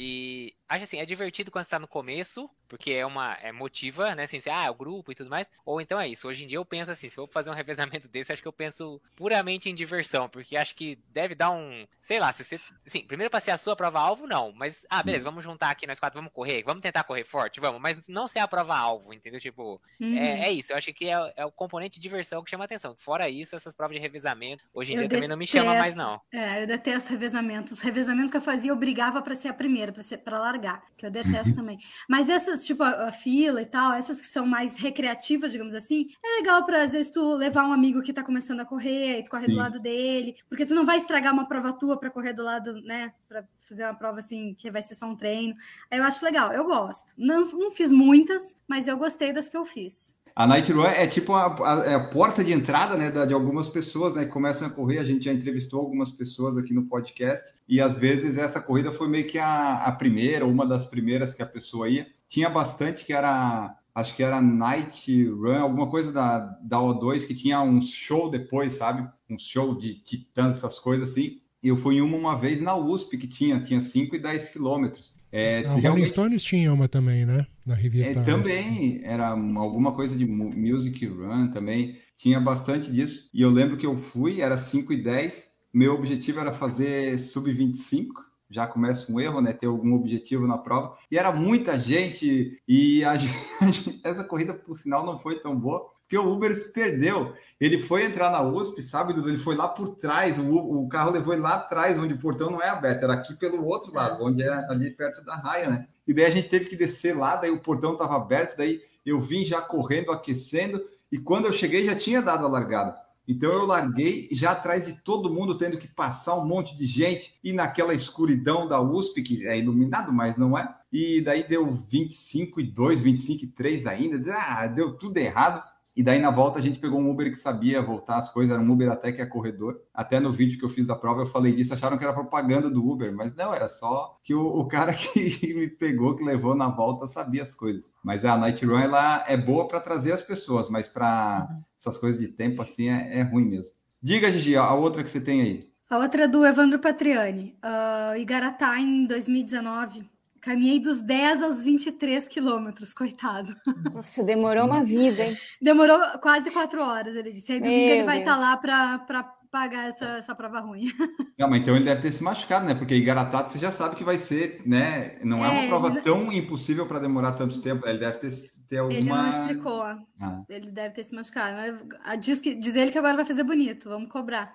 E 0.00 0.54
acho 0.68 0.84
assim, 0.84 0.98
é 0.98 1.04
divertido 1.04 1.50
quando 1.50 1.64
você 1.64 1.70
tá 1.70 1.78
no 1.80 1.88
começo, 1.88 2.48
porque 2.68 2.92
é 2.92 3.04
uma 3.06 3.34
é 3.42 3.50
motiva, 3.52 4.14
né, 4.14 4.24
assim, 4.24 4.40
ah, 4.50 4.66
é 4.66 4.70
o 4.70 4.74
grupo 4.74 5.10
e 5.12 5.14
tudo 5.14 5.30
mais. 5.30 5.46
Ou 5.64 5.80
então 5.80 5.98
é 6.00 6.08
isso. 6.08 6.28
Hoje 6.28 6.44
em 6.44 6.46
dia 6.46 6.58
eu 6.58 6.64
penso 6.64 6.90
assim, 6.90 7.08
se 7.08 7.18
eu 7.18 7.26
for 7.26 7.32
fazer 7.32 7.50
um 7.50 7.54
revezamento 7.98 8.08
desse, 8.08 8.32
acho 8.32 8.42
que 8.42 8.48
eu 8.48 8.52
penso 8.52 9.00
puramente 9.16 9.68
em 9.68 9.74
diversão, 9.74 10.28
porque 10.28 10.56
acho 10.56 10.74
que 10.74 10.96
deve 11.08 11.34
dar 11.34 11.50
um, 11.50 11.86
sei 12.00 12.18
lá, 12.20 12.32
se 12.32 12.44
você, 12.44 12.60
assim, 12.86 13.06
primeiro 13.06 13.30
pra 13.30 13.40
ser 13.40 13.50
a 13.52 13.58
sua 13.58 13.74
prova 13.76 13.98
alvo, 14.00 14.26
não, 14.26 14.52
mas 14.52 14.86
ah, 14.90 15.02
beleza, 15.02 15.24
vamos 15.24 15.44
juntar 15.44 15.70
aqui 15.70 15.86
nós 15.86 15.98
quatro, 16.00 16.18
vamos 16.18 16.32
correr, 16.32 16.62
vamos 16.62 16.82
tentar 16.82 17.04
correr 17.04 17.24
forte, 17.24 17.60
vamos, 17.60 17.80
mas 17.80 18.06
não 18.08 18.28
ser 18.28 18.40
a 18.40 18.48
prova 18.48 18.76
alvo, 18.76 19.12
entendeu? 19.14 19.40
Tipo, 19.40 19.80
Uhum. 20.00 20.38
é, 20.40 20.48
é 20.48 20.52
isso, 20.52 20.72
eu 20.72 20.76
acho 20.76 20.92
que 20.92 21.08
é, 21.08 21.32
é 21.36 21.44
o 21.46 21.52
componente 21.52 21.98
de 21.98 22.02
diversão 22.02 22.42
que 22.42 22.50
chama 22.50 22.64
atenção. 22.64 22.94
Fora 22.98 23.28
isso, 23.28 23.54
essas 23.56 23.74
provas 23.74 23.96
de 23.96 24.00
revezamento, 24.00 24.64
hoje 24.72 24.92
em 24.92 24.96
Eu 24.96 24.98
dia 24.98 25.08
também 25.08 25.28
não 25.28 25.36
me 25.36 25.46
chama 25.46 25.74
mais, 25.74 25.94
detesto. 25.94 25.96
não. 25.96 26.20
É, 26.32 26.62
eu 26.62 26.66
detesto 26.66 27.10
revezamentos. 27.10 27.72
Os 27.72 27.80
revezamentos 27.80 28.30
que 28.30 28.36
eu 28.36 28.40
fazia, 28.42 28.70
eu 28.70 28.76
brigava 28.76 29.22
pra 29.22 29.34
ser 29.36 29.48
a 29.48 29.54
primeira, 29.54 29.92
pra 29.92 30.02
ser 30.02 30.18
para 30.18 30.38
largar, 30.38 30.84
que 30.96 31.06
eu 31.06 31.10
detesto 31.10 31.54
também. 31.54 31.78
Mas 32.08 32.28
essas, 32.28 32.57
tipo, 32.64 32.82
a, 32.82 33.08
a 33.08 33.12
fila 33.12 33.62
e 33.62 33.66
tal, 33.66 33.92
essas 33.92 34.20
que 34.20 34.26
são 34.26 34.46
mais 34.46 34.78
recreativas, 34.78 35.52
digamos 35.52 35.74
assim, 35.74 36.08
é 36.24 36.36
legal 36.38 36.64
pra, 36.64 36.82
às 36.82 36.92
vezes, 36.92 37.10
tu 37.10 37.34
levar 37.34 37.64
um 37.66 37.72
amigo 37.72 38.02
que 38.02 38.12
tá 38.12 38.22
começando 38.22 38.60
a 38.60 38.64
correr 38.64 39.18
e 39.18 39.24
tu 39.24 39.30
corre 39.30 39.46
Sim. 39.46 39.52
do 39.52 39.58
lado 39.58 39.80
dele, 39.80 40.36
porque 40.48 40.66
tu 40.66 40.74
não 40.74 40.86
vai 40.86 40.98
estragar 40.98 41.32
uma 41.32 41.48
prova 41.48 41.72
tua 41.72 41.98
pra 41.98 42.10
correr 42.10 42.32
do 42.32 42.42
lado, 42.42 42.80
né, 42.82 43.12
Pra 43.28 43.44
fazer 43.68 43.84
uma 43.84 43.94
prova 43.94 44.20
assim, 44.20 44.54
que 44.54 44.70
vai 44.70 44.80
ser 44.80 44.94
só 44.94 45.06
um 45.06 45.14
treino. 45.14 45.54
Aí 45.90 45.98
eu 45.98 46.04
acho 46.04 46.24
legal, 46.24 46.50
eu 46.52 46.64
gosto. 46.64 47.12
Não, 47.16 47.44
não 47.52 47.70
fiz 47.70 47.92
muitas, 47.92 48.56
mas 48.66 48.88
eu 48.88 48.96
gostei 48.96 49.32
das 49.32 49.50
que 49.50 49.56
eu 49.56 49.66
fiz. 49.66 50.16
A 50.38 50.46
Night 50.46 50.70
Run 50.72 50.84
é 50.86 51.04
tipo 51.08 51.32
a, 51.34 51.46
a- 51.46 51.84
é 51.84 51.94
a 51.96 52.04
porta 52.10 52.44
de 52.44 52.52
entrada 52.52 52.96
né, 52.96 53.10
de 53.26 53.34
algumas 53.34 53.68
pessoas 53.68 54.14
né, 54.14 54.24
que 54.24 54.30
começam 54.30 54.68
a 54.68 54.70
correr. 54.70 54.98
A 55.00 55.04
gente 55.04 55.24
já 55.24 55.32
entrevistou 55.32 55.80
algumas 55.80 56.12
pessoas 56.12 56.56
aqui 56.56 56.72
no 56.72 56.84
podcast 56.86 57.44
e 57.68 57.80
às 57.80 57.98
vezes 57.98 58.38
essa 58.38 58.60
corrida 58.60 58.92
foi 58.92 59.08
meio 59.08 59.26
que 59.26 59.36
a, 59.36 59.78
a 59.84 59.90
primeira, 59.90 60.46
uma 60.46 60.64
das 60.64 60.86
primeiras 60.86 61.34
que 61.34 61.42
a 61.42 61.46
pessoa 61.46 61.88
ia. 61.88 62.06
Tinha 62.28 62.48
bastante 62.48 63.04
que 63.04 63.12
era, 63.12 63.76
acho 63.92 64.14
que 64.14 64.22
era 64.22 64.40
Night 64.40 65.24
Run, 65.28 65.58
alguma 65.58 65.90
coisa 65.90 66.12
da, 66.12 66.38
da 66.62 66.78
O2 66.78 67.26
que 67.26 67.34
tinha 67.34 67.60
um 67.60 67.82
show 67.82 68.30
depois, 68.30 68.74
sabe? 68.74 69.10
Um 69.28 69.36
show 69.40 69.76
de 69.76 69.94
titãs, 70.04 70.58
essas 70.58 70.78
coisas 70.78 71.10
assim. 71.10 71.40
Eu 71.62 71.76
fui 71.76 71.96
em 71.96 72.00
uma 72.00 72.16
uma 72.16 72.36
vez 72.36 72.60
na 72.60 72.76
USP 72.76 73.18
que 73.18 73.26
tinha, 73.26 73.60
tinha 73.60 73.80
5 73.80 74.14
e 74.14 74.18
10 74.18 74.50
quilômetros. 74.50 75.20
É, 75.32 75.60
A 75.60 75.68
Rolling 75.70 75.80
realmente 75.82 76.08
Stones 76.08 76.42
tinha 76.44 76.72
uma 76.72 76.88
também, 76.88 77.26
né? 77.26 77.46
Na 77.66 77.74
é, 77.74 77.78
revista. 77.78 78.22
também 78.22 79.00
era 79.02 79.34
uma- 79.34 79.60
alguma 79.60 79.92
coisa 79.92 80.16
de 80.16 80.24
mu- 80.24 80.54
Music 80.56 81.04
Run 81.06 81.48
também, 81.48 81.98
tinha 82.16 82.40
bastante 82.40 82.90
disso. 82.92 83.28
E 83.34 83.42
eu 83.42 83.50
lembro 83.50 83.76
que 83.76 83.86
eu 83.86 83.96
fui, 83.96 84.40
era 84.40 84.56
5 84.56 84.92
e 84.92 85.02
10, 85.02 85.50
meu 85.74 85.94
objetivo 85.94 86.40
era 86.40 86.52
fazer 86.52 87.18
sub-25, 87.18 88.08
já 88.50 88.66
começa 88.66 89.12
um 89.12 89.20
erro, 89.20 89.40
né? 89.40 89.52
Ter 89.52 89.66
algum 89.66 89.94
objetivo 89.94 90.46
na 90.46 90.56
prova. 90.56 90.96
E 91.10 91.18
era 91.18 91.30
muita 91.32 91.78
gente, 91.78 92.58
e 92.66 93.04
a 93.04 93.12
essa 94.04 94.24
corrida, 94.24 94.54
por 94.54 94.76
sinal, 94.76 95.04
não 95.04 95.18
foi 95.18 95.40
tão 95.40 95.54
boa, 95.58 95.90
porque 96.08 96.16
o 96.16 96.32
Uber 96.32 96.54
se 96.56 96.72
perdeu. 96.72 97.34
Ele 97.60 97.78
foi 97.78 98.06
entrar 98.06 98.30
na 98.30 98.40
USP, 98.40 98.80
sabe, 98.80 99.12
Dudu? 99.12 99.28
Ele 99.28 99.36
foi 99.36 99.54
lá 99.54 99.68
por 99.68 99.96
trás, 99.96 100.38
o, 100.38 100.56
o 100.56 100.88
carro 100.88 101.10
levou 101.10 101.34
ele 101.34 101.42
lá 101.42 101.56
atrás, 101.56 101.98
onde 101.98 102.14
o 102.14 102.18
portão 102.18 102.50
não 102.50 102.62
é 102.62 102.70
aberto, 102.70 103.04
era 103.04 103.12
aqui 103.12 103.34
pelo 103.34 103.62
outro 103.66 103.92
lado, 103.92 104.24
onde 104.24 104.42
é 104.42 104.48
ali 104.70 104.90
perto 104.90 105.22
da 105.22 105.36
raia, 105.36 105.68
né? 105.68 105.86
E 106.06 106.14
daí 106.14 106.24
a 106.24 106.30
gente 106.30 106.48
teve 106.48 106.64
que 106.64 106.76
descer 106.76 107.14
lá, 107.14 107.36
daí 107.36 107.50
o 107.50 107.60
portão 107.60 107.92
estava 107.92 108.16
aberto, 108.16 108.56
daí 108.56 108.80
eu 109.04 109.20
vim 109.20 109.44
já 109.44 109.60
correndo, 109.60 110.10
aquecendo, 110.10 110.82
e 111.12 111.18
quando 111.18 111.44
eu 111.44 111.52
cheguei 111.52 111.84
já 111.84 111.94
tinha 111.94 112.22
dado 112.22 112.46
a 112.46 112.48
largada. 112.48 112.96
Então 113.26 113.52
eu 113.52 113.66
larguei 113.66 114.30
já 114.32 114.52
atrás 114.52 114.86
de 114.86 114.94
todo 115.02 115.28
mundo, 115.28 115.58
tendo 115.58 115.76
que 115.76 115.88
passar 115.88 116.38
um 116.38 116.46
monte 116.46 116.74
de 116.74 116.86
gente, 116.86 117.34
e 117.44 117.52
naquela 117.52 117.92
escuridão 117.92 118.66
da 118.66 118.80
USP, 118.80 119.20
que 119.20 119.46
é 119.46 119.58
iluminado, 119.58 120.10
mas 120.10 120.38
não 120.38 120.56
é. 120.56 120.74
E 120.90 121.20
daí 121.20 121.46
deu 121.46 121.70
25 121.70 122.60
e 122.60 122.64
2, 122.64 123.00
25 123.02 123.44
e 123.44 123.48
3 123.48 123.86
ainda, 123.86 124.34
ah, 124.34 124.66
deu 124.66 124.94
tudo 124.94 125.18
errado. 125.18 125.62
E 125.98 126.02
daí 126.04 126.20
na 126.20 126.30
volta 126.30 126.60
a 126.60 126.62
gente 126.62 126.78
pegou 126.78 127.00
um 127.00 127.10
Uber 127.10 127.28
que 127.28 127.36
sabia 127.36 127.82
voltar 127.82 128.18
as 128.18 128.32
coisas, 128.32 128.54
era 128.54 128.64
um 128.64 128.72
Uber 128.72 128.88
até 128.88 129.10
que 129.10 129.20
é 129.20 129.26
corredor. 129.26 129.80
Até 129.92 130.20
no 130.20 130.30
vídeo 130.32 130.56
que 130.56 130.64
eu 130.64 130.70
fiz 130.70 130.86
da 130.86 130.94
prova 130.94 131.22
eu 131.22 131.26
falei 131.26 131.56
disso, 131.56 131.74
acharam 131.74 131.98
que 131.98 132.04
era 132.04 132.12
propaganda 132.12 132.70
do 132.70 132.88
Uber, 132.88 133.12
mas 133.12 133.34
não, 133.34 133.52
era 133.52 133.68
só 133.68 134.16
que 134.22 134.32
o, 134.32 134.46
o 134.46 134.68
cara 134.68 134.94
que 134.94 135.52
me 135.54 135.66
pegou, 135.66 136.14
que 136.14 136.22
levou 136.22 136.54
na 136.54 136.68
volta, 136.68 137.08
sabia 137.08 137.42
as 137.42 137.52
coisas. 137.52 137.90
Mas 138.00 138.24
a 138.24 138.38
Night 138.38 138.64
Run 138.64 138.78
ela 138.78 139.24
é 139.26 139.36
boa 139.36 139.66
para 139.66 139.80
trazer 139.80 140.12
as 140.12 140.22
pessoas, 140.22 140.70
mas 140.70 140.86
para 140.86 141.48
essas 141.76 141.96
coisas 141.96 142.20
de 142.20 142.28
tempo 142.28 142.62
assim 142.62 142.88
é, 142.88 143.18
é 143.18 143.22
ruim 143.22 143.46
mesmo. 143.46 143.72
Diga, 144.00 144.30
Gigi, 144.30 144.54
a 144.54 144.72
outra 144.74 145.02
que 145.02 145.10
você 145.10 145.20
tem 145.20 145.42
aí. 145.42 145.68
A 145.90 145.98
outra 145.98 146.26
é 146.26 146.28
do 146.28 146.46
Evandro 146.46 146.78
Patriani. 146.78 147.56
Uh, 147.60 148.16
Igaratá, 148.16 148.78
em 148.78 149.04
2019. 149.04 150.08
Caminhei 150.48 150.80
dos 150.80 151.02
10 151.02 151.42
aos 151.42 151.62
23 151.62 152.26
quilômetros, 152.26 152.94
coitado. 152.94 153.54
Nossa, 153.92 154.24
demorou 154.24 154.64
uma 154.64 154.82
vida, 154.82 155.22
hein? 155.26 155.36
Demorou 155.60 155.98
quase 156.22 156.50
quatro 156.50 156.82
horas, 156.82 157.14
ele 157.14 157.30
disse. 157.30 157.52
Aí 157.52 157.60
domingo 157.60 157.84
Meu 157.84 157.94
ele 157.96 158.04
vai 158.04 158.20
estar 158.20 158.32
Deus. 158.32 158.42
lá 158.42 158.56
para 158.56 159.22
pagar 159.50 159.88
essa, 159.88 160.06
essa 160.16 160.34
prova 160.34 160.60
ruim. 160.60 160.86
Não, 161.38 161.50
mas 161.50 161.60
então 161.60 161.76
ele 161.76 161.84
deve 161.84 162.00
ter 162.00 162.12
se 162.12 162.22
machucado, 162.22 162.64
né? 162.64 162.74
Porque 162.74 162.94
Igaratá 162.94 163.46
você 163.46 163.58
já 163.58 163.70
sabe 163.70 163.94
que 163.96 164.04
vai 164.04 164.16
ser, 164.16 164.62
né? 164.64 165.18
Não 165.22 165.44
é, 165.44 165.48
É, 165.48 165.60
uma 165.60 165.68
prova 165.68 165.88
ele- 165.88 166.00
tão 166.00 166.32
impossível 166.32 166.86
para 166.86 166.98
demorar 166.98 167.32
tanto 167.32 167.60
tempo. 167.60 167.86
Ele 167.86 167.98
deve 167.98 168.16
ter, 168.16 168.30
ter 168.66 168.78
alguma. 168.78 168.98
Ele 168.98 169.06
não 169.06 169.28
explicou. 169.28 169.82
Ah. 169.82 170.42
Ele 170.48 170.70
deve 170.70 170.94
ter 170.94 171.04
se 171.04 171.14
machucado. 171.14 171.56
Mas 171.56 171.98
ah, 172.04 172.16
diz, 172.16 172.40
que, 172.40 172.54
diz 172.54 172.74
ele 172.74 172.90
que 172.90 172.96
agora 172.98 173.16
vai 173.16 173.26
fazer 173.26 173.44
bonito. 173.44 173.90
Vamos 173.90 174.10
cobrar. 174.10 174.54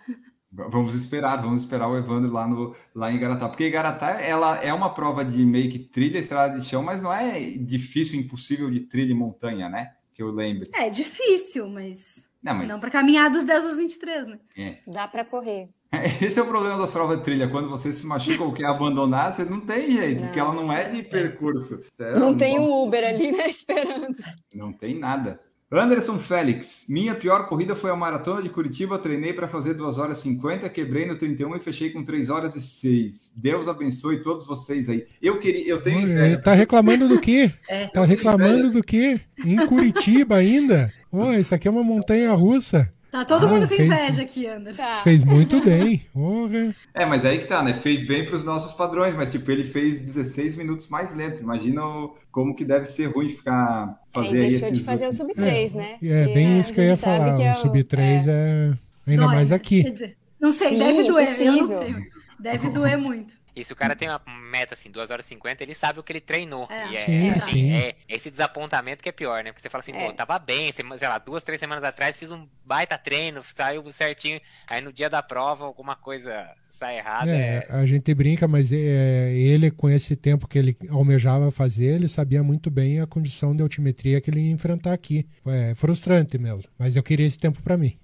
Vamos 0.55 0.93
esperar, 0.93 1.41
vamos 1.41 1.63
esperar 1.63 1.87
o 1.87 1.97
Evandro 1.97 2.31
lá, 2.31 2.47
no, 2.47 2.75
lá 2.93 3.11
em 3.11 3.15
Igaratá. 3.15 3.49
Porque 3.49 3.65
Igaratá 3.65 4.21
ela 4.21 4.57
é 4.63 4.71
uma 4.71 4.93
prova 4.93 5.25
de 5.25 5.43
meio 5.43 5.71
que 5.71 5.79
trilha, 5.79 6.19
estrada 6.19 6.59
de 6.59 6.65
chão, 6.65 6.83
mas 6.83 7.01
não 7.01 7.11
é 7.11 7.39
difícil, 7.57 8.19
impossível 8.19 8.69
de 8.69 8.81
trilha 8.81 9.11
e 9.11 9.15
montanha, 9.15 9.67
né? 9.67 9.93
Que 10.13 10.21
eu 10.21 10.29
lembro. 10.31 10.69
É 10.73 10.89
difícil, 10.89 11.67
mas 11.67 12.23
Não, 12.41 12.53
mas 12.53 12.67
não 12.67 12.79
para 12.79 12.91
caminhar 12.91 13.31
dos 13.31 13.45
10 13.45 13.65
aos 13.65 13.77
23, 13.77 14.27
né? 14.27 14.39
Dá 14.85 15.07
pra 15.07 15.25
correr. 15.25 15.69
esse 16.21 16.39
é 16.39 16.41
o 16.43 16.47
problema 16.47 16.77
das 16.77 16.91
provas 16.91 17.17
de 17.17 17.23
trilha. 17.23 17.47
Quando 17.49 17.69
você 17.69 17.91
se 17.91 18.05
machuca 18.05 18.43
ou 18.43 18.53
quer 18.53 18.65
abandonar, 18.65 19.33
você 19.33 19.43
não 19.45 19.59
tem 19.59 19.91
jeito, 19.91 20.19
Não. 20.21 20.27
porque 20.27 20.39
ela 20.39 20.53
não 20.53 20.71
é 20.71 20.89
de 20.89 21.01
percurso. 21.03 21.81
É 21.99 22.17
Não 22.19 22.29
um- 22.29 22.37
tem 22.37 22.59
um 22.59 22.83
Uber 22.83 23.03
ali, 23.07 23.31
né, 23.31 23.47
esperando. 23.49 24.15
Não 24.53 24.71
tem 24.71 24.99
nada. 24.99 25.39
Anderson 25.75 26.19
Félix, 26.19 26.85
minha 26.87 27.15
pior 27.15 27.47
corrida 27.47 27.73
foi 27.73 27.89
a 27.89 27.95
maratona 27.95 28.43
de 28.43 28.49
Curitiba. 28.49 28.99
Treinei 28.99 29.33
para 29.33 29.47
fazer 29.47 29.73
2 29.73 29.97
horas 29.97 30.19
e 30.19 30.21
50, 30.23 30.69
quebrei 30.69 31.05
no 31.05 31.15
31 31.15 31.55
e 31.55 31.59
fechei 31.59 31.89
com 31.89 32.03
3 32.03 32.29
horas 32.29 32.55
e 32.55 32.61
6. 32.61 33.33
Deus 33.35 33.67
abençoe 33.67 34.21
todos 34.21 34.45
vocês 34.45 34.87
aí. 34.87 35.07
Eu 35.21 35.39
queria, 35.39 35.67
eu 35.67 35.81
tenho 35.81 36.01
Olha, 36.01 36.39
tá 36.39 36.53
reclamando 36.53 37.07
do 37.07 37.19
quê? 37.19 37.51
É. 37.67 37.87
Tá 37.87 38.03
reclamando 38.05 38.69
do 38.69 38.83
quê? 38.83 39.19
Em 39.43 39.65
Curitiba 39.65 40.35
ainda? 40.35 40.93
Ô, 41.11 41.31
isso 41.33 41.55
aqui 41.55 41.67
é 41.67 41.71
uma 41.71 41.83
montanha 41.83 42.31
russa. 42.33 42.91
Tá 43.13 43.23
todo 43.23 43.45
Ah, 43.45 43.49
mundo 43.49 43.67
com 43.67 43.75
fez- 43.75 43.87
inveja 43.87 44.23
aqui, 44.23 44.47
Anderson. 44.47 44.81
Tá. 44.81 45.01
Fez 45.03 45.23
muito 45.23 45.63
bem. 45.63 46.03
Porra. 46.11 46.75
É, 46.95 47.05
mas 47.05 47.23
aí 47.23 47.37
que 47.37 47.45
tá, 47.45 47.61
né? 47.61 47.75
Fez 47.75 48.07
bem 48.07 48.25
para 48.25 48.35
os 48.35 48.43
nossos 48.43 48.73
padrões, 48.73 49.13
mas 49.13 49.31
tipo, 49.31 49.51
ele 49.51 49.63
fez 49.63 49.99
16 49.99 50.55
minutos 50.55 50.87
mais 50.89 51.15
lento. 51.15 51.39
Imagina 51.39 51.85
o- 51.85 52.17
como 52.31 52.55
que 52.55 52.65
deve 52.65 52.87
ser 52.87 53.05
ruim 53.13 53.29
ficar 53.29 53.99
fazer 54.11 54.41
aí 54.41 54.49
deixou 54.49 54.67
de 54.69 54.73
esses 54.77 54.85
fazer 54.87 55.05
o 55.05 55.09
últimos- 55.09 55.27
sub-3, 55.35 55.73
né? 55.75 55.97
É 56.01 56.23
Porque 56.23 56.33
bem 56.33 56.59
isso 56.59 56.73
que 56.73 56.79
eu 56.79 56.85
ia 56.85 56.97
falar. 56.97 57.39
é 57.39 57.51
O 57.51 57.53
sub 57.53 57.83
3 57.83 58.27
é... 58.27 58.73
ainda 59.05 59.25
Dói, 59.25 59.35
mais 59.35 59.49
né? 59.51 59.55
aqui. 59.57 59.83
Quer 59.83 59.91
dizer, 59.91 60.17
não 60.41 60.49
sei, 60.49 60.69
Sim, 60.69 60.79
deve 60.79 61.03
doer. 61.07 61.27
Eu 61.41 61.53
não 61.53 61.67
sei. 61.67 61.95
Deve 62.39 62.69
doer 62.71 62.97
muito. 62.97 63.35
E 63.55 63.63
se 63.63 63.71
o 63.73 63.75
cara 63.75 63.95
tem 63.95 64.09
uma 64.09 64.21
meta 64.51 64.73
assim, 64.73 64.89
2 64.89 65.11
horas 65.11 65.25
e 65.25 65.29
50, 65.29 65.63
ele 65.63 65.73
sabe 65.75 65.99
o 65.99 66.03
que 66.03 66.11
ele 66.11 66.21
treinou. 66.21 66.67
É. 66.71 66.87
E 66.89 66.97
é, 66.97 67.05
Sim, 67.05 67.29
assim, 67.29 67.51
sim. 67.53 67.73
é 67.73 67.95
esse 68.09 68.29
desapontamento 68.31 69.03
que 69.03 69.09
é 69.09 69.11
pior, 69.11 69.43
né? 69.43 69.51
Porque 69.51 69.61
você 69.61 69.69
fala 69.69 69.81
assim, 69.81 69.91
É. 69.93 70.07
pô, 70.07 70.13
tava 70.13 70.39
bem, 70.39 70.71
sei 70.71 70.83
lá, 71.07 71.17
duas, 71.17 71.43
três 71.43 71.59
semanas 71.59 71.83
atrás 71.83 72.17
fiz 72.17 72.31
um 72.31 72.47
baita 72.65 72.97
treino, 72.97 73.41
saiu 73.53 73.89
certinho. 73.91 74.39
Aí 74.69 74.81
no 74.81 74.91
dia 74.91 75.09
da 75.09 75.21
prova, 75.21 75.65
alguma 75.65 75.95
coisa 75.95 76.49
sai 76.67 76.97
errada. 76.97 77.29
É, 77.29 77.43
É, 77.43 77.67
a 77.69 77.85
gente 77.85 78.13
brinca, 78.13 78.47
mas 78.47 78.71
é, 78.71 79.31
ele, 79.33 79.69
com 79.69 79.89
esse 79.89 80.15
tempo 80.15 80.47
que 80.47 80.57
ele 80.57 80.77
almejava 80.89 81.51
fazer, 81.51 81.95
ele 81.95 82.07
sabia 82.07 82.41
muito 82.41 82.71
bem 82.71 82.99
a 83.01 83.07
condição 83.07 83.55
de 83.55 83.61
altimetria 83.61 84.19
que 84.19 84.29
ele 84.29 84.39
ia 84.41 84.51
enfrentar 84.51 84.93
aqui. 84.93 85.27
É 85.45 85.75
frustrante 85.75 86.37
mesmo, 86.37 86.69
mas 86.77 86.95
eu 86.95 87.03
queria 87.03 87.25
esse 87.27 87.37
tempo 87.37 87.61
para 87.61 87.77
mim. 87.77 87.97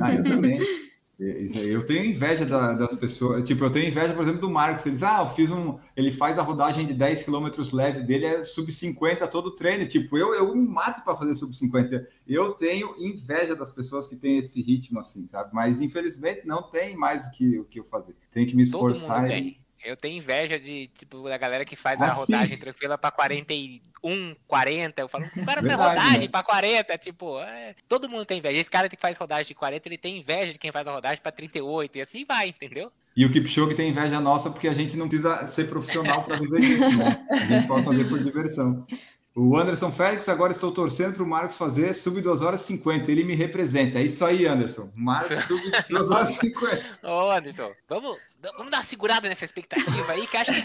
Ah, 0.00 0.12
eu 0.14 0.24
também. 0.24 0.58
Aí, 1.20 1.68
Eu 1.68 1.84
tenho 1.84 2.04
inveja 2.04 2.46
da- 2.46 2.72
das 2.74 2.94
pessoas. 2.94 3.44
Tipo, 3.46 3.64
eu 3.64 3.70
tenho 3.72 3.88
inveja, 3.88 4.14
por 4.14 4.22
exemplo, 4.22 4.40
do 4.40 4.48
Marcos. 4.50 4.86
Eles, 4.86 5.02
ah, 5.02 5.22
eu 5.22 5.26
fiz 5.34 5.50
um. 5.50 5.76
Ele 5.96 6.12
faz 6.12 6.38
a 6.38 6.42
rodagem 6.42 6.86
de 6.86 6.94
10 6.94 7.24
km 7.24 7.48
leve 7.72 8.02
dele, 8.04 8.24
é 8.24 8.44
sub 8.44 8.70
50 8.70 9.26
todo 9.26 9.46
o 9.46 9.50
treino. 9.54 9.88
Tipo, 9.88 10.16
eu, 10.16 10.32
eu 10.32 10.54
me 10.54 10.64
mato 10.68 11.02
para 11.02 11.16
fazer 11.16 11.34
sub 11.34 11.52
50. 11.56 12.06
Eu 12.26 12.52
tenho 12.52 12.94
inveja 12.98 13.56
das 13.56 13.72
pessoas 13.72 14.06
que 14.06 14.14
têm 14.14 14.38
esse 14.38 14.62
ritmo 14.62 15.00
assim, 15.00 15.26
sabe? 15.26 15.50
Mas 15.52 15.80
infelizmente 15.80 16.46
não 16.46 16.62
tem 16.70 16.96
mais 16.96 17.26
o 17.26 17.30
que, 17.32 17.58
o 17.58 17.64
que 17.64 17.80
eu 17.80 17.84
fazer. 17.84 18.14
Tenho 18.32 18.46
que 18.46 18.54
me 18.54 18.68
todo 18.70 18.92
esforçar. 18.92 19.22
mundo 19.22 19.32
e- 19.32 19.34
tem. 19.34 19.58
Eu 19.84 19.96
tenho 19.96 20.16
inveja 20.18 20.58
de, 20.58 20.88
tipo, 20.88 21.22
da 21.28 21.38
galera 21.38 21.64
que 21.64 21.76
faz 21.76 22.00
Ah, 22.00 22.06
a 22.06 22.10
sim. 22.10 22.16
rodagem 22.16 22.58
tranquila 22.58 22.98
pra 22.98 23.10
41, 23.10 24.36
40. 24.46 25.00
Eu 25.00 25.08
falo, 25.08 25.24
o 25.24 25.44
cara 25.44 25.62
tem 25.62 25.72
rodagem 25.72 26.20
né? 26.22 26.28
pra 26.28 26.42
40, 26.42 26.98
tipo, 26.98 27.40
é, 27.40 27.74
todo 27.88 28.08
mundo 28.08 28.24
tem 28.24 28.38
inveja. 28.38 28.60
Esse 28.60 28.70
cara 28.70 28.88
que 28.88 28.96
faz 28.96 29.16
rodagem 29.16 29.46
de 29.48 29.54
40, 29.54 29.88
ele 29.88 29.98
tem 29.98 30.18
inveja 30.18 30.52
de 30.52 30.58
quem 30.58 30.72
faz 30.72 30.86
a 30.86 30.92
rodagem 30.92 31.22
pra 31.22 31.30
38, 31.32 31.96
e 31.96 32.00
assim 32.00 32.24
vai, 32.24 32.48
entendeu? 32.48 32.90
E 33.16 33.24
o 33.24 33.32
Kipchoge 33.32 33.74
tem 33.74 33.90
inveja 33.90 34.20
nossa 34.20 34.50
porque 34.50 34.68
a 34.68 34.74
gente 34.74 34.96
não 34.96 35.08
precisa 35.08 35.46
ser 35.48 35.68
profissional 35.68 36.22
para 36.22 36.36
viver 36.36 36.60
disso, 36.60 36.96
né? 36.96 37.26
A 37.30 37.36
gente 37.36 37.66
pode 37.66 37.84
fazer 37.84 38.04
por 38.08 38.22
diversão. 38.22 38.86
O 39.34 39.56
Anderson 39.56 39.92
Félix, 39.92 40.28
agora 40.28 40.50
estou 40.52 40.72
torcendo 40.72 41.14
para 41.14 41.22
o 41.22 41.26
Marcos 41.26 41.56
fazer 41.56 41.94
sub 41.94 42.20
2 42.20 42.42
horas 42.42 42.60
50. 42.62 43.08
Ele 43.08 43.22
me 43.22 43.36
representa. 43.36 44.00
É 44.00 44.02
isso 44.02 44.24
aí, 44.24 44.46
Anderson. 44.46 44.90
Marcos 44.96 45.44
sub 45.44 45.62
2 45.88 46.10
horas 46.10 46.34
50. 46.34 46.82
Ô, 47.08 47.30
Anderson, 47.30 47.72
vamos, 47.88 48.18
vamos 48.40 48.70
dar 48.70 48.78
uma 48.78 48.84
segurada 48.84 49.28
nessa 49.28 49.44
expectativa 49.44 50.12
aí, 50.12 50.26
que 50.26 50.36
acho 50.36 50.52
que. 50.52 50.60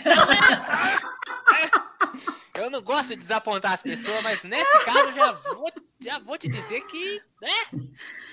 Eu 2.59 2.69
não 2.69 2.81
gosto 2.81 3.09
de 3.09 3.15
desapontar 3.17 3.73
as 3.73 3.81
pessoas, 3.81 4.21
mas 4.23 4.41
nesse 4.43 4.85
caso 4.85 5.11
já 5.13 5.31
vou, 5.31 5.71
já 5.99 6.19
vou 6.19 6.37
te 6.37 6.47
dizer 6.47 6.81
que. 6.87 7.21
Né? 7.41 7.89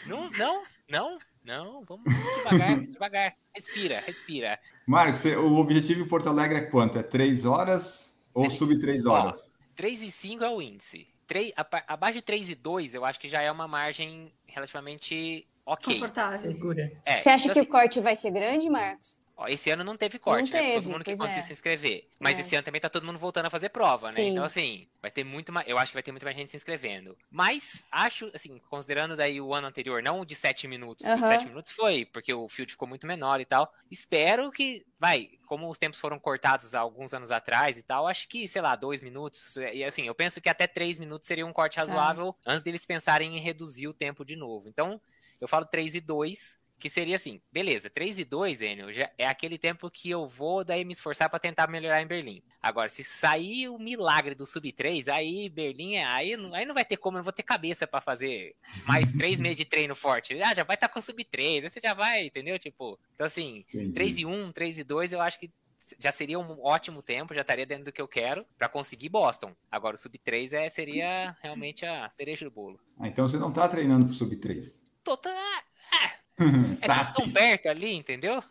Não, 0.06 0.30
não, 0.30 0.62
não, 0.88 1.18
não. 1.42 1.84
Vamos 1.84 2.04
devagar, 2.36 2.80
devagar. 2.80 3.34
Respira, 3.54 4.00
respira. 4.06 4.58
Marcos, 4.86 5.24
o 5.24 5.56
objetivo 5.56 6.02
em 6.02 6.08
Porto 6.08 6.28
Alegre 6.28 6.58
é 6.58 6.62
quanto? 6.62 6.98
É 6.98 7.02
3 7.02 7.44
horas 7.44 8.18
ou 8.34 8.48
sub 8.50 8.78
3 8.78 9.06
horas? 9.06 9.50
3 9.74 10.02
e 10.02 10.10
5 10.10 10.44
é 10.44 10.50
o 10.50 10.60
índice. 10.60 11.08
3, 11.26 11.52
aba- 11.56 11.84
abaixo 11.88 12.14
de 12.18 12.22
3 12.22 12.50
e 12.50 12.54
2, 12.54 12.92
eu 12.94 13.04
acho 13.04 13.18
que 13.18 13.28
já 13.28 13.40
é 13.40 13.50
uma 13.50 13.66
margem 13.66 14.32
relativamente 14.46 15.46
ok. 15.64 15.94
Confortável. 15.94 16.38
Segura. 16.38 16.92
É, 17.04 17.16
Você 17.16 17.30
acha 17.30 17.44
então, 17.44 17.54
que 17.54 17.60
assim, 17.60 17.68
o 17.68 17.70
corte 17.70 18.00
vai 18.00 18.14
ser 18.14 18.30
grande, 18.32 18.68
Marcos? 18.68 19.18
Esse 19.48 19.70
ano 19.70 19.82
não 19.84 19.96
teve 19.96 20.18
corte, 20.18 20.52
Não 20.52 20.58
né? 20.60 20.66
teve, 20.68 20.82
Todo 20.82 20.92
mundo 20.92 21.04
que 21.04 21.10
conseguiu 21.16 21.38
é. 21.38 21.42
se 21.42 21.52
inscrever. 21.52 22.08
Mas 22.18 22.36
É. 22.38 22.40
esse 22.40 22.54
ano 22.54 22.64
também 22.64 22.80
tá 22.80 22.88
todo 22.88 23.06
mundo 23.06 23.18
voltando 23.18 23.46
a 23.46 23.50
fazer 23.50 23.68
prova, 23.70 24.08
né? 24.08 24.14
Sim. 24.14 24.28
Então, 24.30 24.44
assim, 24.44 24.86
vai 25.00 25.10
ter 25.10 25.24
muito 25.24 25.52
mais. 25.52 25.68
Eu 25.68 25.78
acho 25.78 25.92
que 25.92 25.96
vai 25.96 26.02
ter 26.02 26.10
muito 26.12 26.24
mais 26.24 26.36
gente 26.36 26.50
se 26.50 26.56
inscrevendo. 26.56 27.16
Mas 27.30 27.84
acho, 27.90 28.30
assim, 28.34 28.58
considerando 28.68 29.16
daí 29.16 29.40
o 29.40 29.54
ano 29.54 29.66
anterior, 29.66 30.02
não 30.02 30.20
o 30.20 30.24
de 30.24 30.34
7 30.34 30.68
minutos. 30.68 31.06
De 31.06 31.12
Aham. 31.12 31.26
7 31.26 31.46
minutos 31.46 31.72
foi, 31.72 32.04
porque 32.04 32.32
o 32.34 32.48
field 32.48 32.72
ficou 32.72 32.86
muito 32.86 33.06
menor 33.06 33.40
e 33.40 33.44
tal. 33.44 33.72
Espero 33.90 34.50
que. 34.50 34.84
Vai, 34.98 35.30
como 35.46 35.70
os 35.70 35.78
tempos 35.78 35.98
foram 35.98 36.18
cortados 36.18 36.74
há 36.74 36.80
alguns 36.80 37.14
anos 37.14 37.30
atrás 37.30 37.78
e 37.78 37.82
tal, 37.82 38.06
acho 38.06 38.28
que, 38.28 38.46
sei 38.46 38.60
lá, 38.60 38.76
2 38.76 39.00
minutos. 39.00 39.56
E 39.56 39.82
assim, 39.82 40.06
eu 40.06 40.14
penso 40.14 40.38
que 40.40 40.48
até 40.48 40.66
3 40.66 40.98
minutos 40.98 41.26
seria 41.26 41.46
um 41.46 41.52
corte 41.54 41.78
razoável 41.78 42.36
antes 42.46 42.62
deles 42.62 42.84
pensarem 42.84 43.34
em 43.34 43.40
reduzir 43.40 43.88
o 43.88 43.94
tempo 43.94 44.24
de 44.26 44.36
novo. 44.36 44.68
Então, 44.68 45.00
eu 45.40 45.48
falo 45.48 45.64
3 45.64 45.94
e 45.94 46.00
2, 46.02 46.58
que 46.80 46.90
seria 46.90 47.16
assim, 47.16 47.40
beleza, 47.52 47.90
3 47.90 48.18
e 48.18 48.24
2, 48.24 48.60
Enio, 48.60 48.92
já 48.92 49.10
é 49.18 49.26
aquele 49.26 49.58
tempo 49.58 49.90
que 49.90 50.10
eu 50.10 50.26
vou 50.26 50.64
daí 50.64 50.84
me 50.84 50.92
esforçar 50.92 51.28
para 51.28 51.38
tentar 51.38 51.68
melhorar 51.68 52.02
em 52.02 52.06
Berlim. 52.06 52.42
Agora, 52.60 52.88
se 52.88 53.04
sair 53.04 53.68
o 53.68 53.78
milagre 53.78 54.34
do 54.34 54.46
sub 54.46 54.72
3, 54.72 55.06
aí 55.06 55.48
Berlim, 55.48 55.98
aí, 55.98 56.36
não- 56.36 56.54
aí 56.54 56.64
não 56.64 56.74
vai 56.74 56.84
ter 56.84 56.96
como, 56.96 57.16
eu 57.16 57.20
não 57.20 57.24
vou 57.24 57.32
ter 57.32 57.42
cabeça 57.42 57.86
para 57.86 58.00
fazer 58.00 58.56
mais 58.86 59.12
três 59.36 59.38
meses 59.38 59.56
de 59.58 59.64
treino 59.64 59.94
forte. 59.94 60.40
Ah, 60.42 60.54
já 60.54 60.64
vai 60.64 60.74
estar 60.74 60.88
com 60.88 61.00
sub 61.00 61.22
3, 61.24 61.62
aí 61.64 61.70
você 61.70 61.80
já 61.80 61.94
vai, 61.94 62.26
entendeu? 62.26 62.58
Tipo, 62.58 62.98
então 63.14 63.26
assim, 63.26 63.58
Entendi. 63.68 63.92
3 63.92 64.18
e 64.18 64.26
1, 64.26 64.50
3 64.50 64.78
e 64.78 64.82
2, 64.84 65.12
eu 65.12 65.20
acho 65.20 65.38
que 65.38 65.50
já 65.98 66.12
seria 66.12 66.38
um 66.38 66.44
ótimo 66.62 67.02
tempo, 67.02 67.34
já 67.34 67.40
estaria 67.40 67.66
dentro 67.66 67.86
do 67.86 67.92
que 67.92 68.00
eu 68.00 68.06
quero 68.08 68.46
para 68.56 68.68
conseguir 68.68 69.08
Boston. 69.08 69.52
Agora, 69.70 69.94
o 69.96 69.98
sub 69.98 70.16
3 70.18 70.52
é, 70.52 70.68
seria 70.68 71.36
realmente 71.42 71.84
a 71.84 72.08
cereja 72.08 72.44
do 72.44 72.50
bolo. 72.50 72.78
Ah, 72.98 73.08
então 73.08 73.28
você 73.28 73.38
não 73.38 73.52
tá 73.52 73.68
treinando 73.68 74.04
pro 74.06 74.14
sub 74.14 74.34
3. 74.36 74.84
Tô, 75.02 75.16
tá, 75.16 75.30
é 75.30 76.19
tá 76.86 77.04
tudo 77.04 77.14
tão 77.14 77.30
perto 77.32 77.68
ali, 77.68 77.94
entendeu? 77.94 78.42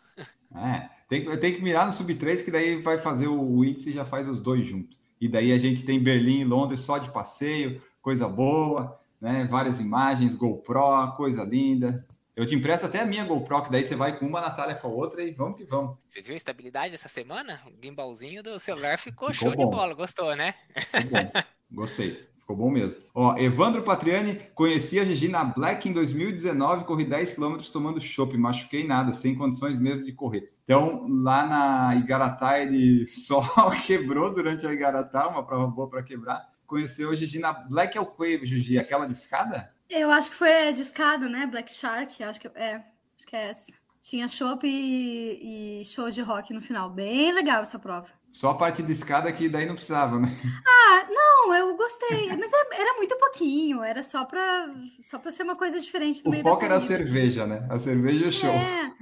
É, 0.54 0.88
tem, 1.08 1.24
tem 1.38 1.54
que 1.54 1.62
mirar 1.62 1.86
no 1.86 1.92
sub 1.92 2.14
3, 2.14 2.42
que 2.42 2.50
daí 2.50 2.80
vai 2.80 2.98
fazer 2.98 3.28
o 3.28 3.64
índice 3.64 3.90
e 3.90 3.94
já 3.94 4.04
faz 4.04 4.28
os 4.28 4.40
dois 4.40 4.66
juntos. 4.66 4.96
E 5.20 5.28
daí 5.28 5.52
a 5.52 5.58
gente 5.58 5.84
tem 5.84 6.02
Berlim 6.02 6.40
e 6.40 6.44
Londres 6.44 6.80
só 6.80 6.98
de 6.98 7.10
passeio, 7.10 7.82
coisa 8.00 8.28
boa, 8.28 8.98
né? 9.20 9.46
Várias 9.50 9.78
imagens, 9.78 10.34
GoPro, 10.34 11.12
coisa 11.16 11.44
linda. 11.44 11.94
Eu 12.34 12.46
te 12.46 12.54
empresto 12.54 12.86
até 12.86 13.00
a 13.00 13.06
minha 13.06 13.24
GoPro, 13.24 13.64
que 13.64 13.70
daí 13.70 13.84
você 13.84 13.94
vai 13.94 14.18
com 14.18 14.26
uma, 14.26 14.40
Natália 14.40 14.74
com 14.74 14.88
a 14.88 14.90
outra 14.90 15.22
e 15.22 15.30
vamos 15.30 15.58
que 15.58 15.64
vamos. 15.64 15.98
Você 16.08 16.22
viu 16.22 16.32
a 16.32 16.36
estabilidade 16.36 16.94
essa 16.94 17.08
semana? 17.08 17.60
O 17.66 17.84
gimbalzinho 17.84 18.42
do 18.42 18.58
celular 18.58 18.98
ficou, 18.98 19.32
Ficou 19.32 19.50
show 19.50 19.56
bom. 19.56 19.68
de 19.68 19.76
bola, 19.76 19.94
gostou, 19.94 20.34
né? 20.34 20.54
Ficou 20.74 21.10
bom. 21.10 21.32
Gostei. 21.70 22.29
Ficou 22.50 22.56
bom 22.66 22.70
mesmo. 22.70 22.96
Ó, 23.14 23.36
Evandro 23.38 23.82
Patriani, 23.84 24.40
conheci 24.56 24.98
a 24.98 25.04
Gigi 25.04 25.28
na 25.28 25.44
Black 25.44 25.88
em 25.88 25.92
2019, 25.92 26.84
corri 26.84 27.04
10 27.04 27.36
km 27.36 27.58
tomando 27.72 28.00
chopp, 28.00 28.36
machuquei 28.36 28.84
nada, 28.84 29.12
sem 29.12 29.36
condições 29.36 29.78
mesmo 29.78 30.04
de 30.04 30.12
correr. 30.12 30.52
Então, 30.64 31.06
lá 31.08 31.46
na 31.46 31.94
Igaratá, 31.94 32.58
ele 32.58 33.06
só 33.08 33.40
quebrou 33.86 34.34
durante 34.34 34.66
a 34.66 34.72
Igaratá, 34.72 35.28
uma 35.28 35.46
prova 35.46 35.68
boa 35.68 35.88
para 35.88 36.02
quebrar. 36.02 36.50
Conheceu 36.66 37.10
a 37.10 37.14
Gigi 37.14 37.38
na 37.38 37.52
Black 37.52 37.96
é 37.96 38.00
o 38.00 38.06
que, 38.06 38.44
Gigi? 38.44 38.80
Aquela 38.80 39.06
de 39.06 39.12
escada? 39.12 39.72
Eu 39.88 40.10
acho 40.10 40.30
que 40.30 40.36
foi 40.36 40.72
de 40.72 40.82
escada, 40.82 41.28
né? 41.28 41.46
Black 41.46 41.70
Shark, 41.70 42.20
acho 42.20 42.40
que 42.40 42.48
é. 42.48 42.84
Acho 43.16 43.26
que 43.28 43.36
é 43.36 43.50
essa. 43.50 43.72
Tinha 44.00 44.26
chopp 44.26 44.66
e, 44.66 45.80
e 45.80 45.84
show 45.84 46.10
de 46.10 46.20
rock 46.20 46.52
no 46.52 46.60
final. 46.60 46.90
Bem 46.90 47.32
legal 47.32 47.62
essa 47.62 47.78
prova. 47.78 48.08
Só 48.32 48.50
a 48.50 48.54
parte 48.54 48.82
de 48.82 48.92
escada 48.92 49.32
que 49.32 49.48
daí 49.48 49.66
não 49.66 49.74
precisava, 49.74 50.18
né? 50.18 50.28
Ah, 50.66 51.06
não, 51.10 51.54
eu 51.54 51.76
gostei. 51.76 52.28
Mas 52.36 52.52
era, 52.52 52.68
era 52.72 52.96
muito 52.96 53.16
pouquinho. 53.16 53.82
Era 53.82 54.02
só 54.02 54.24
pra, 54.24 54.72
só 55.02 55.18
pra 55.18 55.32
ser 55.32 55.42
uma 55.42 55.54
coisa 55.56 55.80
diferente 55.80 56.22
O 56.24 56.32
foco 56.34 56.60
da 56.60 56.66
era 56.66 56.74
a 56.74 56.78
assim. 56.78 56.86
cerveja, 56.88 57.46
né? 57.46 57.66
A 57.70 57.78
cerveja 57.80 58.24
e 58.24 58.28
o 58.28 58.32
show. 58.32 58.48
É. 58.50 58.92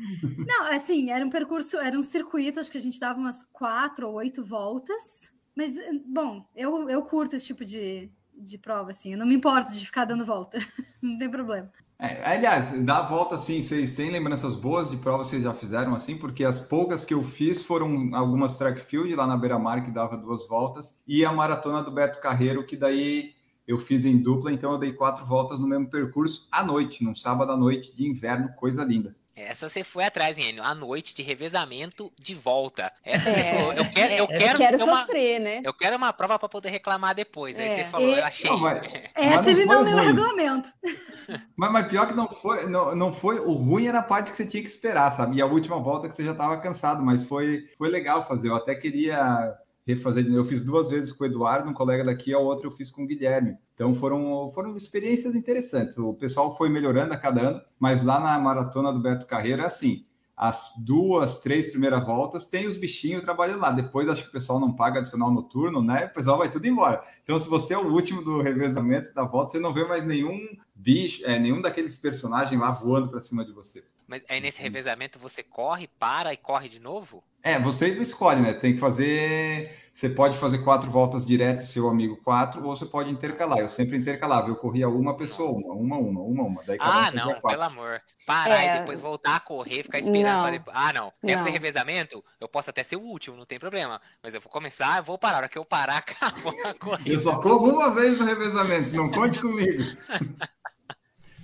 Não, 0.47 0.67
assim, 0.73 1.11
era 1.11 1.25
um 1.25 1.31
percurso, 1.31 1.77
era 1.79 1.99
um 1.99 2.03
circuito, 2.03 2.59
acho 2.59 2.71
que 2.71 2.79
a 2.79 2.81
gente 2.81 2.99
dava 2.99 3.19
umas 3.19 3.45
quatro 3.53 4.09
ou 4.09 4.15
oito 4.15 4.43
voltas. 4.45 5.33
Mas, 5.55 5.75
bom, 6.07 6.49
eu, 6.57 6.89
eu 6.89 7.03
curto 7.03 7.37
esse 7.37 7.47
tipo 7.47 7.65
de, 7.65 8.11
de 8.35 8.57
prova, 8.57 8.91
assim. 8.91 9.13
Eu 9.13 9.19
não 9.19 9.27
me 9.27 9.35
importo 9.35 9.73
de 9.73 9.85
ficar 9.85 10.05
dando 10.05 10.25
volta. 10.25 10.59
Não 11.03 11.17
tem 11.17 11.31
problema. 11.31 11.71
É, 12.01 12.31
aliás, 12.31 12.71
dá 12.85 12.99
a 12.99 13.09
volta 13.09 13.35
assim, 13.35 13.61
vocês 13.61 13.93
têm 13.95 14.11
lembranças 14.11 14.55
boas 14.55 14.89
de 14.89 14.97
provas 14.97 15.27
que 15.27 15.31
vocês 15.33 15.43
já 15.43 15.53
fizeram 15.53 15.97
assim? 15.97 16.17
Porque 16.17 16.45
as 16.45 16.61
poucas 16.61 17.05
que 17.05 17.13
eu 17.13 17.25
fiz 17.25 17.65
foram 17.65 18.15
algumas 18.15 18.57
track 18.57 18.81
field 18.83 19.13
lá 19.17 19.27
na 19.27 19.37
Beira 19.37 19.59
Mar, 19.59 19.85
que 19.85 19.91
dava 19.91 20.17
duas 20.17 20.47
voltas, 20.47 21.03
e 21.09 21.25
a 21.25 21.33
maratona 21.33 21.83
do 21.83 21.91
Beto 21.91 22.21
Carreiro, 22.21 22.65
que 22.65 22.77
daí 22.77 23.35
eu 23.67 23.79
fiz 23.79 24.05
em 24.05 24.17
dupla, 24.17 24.53
então 24.53 24.71
eu 24.71 24.79
dei 24.79 24.93
quatro 24.93 25.27
voltas 25.27 25.59
no 25.59 25.67
mesmo 25.67 25.91
percurso 25.91 26.47
à 26.53 26.65
noite, 26.65 27.03
num 27.03 27.17
sábado 27.17 27.51
à 27.51 27.57
noite 27.57 27.95
de 27.97 28.09
inverno, 28.09 28.49
coisa 28.55 28.85
linda. 28.85 29.17
Essa 29.43 29.69
você 29.69 29.85
foi 29.85 30.05
atrás, 30.05 30.37
hein, 30.39 30.51
Enio? 30.51 30.63
A 30.63 30.75
noite 30.75 31.15
de 31.15 31.23
revezamento 31.23 32.13
de 32.19 32.35
volta. 32.35 32.93
Essa 33.05 33.33
você 33.33 33.41
É, 33.41 33.55
falou, 33.59 33.73
eu 33.73 33.85
quero, 33.91 34.13
eu 34.13 34.19
Eu 34.19 34.27
quero, 34.27 34.59
quero 34.59 34.77
ter 34.77 34.83
uma, 34.85 35.01
sofrer, 35.01 35.41
né? 35.41 35.61
eu 35.65 35.73
quero 35.75 35.97
uma 35.97 36.13
prova 36.13 36.39
para 36.39 36.49
poder 36.49 36.71
reclamar 36.71 37.15
depois. 37.15 37.59
Aí 37.59 37.67
É. 37.67 37.77
você 37.77 37.85
falou, 37.91 38.09
E- 38.09 38.19
eu 38.19 38.25
achei. 38.25 38.51
Não, 38.51 38.59
mas- 38.59 38.79
Essa 39.15 39.37
Mas 39.37 39.47
ele 39.47 39.65
não 39.65 39.83
leu 39.83 39.97
o 39.97 40.01
regulamento. 40.01 40.69
Mas, 41.57 41.71
mas 41.73 41.89
pior 41.89 42.07
que 42.07 42.15
não 42.15 42.27
foi, 42.27 42.67
não, 42.67 42.95
não 42.97 43.13
foi, 43.13 43.39
o 43.39 43.53
ruim 43.53 43.87
era 43.87 43.99
a 43.99 44.03
parte 44.03 44.31
que 44.31 44.37
você 44.37 44.47
tinha 44.47 44.63
que 44.63 44.69
esperar, 44.69 45.11
sabe? 45.13 45.37
E 45.37 45.43
a 45.43 45.47
última 45.47 45.79
volta 45.79 46.09
que 46.09 46.15
você 46.17 46.25
já 46.25 46.33
estava 46.33 46.57
cansado, 46.59 47.03
mas 47.03 47.23
foi, 47.25 47.69
foi 47.77 47.91
legal 47.91 48.27
fazer. 48.27 48.49
Eu 48.49 48.57
até 48.57 48.75
queria 48.75 49.55
refazer. 49.87 50.27
Eu 50.27 50.43
fiz 50.45 50.65
duas 50.65 50.89
vezes 50.89 51.13
com 51.13 51.25
o 51.25 51.27
Eduardo, 51.27 51.69
um 51.69 51.75
colega 51.75 52.03
daqui, 52.03 52.33
a 52.33 52.39
outra 52.39 52.67
eu 52.67 52.71
fiz 52.71 52.89
com 52.91 53.03
o 53.03 53.07
Guilherme. 53.07 53.57
Então 53.79 53.95
foram, 53.95 54.51
foram 54.51 54.77
experiências 54.77 55.37
interessantes. 55.37 55.97
O 55.99 56.13
pessoal 56.13 56.57
foi 56.57 56.69
melhorando 56.69 57.15
a 57.15 57.17
cada 57.17 57.41
ano, 57.43 57.63
mas 57.79 58.03
lá 58.03 58.19
na 58.19 58.37
maratona 58.37 58.93
do 58.93 58.99
Beto 58.99 59.25
Carreiro 59.25 59.63
é 59.63 59.67
assim. 59.67 60.05
As 60.37 60.73
duas, 60.79 61.39
três 61.39 61.69
primeiras 61.69 62.05
voltas 62.05 62.45
tem 62.45 62.67
os 62.67 62.77
bichinhos 62.77 63.23
trabalhando 63.23 63.61
lá. 63.61 63.71
Depois 63.71 64.09
acho 64.09 64.25
que 64.25 64.31
o 64.31 64.33
pessoal 64.33 64.59
não 64.59 64.73
paga 64.73 64.99
adicional 64.99 65.31
noturno, 65.31 65.81
né? 65.81 66.07
O 66.07 66.13
pessoal 66.13 66.39
vai 66.39 66.51
tudo 66.51 66.67
embora. 66.67 67.05
Então, 67.23 67.39
se 67.39 67.49
você 67.49 67.73
é 67.73 67.79
o 67.79 67.93
último 67.93 68.21
do 68.21 68.43
revezamento 68.43 69.15
da 69.15 69.23
volta, 69.23 69.53
você 69.53 69.61
não 69.61 69.73
vê 69.73 69.85
mais 69.85 70.05
nenhum 70.05 70.37
bicho, 70.75 71.25
é, 71.25 71.39
nenhum 71.39 71.63
daqueles 71.63 71.97
personagens 71.97 72.61
lá 72.61 72.73
voando 72.73 73.09
para 73.09 73.21
cima 73.21 73.45
de 73.45 73.53
você. 73.53 73.85
Mas 74.09 74.25
aí 74.29 74.41
nesse 74.41 74.61
revezamento 74.61 75.21
você 75.21 75.45
corre, 75.45 75.87
para 75.87 76.33
e 76.33 76.37
corre 76.37 76.69
de 76.69 76.81
novo? 76.81 77.23
É, 77.43 77.59
você 77.59 77.89
escolhe, 78.01 78.41
né? 78.41 78.53
Tem 78.53 78.75
que 78.75 78.81
fazer. 78.81 79.77
Você 79.93 80.09
pode 80.09 80.39
fazer 80.39 80.59
quatro 80.59 80.89
voltas 80.93 81.27
direto, 81.27 81.61
seu 81.61 81.89
amigo 81.89 82.17
quatro, 82.23 82.65
ou 82.65 82.77
você 82.77 82.87
pode 82.87 83.11
intercalar. 83.11 83.59
Eu 83.59 83.69
sempre 83.69 83.97
intercalava. 83.97 84.49
Eu 84.49 84.55
corria 84.55 84.89
uma 84.89 85.17
pessoa, 85.17 85.51
uma, 85.51 85.75
uma, 85.75 85.97
uma, 85.99 86.21
uma, 86.21 86.43
uma. 86.45 86.63
Daí 86.65 86.79
cada 86.79 87.09
Ah, 87.09 87.11
não, 87.11 87.27
quatro. 87.41 87.49
pelo 87.49 87.63
amor. 87.65 88.01
Parar 88.25 88.63
É. 88.63 88.77
e 88.77 88.81
depois 88.81 89.01
voltar 89.01 89.35
a 89.37 89.41
correr, 89.41 89.83
ficar 89.83 89.99
esperando 89.99 90.25
Não. 90.25 90.43
pra 90.43 90.51
depois. 90.53 90.77
Ah, 90.79 90.93
não. 90.93 91.13
Quer 91.21 91.33
Não. 91.33 91.39
fazer 91.39 91.51
revezamento? 91.51 92.25
Eu 92.41 92.47
posso 92.49 92.71
até 92.71 92.85
ser 92.85 92.95
o 92.95 93.01
último, 93.01 93.37
não 93.37 93.45
tem 93.47 93.59
problema. 93.59 94.01
Mas 94.23 94.35
eu 94.35 94.41
vou 94.41 94.53
começar, 94.53 94.99
eu 94.99 95.03
vou 95.03 95.19
parar. 95.19 95.35
A 95.35 95.39
hora 95.39 95.49
que 95.49 95.59
eu 95.59 95.65
parar, 95.65 95.97
acabou 96.07 96.55
a 96.65 96.75
corrida. 96.75 97.11
Eu 97.11 97.19
só 97.19 97.41
corro 97.41 97.69
uma 97.71 97.93
vez 97.93 98.17
no 98.19 98.25
revezamento, 98.25 98.95
não 98.95 99.11
conte 99.11 99.41
comigo. 99.41 99.83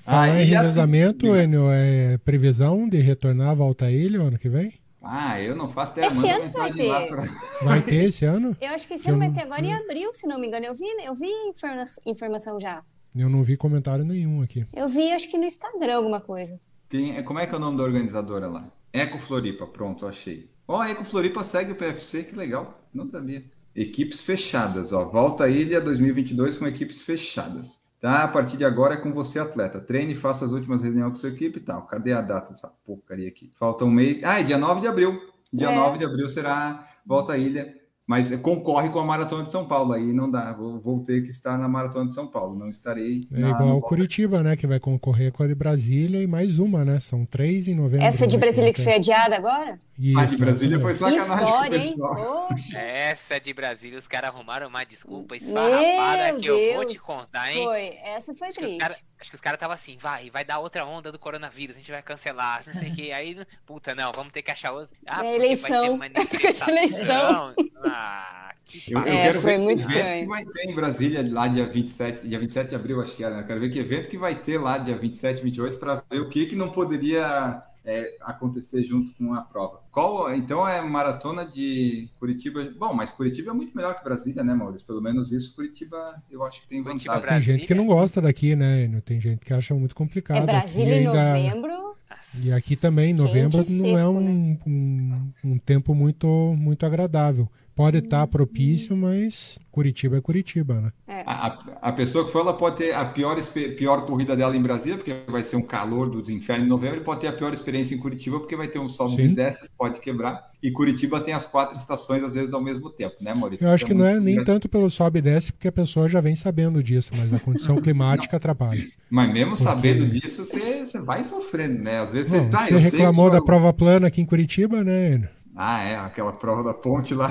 Falar 0.05 0.29
em 0.29 0.33
Aí, 0.33 0.43
assim, 0.43 0.55
revezamento, 0.55 1.27
Enio, 1.35 1.71
é 1.73 2.19
previsão 2.19 2.89
de 2.89 2.99
retornar 2.99 3.49
à 3.51 3.55
volta 3.55 3.87
à 3.87 3.91
ilha 3.91 4.21
ano 4.21 4.39
que 4.39 4.49
vem? 4.49 4.73
Ah, 5.07 5.41
eu 5.41 5.55
não 5.55 5.69
faço 5.69 5.93
ideia. 5.93 6.07
Esse 6.07 6.29
ano 6.29 6.51
vai 6.51 6.73
ter. 6.73 7.09
pra- 7.09 7.25
Vai 7.63 7.83
ter 7.83 8.05
esse 8.05 8.25
ano? 8.25 8.57
Eu 8.61 8.71
acho 8.71 8.87
que 8.89 8.95
esse 8.95 9.09
Eu 9.09 9.13
ano 9.15 9.21
vai 9.21 9.29
não- 9.29 9.35
ter 9.35 9.43
agora 9.43 9.65
em 9.65 9.73
abril, 9.73 10.13
se 10.13 10.27
não 10.27 10.39
me 10.41 10.47
engano. 10.47 10.65
Eu 10.67 10.75
vi, 10.75 10.85
eu 11.05 11.15
vi 11.15 11.29
informa- 11.49 11.85
informação 12.07 12.59
já. 12.61 12.83
Eu 13.15 13.29
não 13.29 13.43
vi 13.43 13.57
comentário 13.57 14.05
nenhum 14.05 14.43
aqui. 14.43 14.67
Eu 14.75 14.89
vi, 14.89 15.13
acho 15.13 15.31
que 15.31 15.39
no 15.39 15.45
Instagram 15.45 15.97
alguma 15.97 16.21
coisa. 16.21 16.59
Quem, 16.89 17.17
é- 17.17 17.23
como 17.23 17.39
é 17.39 17.47
que 17.47 17.55
é 17.55 17.57
o 17.57 17.61
nome 17.61 17.77
da 17.79 17.85
organizadora 17.85 18.49
lá? 18.49 18.67
Eco 18.93 19.19
Floripa, 19.19 19.67
pronto, 19.67 20.07
achei. 20.07 20.49
Ó, 20.67 20.81
a 20.81 20.91
Eco 20.91 21.05
Floripa 21.05 21.45
segue 21.45 21.73
o 21.73 21.77
PFC, 21.77 22.25
que 22.25 22.35
legal. 22.35 22.81
Não 22.93 23.09
sabia. 23.09 23.45
Equipes 23.77 24.23
fechadas, 24.23 24.93
ó. 24.93 25.05
Volta 25.05 25.45
à 25.45 25.49
Ilha 25.49 25.81
2022 25.81 26.57
com 26.57 26.67
equipes 26.67 27.01
fechadas. 27.03 27.84
Tá? 28.05 28.23
A 28.23 28.29
partir 28.29 28.59
de 28.59 28.67
agora 28.67 28.93
é 28.93 28.97
com 28.99 29.15
você, 29.15 29.39
atleta. 29.39 29.81
Treine 29.81 30.15
faça 30.15 30.45
as 30.45 30.53
últimas 30.53 30.83
reuniões 30.83 31.13
com 31.13 31.17
sua 31.17 31.31
equipe 31.31 31.59
e 31.59 31.63
tal. 31.63 31.87
Cadê 31.87 32.13
a 32.13 32.21
data 32.21 32.51
dessa 32.51 32.71
porcaria 32.85 33.27
aqui? 33.27 33.51
Falta 33.59 33.87
um 33.87 33.91
mês. 33.91 34.23
Ah, 34.23 34.39
é 34.39 34.43
dia 34.43 34.59
9 34.59 34.83
de 34.83 34.87
abril. 34.87 35.19
Dia 35.51 35.71
É. 35.71 35.75
9 35.75 35.97
de 35.97 36.05
abril 36.05 36.29
será 36.29 36.87
volta 37.07 37.33
à 37.33 37.39
Ilha. 37.39 37.75
Mas 38.07 38.31
concorre 38.43 38.91
com 38.91 38.99
a 38.99 39.05
Maratona 39.05 39.45
de 39.45 39.51
São 39.51 39.67
Paulo. 39.67 39.95
Aí 39.95 40.13
não 40.13 40.31
dá. 40.31 40.53
Vou, 40.53 40.79
vou 40.79 41.03
ter 41.03 41.23
que 41.23 41.31
estar 41.31 41.57
na 41.57 41.67
Maratona 41.67 42.07
de 42.07 42.13
São 42.13 42.27
Paulo. 42.27 42.55
Não 42.55 42.69
estarei. 42.69 43.23
É 43.33 43.41
na- 43.41 43.51
igual 43.51 43.79
o 43.79 43.81
Curitiba, 43.81 44.43
né? 44.43 44.57
Que 44.57 44.67
vai 44.67 44.79
concorrer 44.79 45.33
com 45.33 45.43
a 45.43 45.47
de 45.47 45.55
Brasília 45.55 46.23
e 46.23 46.27
mais 46.27 46.59
uma, 46.59 46.85
né? 46.85 47.01
São 47.01 47.25
três 47.25 47.67
em 47.67 47.75
novembro. 47.75 48.05
Essa 48.05 48.27
de 48.27 48.37
Brasília 48.37 48.71
que 48.73 48.79
que 48.79 48.85
foi 48.85 48.95
adiada 48.97 49.35
agora? 49.37 49.79
Isso, 49.99 50.19
Ah, 50.19 50.25
de 50.27 50.37
Brasília 50.37 50.79
foi. 50.79 50.93
Que 50.93 50.99
sacanagem 50.99 51.23
o 51.33 51.45
história, 51.45 51.77
hein? 51.79 51.95
Poxa, 51.97 52.79
Essa 52.79 53.41
de 53.41 53.55
Brasília, 53.55 53.99
os 53.99 54.07
caras 54.07 54.29
arrumaram 54.35 54.69
uma 54.69 54.85
desculpa 54.85 55.35
meu 55.35 55.49
esfarrapada 55.49 56.39
que 56.39 56.47
eu 56.47 56.75
vou 56.75 56.85
te 56.85 56.95
Deus. 56.95 57.03
contar, 57.07 57.53
hein? 57.53 57.65
Foi, 57.65 57.87
essa 58.05 58.35
foi 58.35 58.49
Acho 58.49 58.59
que 58.59 58.67
triste. 58.67 59.05
Acho 59.21 59.31
que 59.31 59.35
os 59.37 59.41
caras 59.41 59.57
estavam 59.57 59.75
assim, 59.75 59.97
vai, 59.99 60.31
vai 60.31 60.45
dar 60.45 60.59
outra 60.59 60.85
onda 60.87 61.11
do 61.13 61.19
coronavírus, 61.19 61.77
a 61.77 61.79
gente 61.79 61.91
vai 61.91 62.03
cancelar, 62.03 62.63
não 62.67 62.75
sei 62.75 62.91
o 62.91 62.93
que. 62.93 63.13
Aí, 63.13 63.37
puta, 63.67 63.95
não, 63.95 64.13
vamos 64.15 64.33
ter 64.33 64.43
que 64.43 64.51
achar 64.51 64.73
outra. 64.73 64.97
Ah, 65.07 65.25
É 65.25 65.35
eleição. 65.37 65.99
Vai 65.99 66.11
ter 66.11 66.25
manifestação. 66.31 66.69
Eleição. 66.69 67.55
Ah, 67.83 68.55
que 68.65 68.93
Eu, 68.93 69.05
eu 69.07 69.19
É, 69.19 69.19
quero 69.19 69.41
foi 69.41 69.53
ver 69.53 69.59
muito 69.59 69.83
evento 69.83 69.83
estranho. 69.83 70.21
que 70.21 70.27
vai 70.27 70.45
ter 70.45 70.65
em 70.71 70.75
Brasília 70.75 71.27
lá 71.33 71.49
dia 71.49 71.67
27, 71.69 72.29
dia 72.29 72.39
27 72.39 72.71
de 72.71 72.75
abril, 72.77 73.01
acho 73.01 73.15
que 73.17 73.25
era, 73.25 73.37
né? 73.37 73.43
Eu 73.43 73.47
quero 73.47 73.61
ver 73.61 73.71
que 73.71 73.79
evento 73.79 74.09
que 74.11 74.19
vai 74.19 74.41
ter 74.43 74.59
lá 74.59 74.79
dia 74.79 74.97
27, 74.97 75.43
28 75.43 75.79
para 75.79 75.97
ver 76.11 76.21
o 76.21 76.29
que 76.29 76.47
que 76.47 76.57
não 76.57 76.71
poderia 76.73 77.63
é, 77.85 78.17
acontecer 78.21 78.83
junto 78.85 79.13
com 79.15 79.35
a 79.35 79.43
prova. 79.43 79.81
Qual, 79.93 80.33
então 80.35 80.67
é 80.67 80.81
maratona 80.81 81.45
de 81.45 82.09
Curitiba. 82.19 82.65
Bom, 82.79 82.95
mas 82.95 83.11
Curitiba 83.11 83.51
é 83.51 83.55
muito 83.55 83.77
melhor 83.77 83.97
que 83.97 84.03
Brasília, 84.05 84.43
né, 84.43 84.55
Maurício? 84.55 84.87
Pelo 84.87 85.03
menos 85.03 85.31
isso 85.33 85.55
Curitiba 85.55 86.23
eu 86.31 86.43
acho 86.45 86.63
que 86.63 86.69
tem 86.69 86.83
Curitiba, 86.83 87.15
vantagem. 87.15 87.47
Tem 87.47 87.59
gente 87.59 87.67
que 87.67 87.75
não 87.75 87.87
gosta 87.87 88.21
daqui, 88.23 88.57
né? 88.57 88.85
Enio? 88.85 89.03
Tem 89.03 89.21
gente 89.21 89.45
que 89.45 89.53
acha 89.53 89.75
muito 89.75 89.95
complicado. 89.95 90.39
É 90.39 90.41
Aqui 90.41 90.47
Brasília 90.47 90.95
em 90.97 91.07
ainda- 91.07 91.29
novembro. 91.33 91.95
E 92.43 92.51
aqui 92.53 92.75
também, 92.75 93.11
em 93.11 93.15
novembro, 93.15 93.59
Quente 93.59 93.73
não 93.75 93.97
é 93.99 94.09
um, 94.09 94.21
né? 94.21 94.59
um, 94.67 95.33
um 95.45 95.59
tempo 95.59 95.95
muito, 95.95 96.27
muito 96.59 96.85
agradável. 96.85 97.49
Pode 97.75 97.99
estar 97.99 98.25
propício, 98.29 98.97
mas 98.97 99.59
Curitiba 99.69 100.17
é 100.17 100.21
Curitiba, 100.21 100.81
né? 100.81 100.93
A, 101.27 101.49
a- 101.49 101.59
a 101.83 101.93
pessoa 101.93 102.25
que 102.25 102.31
for, 102.31 102.39
ela 102.43 102.53
pode 102.55 102.77
ter 102.77 102.95
a 102.95 103.05
pior, 103.05 103.37
pior 103.77 104.05
corrida 104.07 104.37
dela 104.37 104.57
em 104.57 104.63
Brasília, 104.63 104.97
porque 104.97 105.13
vai 105.29 105.43
ser 105.43 105.57
um 105.57 105.63
calor 105.63 106.09
dos 106.09 106.29
infernos 106.29 106.67
em 106.67 106.69
novembro, 106.69 106.99
e 107.01 107.05
pode 107.05 107.23
ter 107.23 107.27
a 107.27 107.33
pior 107.33 107.53
experiência 107.53 107.97
em 107.97 107.99
Curitiba, 107.99 108.39
porque 108.39 108.55
vai 108.55 108.69
ter 108.69 108.79
um 108.79 108.89
sobes 108.89 109.17
Sim. 109.17 109.33
e 109.33 109.35
desces, 109.35 109.69
pode 109.77 109.99
quebrar. 110.01 110.41
E 110.63 110.71
Curitiba 110.71 111.21
tem 111.21 111.35
as 111.35 111.47
quatro 111.47 111.77
estações, 111.77 112.23
às 112.23 112.35
vezes, 112.35 112.55
ao 112.55 112.63
mesmo 112.63 112.91
tempo, 112.91 113.17
né, 113.21 113.35
Maurício? 113.35 113.67
Eu 113.67 113.71
acho 113.73 113.85
Isso 113.85 113.87
que 113.87 113.95
não 113.95 114.07
é 114.07 114.21
nem 114.21 114.45
tanto 114.45 114.69
pelo 114.69 114.89
sobe 114.89 115.19
e 115.19 115.23
desce, 115.23 115.53
porque 115.53 115.67
a 115.67 115.73
pessoa 115.73 116.09
já 116.09 116.21
vem 116.21 116.37
sabendo 116.37 116.81
disso, 116.81 117.11
mas 117.17 117.33
a 117.35 117.41
condição 117.41 117.75
climática 117.83 118.37
atrapalha. 118.37 118.87
Mas 119.11 119.33
mesmo 119.33 119.51
Porque- 119.51 119.65
sabendo 119.65 120.09
disso, 120.09 120.45
você, 120.45 120.87
você 120.87 121.01
vai 121.01 121.25
sofrendo, 121.25 121.83
né? 121.83 121.99
Às 121.99 122.13
vezes 122.13 122.31
Bom, 122.33 122.45
você 122.45 122.51
tá, 122.51 122.59
você 122.67 122.75
eu 122.75 122.81
sei 122.81 122.91
reclamou 122.93 123.27
que- 123.31 123.37
da 123.37 123.43
prova 123.43 123.73
plana 123.73 124.07
aqui 124.07 124.21
em 124.21 124.27
Curitiba, 124.27 124.83
né? 124.85 125.29
Ah, 125.57 125.83
é, 125.83 125.97
aquela 125.97 126.33
prova 126.33 126.63
da 126.65 126.75
ponte 126.75 127.15
lá. 127.15 127.31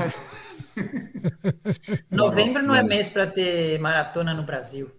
Novembro 2.09 2.63
não 2.63 2.73
é 2.75 2.81
mês 2.83 3.09
para 3.09 3.27
ter 3.27 3.79
maratona 3.79 4.33
no 4.33 4.43
Brasil. 4.43 4.89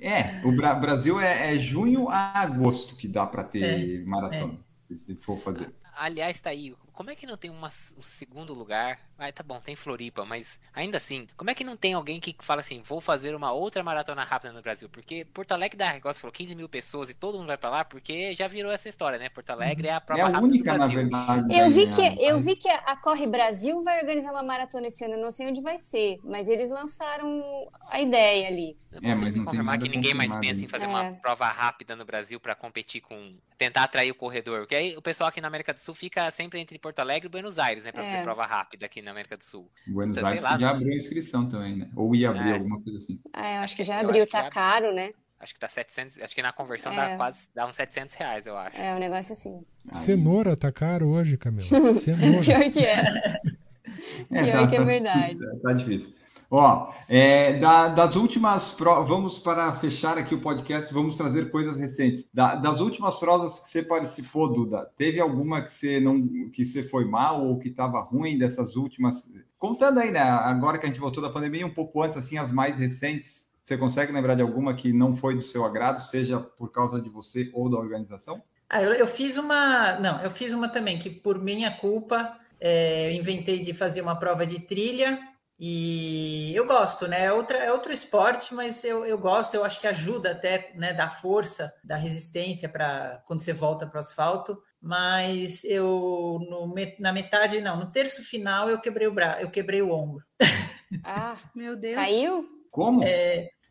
É, 0.00 0.40
o 0.44 0.52
Bra- 0.52 0.74
Brasil 0.74 1.18
é, 1.18 1.54
é 1.54 1.58
junho 1.58 2.08
a 2.08 2.40
agosto 2.40 2.96
que 2.96 3.08
dá 3.08 3.26
para 3.26 3.44
ter 3.44 4.04
maratona, 4.06 4.58
se 4.96 5.14
for 5.16 5.38
fazer. 5.40 5.72
Aliás, 5.96 6.40
tá 6.40 6.50
aí. 6.50 6.74
Como 6.98 7.10
é 7.10 7.14
que 7.14 7.26
não 7.28 7.36
tem 7.36 7.48
uma- 7.48 7.68
um 7.96 8.02
segundo 8.02 8.52
lugar? 8.52 8.98
Ah, 9.16 9.30
tá 9.30 9.44
bom, 9.44 9.60
tem 9.60 9.76
Floripa, 9.76 10.24
mas 10.24 10.60
ainda 10.74 10.96
assim, 10.96 11.28
como 11.36 11.48
é 11.48 11.54
que 11.54 11.62
não 11.62 11.76
tem 11.76 11.94
alguém 11.94 12.18
que 12.18 12.34
fala 12.40 12.60
assim, 12.60 12.82
vou 12.82 13.00
fazer 13.00 13.36
uma 13.36 13.52
outra 13.52 13.84
maratona 13.84 14.24
rápida 14.24 14.52
no 14.52 14.60
Brasil? 14.60 14.88
Porque 14.88 15.24
Porto 15.24 15.52
Alegre 15.52 15.78
dá, 15.78 15.96
você 16.02 16.18
falou, 16.18 16.32
15 16.32 16.56
mil 16.56 16.68
pessoas 16.68 17.08
e 17.08 17.14
todo 17.14 17.38
mundo 17.38 17.46
vai 17.46 17.56
pra 17.56 17.70
lá, 17.70 17.84
porque 17.84 18.34
já 18.34 18.48
virou 18.48 18.72
essa 18.72 18.88
história, 18.88 19.16
né? 19.16 19.28
Porto 19.28 19.50
Alegre 19.50 19.86
é 19.86 19.92
a 19.94 20.00
prova 20.00 20.20
É 20.22 20.24
a 20.24 20.26
rápida 20.26 20.44
única, 20.44 20.72
do 20.72 20.78
na 20.78 20.86
Brasil. 20.88 20.98
verdade. 20.98 21.56
Eu 21.56 21.70
vi 21.70 21.86
que, 21.88 22.24
eu 22.24 22.40
vi 22.40 22.56
que 22.56 22.68
a 22.68 22.96
Corre 22.96 23.28
Brasil 23.28 23.80
vai 23.84 24.00
organizar 24.00 24.32
uma 24.32 24.42
maratona 24.42 24.88
esse 24.88 25.04
ano. 25.04 25.14
Eu 25.14 25.22
não 25.22 25.30
sei 25.30 25.46
onde 25.46 25.62
vai 25.62 25.78
ser, 25.78 26.18
mas 26.24 26.48
eles 26.48 26.68
lançaram 26.68 27.70
a 27.90 28.00
ideia 28.00 28.48
ali. 28.48 28.76
Eu 28.90 28.98
É, 28.98 29.14
mas 29.14 29.36
não 29.36 29.44
confirmar 29.44 29.78
que 29.78 29.88
ninguém 29.88 30.14
mais 30.14 30.34
pensa 30.34 30.64
em 30.64 30.68
fazer 30.68 30.86
É. 30.86 30.88
uma 30.88 31.14
prova 31.14 31.46
rápida 31.46 31.94
no 31.94 32.04
Brasil 32.04 32.40
pra 32.40 32.56
competir 32.56 33.00
com. 33.02 33.36
tentar 33.56 33.82
atrair 33.82 34.12
o 34.12 34.14
corredor. 34.14 34.60
Porque 34.60 34.76
aí 34.76 34.96
o 34.96 35.02
pessoal 35.02 35.26
aqui 35.28 35.40
na 35.40 35.48
América 35.48 35.74
do 35.74 35.80
Sul 35.80 35.92
fica 35.92 36.30
sempre 36.30 36.60
entre 36.60 36.78
Porto 36.88 37.00
Alegre 37.00 37.26
e 37.26 37.30
Buenos 37.30 37.58
Aires, 37.58 37.84
né? 37.84 37.92
Pra 37.92 38.02
É. 38.02 38.10
fazer 38.12 38.22
prova 38.24 38.46
rápida 38.46 38.86
aqui 38.86 39.02
na 39.02 39.10
América 39.10 39.36
do 39.36 39.44
Sul. 39.44 39.70
Buenos 39.86 40.16
Então, 40.16 40.26
Aires 40.28 40.42
lá. 40.42 40.58
já 40.58 40.70
abriu 40.70 40.90
a 40.92 40.96
inscrição 40.96 41.46
também, 41.46 41.76
né? 41.76 41.90
Ou 41.94 42.14
ia 42.14 42.30
abrir 42.30 42.48
É. 42.48 42.52
alguma 42.54 42.80
coisa 42.80 42.98
assim. 42.98 43.20
Ah, 43.34 43.56
eu 43.56 43.60
acho 43.60 43.76
que 43.76 43.82
Eu 43.82 43.86
já 43.86 44.00
abriu, 44.00 44.26
tá 44.26 44.44
já- 44.44 44.48
caro, 44.50 44.94
né? 44.94 45.10
Acho 45.38 45.52
que 45.52 45.60
tá 45.60 45.68
700. 45.68 46.20
Acho 46.22 46.34
que 46.34 46.40
na 46.42 46.50
conversão 46.50 46.90
É. 46.92 46.96
dá 46.96 47.16
quase. 47.16 47.48
dá 47.54 47.66
uns 47.66 47.74
700 47.74 48.14
reais, 48.14 48.46
eu 48.46 48.56
acho. 48.56 48.80
É 48.80 48.94
um 48.94 48.98
negócio 48.98 49.32
assim. 49.34 49.60
Aí- 49.86 49.94
Cenoura 49.98 50.56
tá 50.56 50.72
caro 50.72 51.08
hoje, 51.08 51.36
Camila. 51.36 51.60
Cenoura. 52.00 52.40
Pior 52.42 52.70
que 52.70 52.80
é. 52.80 53.04
Pior 54.30 54.68
que 54.70 54.76
é 54.76 54.82
verdade. 54.84 55.38
Tá, 55.38 55.52
tá 55.62 55.72
difícil. 55.74 56.14
Ó, 56.50 56.90
é, 57.08 57.54
da- 57.58 57.88
das 57.88 58.16
últimas 58.16 58.70
provas, 58.70 59.06
vamos 59.08 59.38
para 59.38 59.70
fechar 59.74 60.16
aqui 60.16 60.34
o 60.34 60.40
podcast, 60.40 60.92
vamos 60.94 61.16
trazer 61.16 61.50
coisas 61.50 61.76
recentes. 61.76 62.26
Da- 62.32 62.54
das 62.54 62.80
últimas 62.80 63.16
provas 63.16 63.58
que 63.58 63.68
você 63.68 63.82
participou, 63.82 64.50
Duda, 64.50 64.90
teve 64.96 65.20
alguma 65.20 65.60
que 65.60 65.70
você 65.70 66.00
não, 66.00 66.48
que 66.48 66.64
você 66.64 66.82
foi 66.82 67.04
mal 67.04 67.44
ou 67.44 67.58
que 67.58 67.68
estava 67.68 68.00
ruim 68.00 68.38
dessas 68.38 68.76
últimas? 68.76 69.30
Contando 69.58 70.00
aí, 70.00 70.10
né? 70.10 70.20
Agora 70.20 70.78
que 70.78 70.86
a 70.86 70.88
gente 70.88 71.00
voltou 71.00 71.22
da 71.22 71.28
pandemia, 71.28 71.66
um 71.66 71.74
pouco 71.74 72.02
antes, 72.02 72.16
assim, 72.16 72.38
as 72.38 72.50
mais 72.50 72.76
recentes. 72.76 73.48
Você 73.60 73.76
consegue 73.76 74.10
lembrar 74.12 74.34
de 74.34 74.40
alguma 74.40 74.72
que 74.72 74.90
não 74.90 75.14
foi 75.14 75.34
do 75.34 75.42
seu 75.42 75.62
agrado, 75.66 76.00
seja 76.00 76.40
por 76.40 76.72
causa 76.72 77.02
de 77.02 77.10
você 77.10 77.50
ou 77.52 77.68
da 77.68 77.76
organização? 77.76 78.40
Ah, 78.70 78.82
eu, 78.82 78.92
eu 78.94 79.06
fiz 79.06 79.36
uma. 79.36 79.98
Não, 79.98 80.18
eu 80.22 80.30
fiz 80.30 80.54
uma 80.54 80.68
também, 80.68 80.98
que 80.98 81.10
por 81.10 81.38
minha 81.38 81.70
culpa, 81.70 82.38
é, 82.58 83.12
eu 83.12 83.20
inventei 83.20 83.62
de 83.62 83.74
fazer 83.74 84.00
uma 84.00 84.16
prova 84.16 84.46
de 84.46 84.60
trilha. 84.60 85.18
E 85.58 86.54
eu 86.54 86.66
gosto, 86.66 87.08
né? 87.08 87.24
É, 87.24 87.32
outra, 87.32 87.58
é 87.58 87.72
outro 87.72 87.92
esporte, 87.92 88.54
mas 88.54 88.84
eu, 88.84 89.04
eu 89.04 89.18
gosto, 89.18 89.54
eu 89.54 89.64
acho 89.64 89.80
que 89.80 89.88
ajuda 89.88 90.30
até, 90.30 90.72
né? 90.76 90.92
Dá 90.92 91.10
força, 91.10 91.72
dá 91.82 91.96
resistência 91.96 92.68
para 92.68 93.22
quando 93.26 93.40
você 93.40 93.52
volta 93.52 93.86
para 93.86 93.96
o 93.96 94.00
asfalto. 94.00 94.62
Mas 94.80 95.64
eu, 95.64 96.38
no, 96.48 96.72
na 97.00 97.12
metade, 97.12 97.60
não, 97.60 97.76
no 97.76 97.90
terço 97.90 98.22
final, 98.22 98.70
eu 98.70 98.80
quebrei 98.80 99.08
o 99.08 99.12
bra, 99.12 99.40
eu 99.40 99.50
quebrei 99.50 99.82
o 99.82 99.90
ombro. 99.90 100.24
Ah, 101.04 101.36
Meu 101.54 101.76
Deus. 101.76 101.96
caiu? 101.96 102.48
Como? 102.70 103.04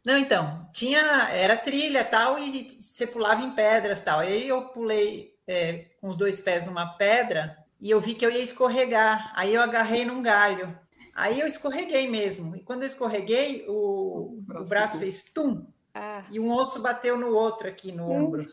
Não, 0.05 0.17
então, 0.17 0.69
tinha, 0.71 1.27
era 1.31 1.57
trilha 1.57 2.03
tal, 2.03 2.37
e 2.37 2.67
você 2.79 3.07
pulava 3.07 3.41
em 3.41 3.55
pedras 3.55 3.99
tal. 3.99 4.19
Aí 4.19 4.47
eu 4.47 4.67
pulei 4.69 5.33
é, 5.47 5.85
com 5.99 6.07
os 6.07 6.15
dois 6.15 6.39
pés 6.39 6.65
numa 6.65 6.97
pedra 6.97 7.57
e 7.79 7.89
eu 7.89 7.99
vi 7.99 8.13
que 8.15 8.25
eu 8.25 8.31
ia 8.31 8.41
escorregar. 8.41 9.33
Aí 9.35 9.53
eu 9.53 9.61
agarrei 9.61 10.05
num 10.05 10.21
galho. 10.21 10.77
Aí 11.17 11.39
eu 11.39 11.47
escorreguei 11.47 12.07
mesmo. 12.09 12.55
E 12.55 12.61
quando 12.63 12.83
eu 12.83 12.87
escorreguei, 12.87 13.65
o, 13.67 14.37
O 14.37 14.41
braço 14.41 14.65
o 14.65 14.69
braço 14.69 14.99
fez 14.99 15.23
tum 15.23 15.65
Ah, 15.93 16.23
e 16.31 16.39
um 16.39 16.51
osso 16.53 16.81
bateu 16.81 17.17
no 17.17 17.29
outro 17.33 17.67
aqui 17.67 17.91
no 17.91 18.09
ombro. 18.09 18.45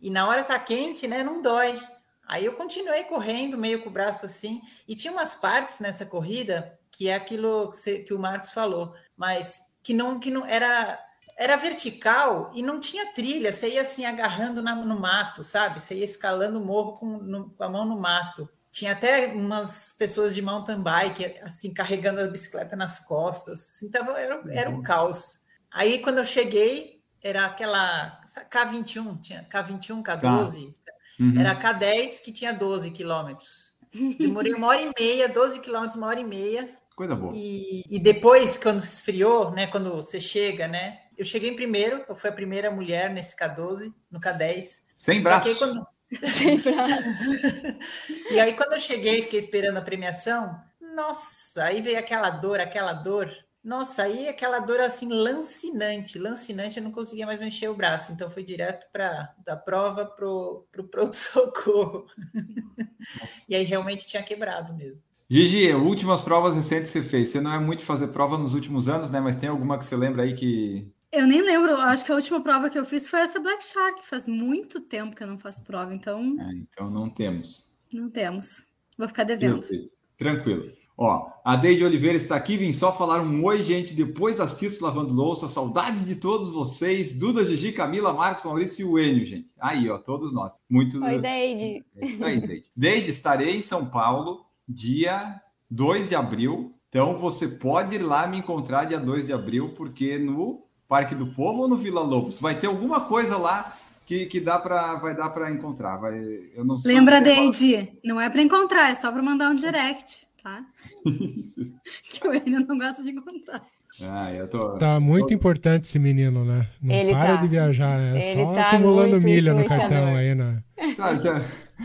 E 0.00 0.10
na 0.10 0.26
hora 0.28 0.44
tá 0.44 0.58
quente, 0.58 1.06
né? 1.06 1.22
Não 1.22 1.42
dói. 1.42 1.80
Aí 2.26 2.44
eu 2.44 2.54
continuei 2.56 3.04
correndo, 3.04 3.56
meio 3.58 3.82
com 3.82 3.88
o 3.88 3.92
braço 3.92 4.26
assim. 4.26 4.60
E 4.88 4.96
tinha 4.96 5.12
umas 5.12 5.34
partes 5.34 5.78
nessa 5.80 6.06
corrida 6.06 6.72
que 6.90 7.08
é 7.08 7.14
aquilo 7.14 7.70
que, 7.70 7.76
você- 7.76 7.98
que 8.00 8.14
o 8.14 8.18
Marcos 8.18 8.50
falou, 8.50 8.94
mas 9.16 9.60
que 9.82 9.94
não, 9.94 10.18
que 10.18 10.30
não 10.30 10.44
era. 10.46 10.98
era 11.38 11.56
vertical 11.56 12.50
e 12.54 12.62
não 12.62 12.80
tinha 12.80 13.12
trilha, 13.12 13.52
você 13.52 13.68
ia 13.74 13.82
assim 13.82 14.06
agarrando 14.06 14.62
na, 14.62 14.74
no 14.74 14.98
mato, 14.98 15.44
sabe? 15.44 15.80
Você 15.82 15.94
ia 15.96 16.04
escalando 16.04 16.58
o 16.58 16.64
morro 16.64 16.96
com, 16.98 17.18
no, 17.18 17.50
com 17.50 17.62
a 17.64 17.68
mão 17.68 17.84
no 17.84 17.98
mato. 18.00 18.48
Tinha 18.76 18.92
até 18.92 19.28
umas 19.28 19.94
pessoas 19.98 20.34
de 20.34 20.42
mountain 20.42 20.82
bike, 20.82 21.40
assim, 21.40 21.72
carregando 21.72 22.20
a 22.20 22.26
bicicleta 22.26 22.76
nas 22.76 22.98
costas. 22.98 23.54
Assim, 23.54 23.90
tava, 23.90 24.20
era, 24.20 24.42
era 24.50 24.68
um 24.68 24.82
caos. 24.82 25.40
Aí, 25.72 25.98
quando 26.00 26.18
eu 26.18 26.26
cheguei, 26.26 27.00
era 27.22 27.46
aquela 27.46 28.20
K21, 28.52 29.18
tinha 29.22 29.48
K21, 29.50 30.02
K12. 30.02 30.74
Uhum. 31.18 31.40
Era 31.40 31.52
a 31.52 31.58
K10 31.58 32.20
que 32.22 32.30
tinha 32.30 32.52
12 32.52 32.90
quilômetros. 32.90 33.72
Demorei 34.18 34.52
uma 34.52 34.66
hora 34.66 34.82
e 34.82 34.92
meia, 35.00 35.26
12 35.26 35.60
quilômetros, 35.60 35.96
uma 35.96 36.08
hora 36.08 36.20
e 36.20 36.24
meia. 36.24 36.68
Coisa 36.94 37.16
boa. 37.16 37.32
E, 37.34 37.82
e 37.88 37.98
depois, 37.98 38.58
quando 38.58 38.84
esfriou, 38.84 39.52
né? 39.52 39.66
Quando 39.68 39.96
você 39.96 40.20
chega, 40.20 40.68
né? 40.68 41.00
Eu 41.16 41.24
cheguei 41.24 41.48
em 41.48 41.56
primeiro, 41.56 42.04
eu 42.06 42.14
fui 42.14 42.28
a 42.28 42.32
primeira 42.34 42.70
mulher 42.70 43.08
nesse 43.08 43.34
K12, 43.34 43.90
no 44.10 44.20
K10. 44.20 44.82
Sem 44.94 45.22
braço. 45.22 45.56
quando... 45.56 45.82
Sem. 46.32 46.58
E 48.30 48.40
aí, 48.40 48.54
quando 48.54 48.74
eu 48.74 48.80
cheguei, 48.80 49.22
fiquei 49.22 49.38
esperando 49.38 49.78
a 49.78 49.82
premiação. 49.82 50.60
Nossa, 50.94 51.64
aí 51.64 51.80
veio 51.80 51.98
aquela 51.98 52.30
dor, 52.30 52.60
aquela 52.60 52.92
dor. 52.92 53.30
Nossa, 53.62 54.04
aí 54.04 54.28
aquela 54.28 54.60
dor 54.60 54.80
assim 54.80 55.08
lancinante, 55.08 56.18
lancinante, 56.18 56.78
eu 56.78 56.84
não 56.84 56.92
conseguia 56.92 57.26
mais 57.26 57.40
mexer 57.40 57.68
o 57.68 57.74
braço, 57.74 58.12
então 58.12 58.30
fui 58.30 58.44
direto 58.44 58.86
para 58.92 59.34
da 59.44 59.56
prova 59.56 60.06
pro 60.06 60.68
pro 60.70 60.88
pronto 60.88 61.16
socorro. 61.16 62.06
e 63.48 63.56
aí 63.56 63.64
realmente 63.64 64.06
tinha 64.06 64.22
quebrado 64.22 64.72
mesmo. 64.72 65.02
Gigi, 65.28 65.72
últimas 65.74 66.20
provas 66.20 66.54
recentes 66.54 66.92
que 66.92 67.02
você 67.02 67.08
fez. 67.08 67.30
Você 67.30 67.40
não 67.40 67.52
é 67.52 67.58
muito 67.58 67.84
fazer 67.84 68.08
prova 68.08 68.38
nos 68.38 68.54
últimos 68.54 68.88
anos, 68.88 69.10
né? 69.10 69.20
Mas 69.20 69.34
tem 69.36 69.48
alguma 69.48 69.76
que 69.78 69.84
você 69.84 69.96
lembra 69.96 70.22
aí 70.22 70.34
que. 70.34 70.92
Eu 71.16 71.26
nem 71.26 71.40
lembro, 71.40 71.74
acho 71.80 72.04
que 72.04 72.12
a 72.12 72.14
última 72.14 72.42
prova 72.42 72.68
que 72.68 72.78
eu 72.78 72.84
fiz 72.84 73.08
foi 73.08 73.20
essa 73.20 73.40
Black 73.40 73.64
Shark. 73.64 74.06
Faz 74.06 74.26
muito 74.26 74.82
tempo 74.82 75.16
que 75.16 75.22
eu 75.22 75.26
não 75.26 75.38
faço 75.38 75.64
prova, 75.64 75.94
então 75.94 76.36
Ah, 76.38 76.52
então 76.54 76.90
não 76.90 77.08
temos. 77.08 77.74
não 77.90 78.10
temos. 78.10 78.62
Vou 78.98 79.08
ficar 79.08 79.24
devendo. 79.24 79.60
Perfeito. 79.60 79.92
Tranquilo. 80.18 80.70
Ó, 80.98 81.30
a 81.42 81.56
Deide 81.56 81.84
Oliveira 81.84 82.16
está 82.18 82.36
aqui, 82.36 82.56
vim 82.58 82.72
só 82.72 82.94
falar 82.94 83.22
um 83.22 83.44
oi, 83.44 83.62
gente. 83.62 83.94
Depois 83.94 84.38
assisto 84.40 84.84
lavando 84.84 85.14
louça. 85.14 85.48
Saudades 85.48 86.04
de 86.04 86.16
todos 86.16 86.50
vocês. 86.52 87.18
Duda, 87.18 87.44
Gigi, 87.46 87.72
Camila, 87.72 88.12
Marcos, 88.12 88.44
Maurício 88.44 88.82
e 88.82 88.90
o 88.90 88.98
Enio, 88.98 89.26
gente. 89.26 89.50
Aí, 89.58 89.88
ó, 89.88 89.96
todos 89.98 90.34
nós. 90.34 90.52
Muito. 90.68 91.02
Oi, 91.02 91.18
Deide. 91.18 91.84
É 92.00 92.04
isso 92.04 92.24
aí, 92.24 92.40
Deide. 92.46 92.64
Deide, 92.76 93.10
estarei 93.10 93.56
em 93.56 93.62
São 93.62 93.86
Paulo 93.86 94.44
dia 94.68 95.40
2 95.70 96.10
de 96.10 96.14
abril. 96.14 96.74
Então 96.90 97.18
você 97.18 97.48
pode 97.48 97.96
ir 97.96 98.02
lá 98.02 98.26
me 98.26 98.38
encontrar 98.38 98.84
dia 98.84 98.98
2 99.00 99.26
de 99.26 99.32
abril, 99.32 99.74
porque 99.74 100.18
no 100.18 100.65
Parque 100.88 101.14
do 101.14 101.26
Povo 101.26 101.62
ou 101.62 101.68
no 101.68 101.76
Vila 101.76 102.02
Lobos 102.02 102.40
vai 102.40 102.54
ter 102.58 102.66
alguma 102.66 103.02
coisa 103.02 103.36
lá 103.36 103.76
que, 104.06 104.26
que 104.26 104.40
dá 104.40 104.58
pra, 104.58 104.94
vai 104.94 105.14
dar 105.16 105.30
para 105.30 105.50
encontrar. 105.50 105.96
Vai, 105.96 106.16
eu 106.54 106.64
não 106.64 106.78
sei 106.78 106.94
Lembra, 106.94 107.20
Deide? 107.20 107.88
Não 108.04 108.20
é 108.20 108.30
para 108.30 108.40
encontrar, 108.40 108.90
é 108.90 108.94
só 108.94 109.10
para 109.10 109.22
mandar 109.22 109.50
um 109.50 109.54
direct, 109.54 110.26
tá? 110.42 110.60
que 111.04 112.26
o 112.26 112.32
Enio 112.32 112.64
não 112.66 112.78
gosta 112.78 113.02
de 113.02 113.10
encontrar. 113.10 113.62
Ah, 114.02 114.32
eu 114.32 114.48
tô. 114.48 114.76
Tá 114.76 115.00
muito 115.00 115.32
importante 115.32 115.84
esse 115.84 115.98
menino, 115.98 116.44
né? 116.44 116.68
Não 116.80 116.94
Ele 116.94 117.12
para 117.12 117.36
tá. 117.36 117.42
de 117.42 117.48
viajar, 117.48 117.98
né? 117.98 118.32
Ele 118.32 118.44
Só 118.44 118.52
tá 118.52 118.70
acumulando 118.70 119.20
milha 119.20 119.54
no 119.54 119.64
cartão 119.64 120.14
aí, 120.14 120.34
né? 120.34 120.62
Tá, 120.96 121.16
se, 121.16 121.28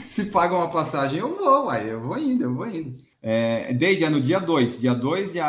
se 0.09 0.25
paga 0.25 0.55
uma 0.55 0.69
passagem, 0.69 1.19
eu 1.19 1.35
vou, 1.35 1.65
uai, 1.67 1.89
eu 1.89 2.01
vou 2.01 2.17
indo, 2.17 2.43
eu 2.43 2.53
vou 2.53 2.67
indo. 2.67 2.97
É, 3.23 3.73
Deide, 3.73 4.03
é 4.03 4.09
no 4.09 4.21
dia 4.21 4.39
2. 4.39 4.81
Dia 4.81 4.93
2 4.93 5.31
de, 5.31 5.39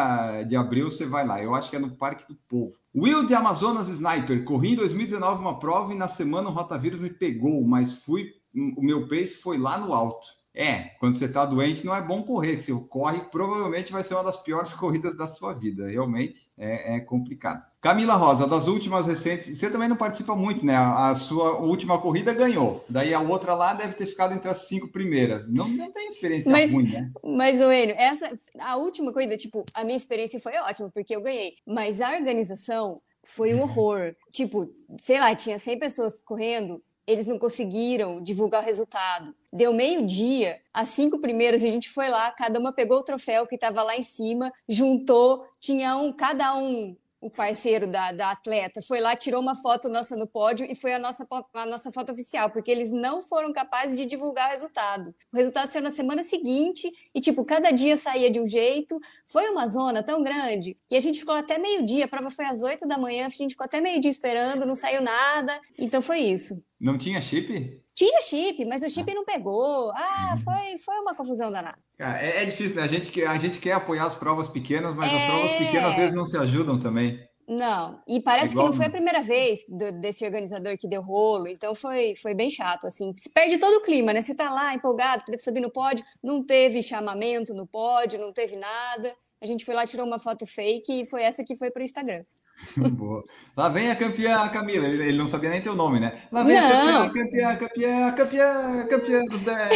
de 0.49 0.57
abril 0.57 0.91
você 0.91 1.07
vai 1.07 1.27
lá. 1.27 1.43
Eu 1.43 1.55
acho 1.55 1.69
que 1.69 1.77
é 1.77 1.79
no 1.79 1.91
Parque 1.91 2.29
do 2.29 2.39
Povo. 2.49 2.75
Will 2.95 3.27
de 3.27 3.35
Amazonas 3.35 3.89
Sniper. 3.89 4.45
Corri 4.45 4.73
em 4.73 4.77
2019 4.77 5.41
uma 5.41 5.59
prova 5.59 5.93
e 5.93 5.97
na 5.97 6.09
semana 6.09 6.51
o 6.51 6.53
rotavírus 6.53 7.01
me 7.01 7.11
pegou, 7.11 7.65
mas 7.67 8.03
fui. 8.05 8.31
O 8.77 8.83
meu 8.83 9.09
pace 9.09 9.41
foi 9.41 9.57
lá 9.57 9.79
no 9.79 9.95
alto. 9.95 10.29
É, 10.55 10.91
quando 11.01 11.17
você 11.17 11.29
tá 11.29 11.47
doente 11.47 11.85
não 11.85 11.95
é 11.95 12.03
bom 12.03 12.23
correr. 12.23 12.59
Se 12.59 12.73
corre, 12.89 13.21
provavelmente 13.31 13.91
vai 13.93 14.05
ser 14.05 14.15
uma 14.15 14.25
das 14.25 14.43
piores 14.43 14.73
corridas 14.75 15.17
da 15.17 15.27
sua 15.27 15.53
vida. 15.55 15.89
Realmente 15.89 16.51
é, 16.59 16.97
é 16.97 17.01
complicado. 17.01 17.65
Camila 17.81 18.15
Rosa, 18.15 18.47
das 18.47 18.69
últimas 18.69 19.07
recentes, 19.07 19.59
você 19.59 19.69
também 19.71 19.89
não 19.89 19.97
participa 19.97 20.37
muito, 20.37 20.65
né? 20.65 20.77
A 20.77 21.15
sua 21.17 21.59
última 21.59 22.01
corrida 22.01 22.33
ganhou. 22.33 22.85
Daí 22.89 23.13
a 23.13 23.21
outra 23.21 23.55
lá 23.55 23.75
deve 23.75 23.95
ter 23.95 24.07
ficado 24.07 24.35
entre 24.35 24.49
as 24.49 24.69
cinco 24.69 24.87
primeiras. 24.89 25.51
Não, 25.51 25.67
não 25.69 25.91
tem 25.91 26.07
experiência 26.07 26.53
Mas- 26.53 26.71
ruim, 26.73 26.93
né? 26.93 27.11
Mas, 27.25 27.61
o 27.61 27.73
Enio, 27.73 27.97
essa, 27.99 28.31
a 28.61 28.77
última 28.77 29.13
corrida, 29.13 29.37
tipo, 29.37 29.63
a 29.75 29.83
minha 29.83 29.97
experiência 29.97 30.39
foi 30.39 30.57
ótima, 30.59 30.91
porque 30.95 31.17
eu 31.17 31.21
ganhei. 31.23 31.55
Mas 31.67 32.01
a 32.01 32.13
organização 32.15 33.01
foi 33.25 33.53
um 33.53 33.63
horror. 33.63 34.15
Tipo, 34.31 34.71
sei 35.01 35.19
lá, 35.19 35.35
tinha 35.35 35.59
100 35.59 35.79
pessoas 35.79 36.23
correndo, 36.25 36.81
eles 37.07 37.27
não 37.27 37.39
conseguiram 37.39 38.23
divulgar 38.23 38.63
o 38.63 38.65
resultado. 38.65 39.35
Deu 39.53 39.73
meio-dia, 39.73 40.61
as 40.73 40.89
cinco 40.89 41.19
primeiras, 41.19 41.63
a 41.63 41.69
gente 41.69 41.91
foi 41.91 42.09
lá, 42.09 42.31
cada 42.31 42.59
uma 42.59 42.73
pegou 42.73 42.99
o 42.99 43.05
troféu 43.05 43.47
que 43.47 43.57
estava 43.57 43.83
lá 43.83 43.97
em 43.97 44.03
cima, 44.03 44.53
juntou, 44.69 45.45
tinha 45.59 45.97
um, 45.97 46.13
cada 46.13 46.55
um 46.57 46.97
o 47.23 47.31
parceiro 47.31 47.87
da, 47.87 48.11
da 48.11 48.33
atleta 48.33 48.83
foi 48.83 49.01
lá, 49.01 49.15
tirou 49.15 49.41
uma 49.41 49.55
foto 49.55 49.89
nossa 49.89 50.17
no 50.17 50.27
pódio 50.27 50.67
e 50.69 50.75
foi 50.75 50.93
a 50.93 50.99
nossa, 50.99 51.27
a 51.55 51.65
nossa 51.65 51.93
foto 51.93 52.11
oficial, 52.11 52.51
porque 52.51 52.71
eles 52.71 52.91
não 52.91 53.23
foram 53.23 53.53
capazes 53.53 53.97
de 53.97 54.05
divulgar 54.05 54.49
o 54.49 54.51
resultado. 54.51 55.15
O 55.33 55.37
resultado 55.37 55.71
saiu 55.71 55.85
na 55.85 55.93
semana 55.93 56.25
seguinte 56.25 56.91
e, 57.15 57.21
tipo, 57.21 57.45
cada 57.45 57.71
dia 57.71 57.97
saía 57.97 58.29
de 58.29 58.41
um 58.41 58.47
jeito. 58.47 58.99
Foi 59.27 59.49
uma 59.49 59.69
zona 59.69 60.03
tão 60.03 60.23
grande 60.23 60.77
que 60.89 60.97
a 60.97 61.01
gente 61.01 61.21
ficou 61.21 61.35
até 61.35 61.59
meio-dia. 61.59 62.07
A 62.07 62.09
prova 62.09 62.29
foi 62.29 62.45
às 62.45 62.63
oito 62.63 62.89
da 62.89 62.99
manhã, 62.99 63.27
a 63.27 63.31
gente 63.31 63.53
ficou 63.53 63.65
até 63.65 63.81
meio-dia 63.81 64.11
esperando, 64.11 64.67
não 64.67 64.75
saiu 64.75 65.01
nada. 65.01 65.61
Então 65.79 66.03
foi 66.03 66.19
isso. 66.19 66.61
Não 66.81 66.99
tinha 66.99 67.21
chip? 67.21 67.82
Tinha 67.95 68.21
chip, 68.23 68.65
mas 68.65 68.83
o 68.83 68.89
chip 68.89 69.13
não 69.15 69.25
pegou. 69.25 69.93
Ah, 69.95 70.37
foi, 70.43 70.79
foi 70.79 70.99
uma 71.01 71.15
confusão 71.15 71.53
danada. 71.53 71.79
É, 71.99 72.43
é 72.43 72.45
difícil, 72.47 72.77
né? 72.77 72.83
A 72.85 72.89
gente, 72.89 73.11
quer, 73.11 73.27
a 73.27 73.37
gente 73.39 73.59
quer 73.61 73.73
apoiar 73.73 74.07
as 74.07 74.15
provas 74.15 74.49
pequenas, 74.49 74.95
mas 74.97 75.13
as 75.13 75.21
É. 75.21 75.27
provas 75.27 75.53
pequenas 75.53 75.91
às 75.91 75.97
vezes 75.97 76.15
não 76.15 76.25
se 76.25 76.37
ajudam 76.39 76.81
também. 76.81 77.21
Não, 77.47 78.01
e 78.09 78.21
parece 78.21 78.51
É 78.51 78.53
igual- 78.53 78.67
que 78.67 78.71
não 78.71 78.77
foi 78.77 78.87
a 78.87 78.91
primeira 78.91 79.21
vez 79.23 79.61
do- 79.69 79.93
desse 80.01 80.25
organizador 80.25 80.79
que 80.79 80.89
deu 80.89 81.03
rolo, 81.03 81.49
então 81.49 81.75
foi, 81.75 82.15
foi 82.15 82.35
bem 82.35 82.49
chato, 82.49 82.87
assim. 82.87 83.13
Se 83.19 83.29
perde 83.31 83.59
todo 83.59 83.75
o 83.75 83.83
clima, 83.83 84.13
né? 84.13 84.23
Você 84.23 84.35
tá 84.35 84.49
lá 84.51 84.73
empolgado, 84.75 85.25
querendo 85.25 85.41
subir 85.43 85.61
no 85.61 85.71
pódio, 85.71 86.05
não 86.23 86.43
teve 86.43 86.81
chamamento 86.81 87.53
no 87.53 87.67
pódio, 87.67 88.19
não 88.21 88.33
teve 88.33 88.57
nada. 88.57 89.13
A 89.41 89.45
gente 89.45 89.65
foi 89.65 89.75
lá, 89.75 89.85
tirou 89.85 90.07
uma 90.07 90.21
foto 90.21 90.47
fake 90.47 91.03
e 91.03 91.07
foi 91.07 91.23
essa 91.25 91.45
que 91.45 91.57
foi 91.57 91.71
pro 91.71 91.83
Instagram. 91.83 92.23
Boa. 92.93 93.25
Lá 93.57 93.69
vem 93.69 93.91
a 93.91 93.97
campeã 93.97 94.49
Camila. 94.49 94.87
Ele, 94.87 95.03
ele 95.03 95.19
não 95.19 95.27
sabia 95.27 95.51
nem 95.51 95.61
teu 95.61 95.75
nome, 95.75 96.01
né? 96.01 96.23
Lá 96.31 96.43
vem 96.43 96.61
Não. 96.61 97.03
a 97.05 97.11
campeã, 97.11 97.57
campeã, 97.57 97.57
campeã, 97.57 98.13
campeã, 98.13 98.87
campeã 98.89 99.25
dos 99.25 99.41
10. 99.41 99.73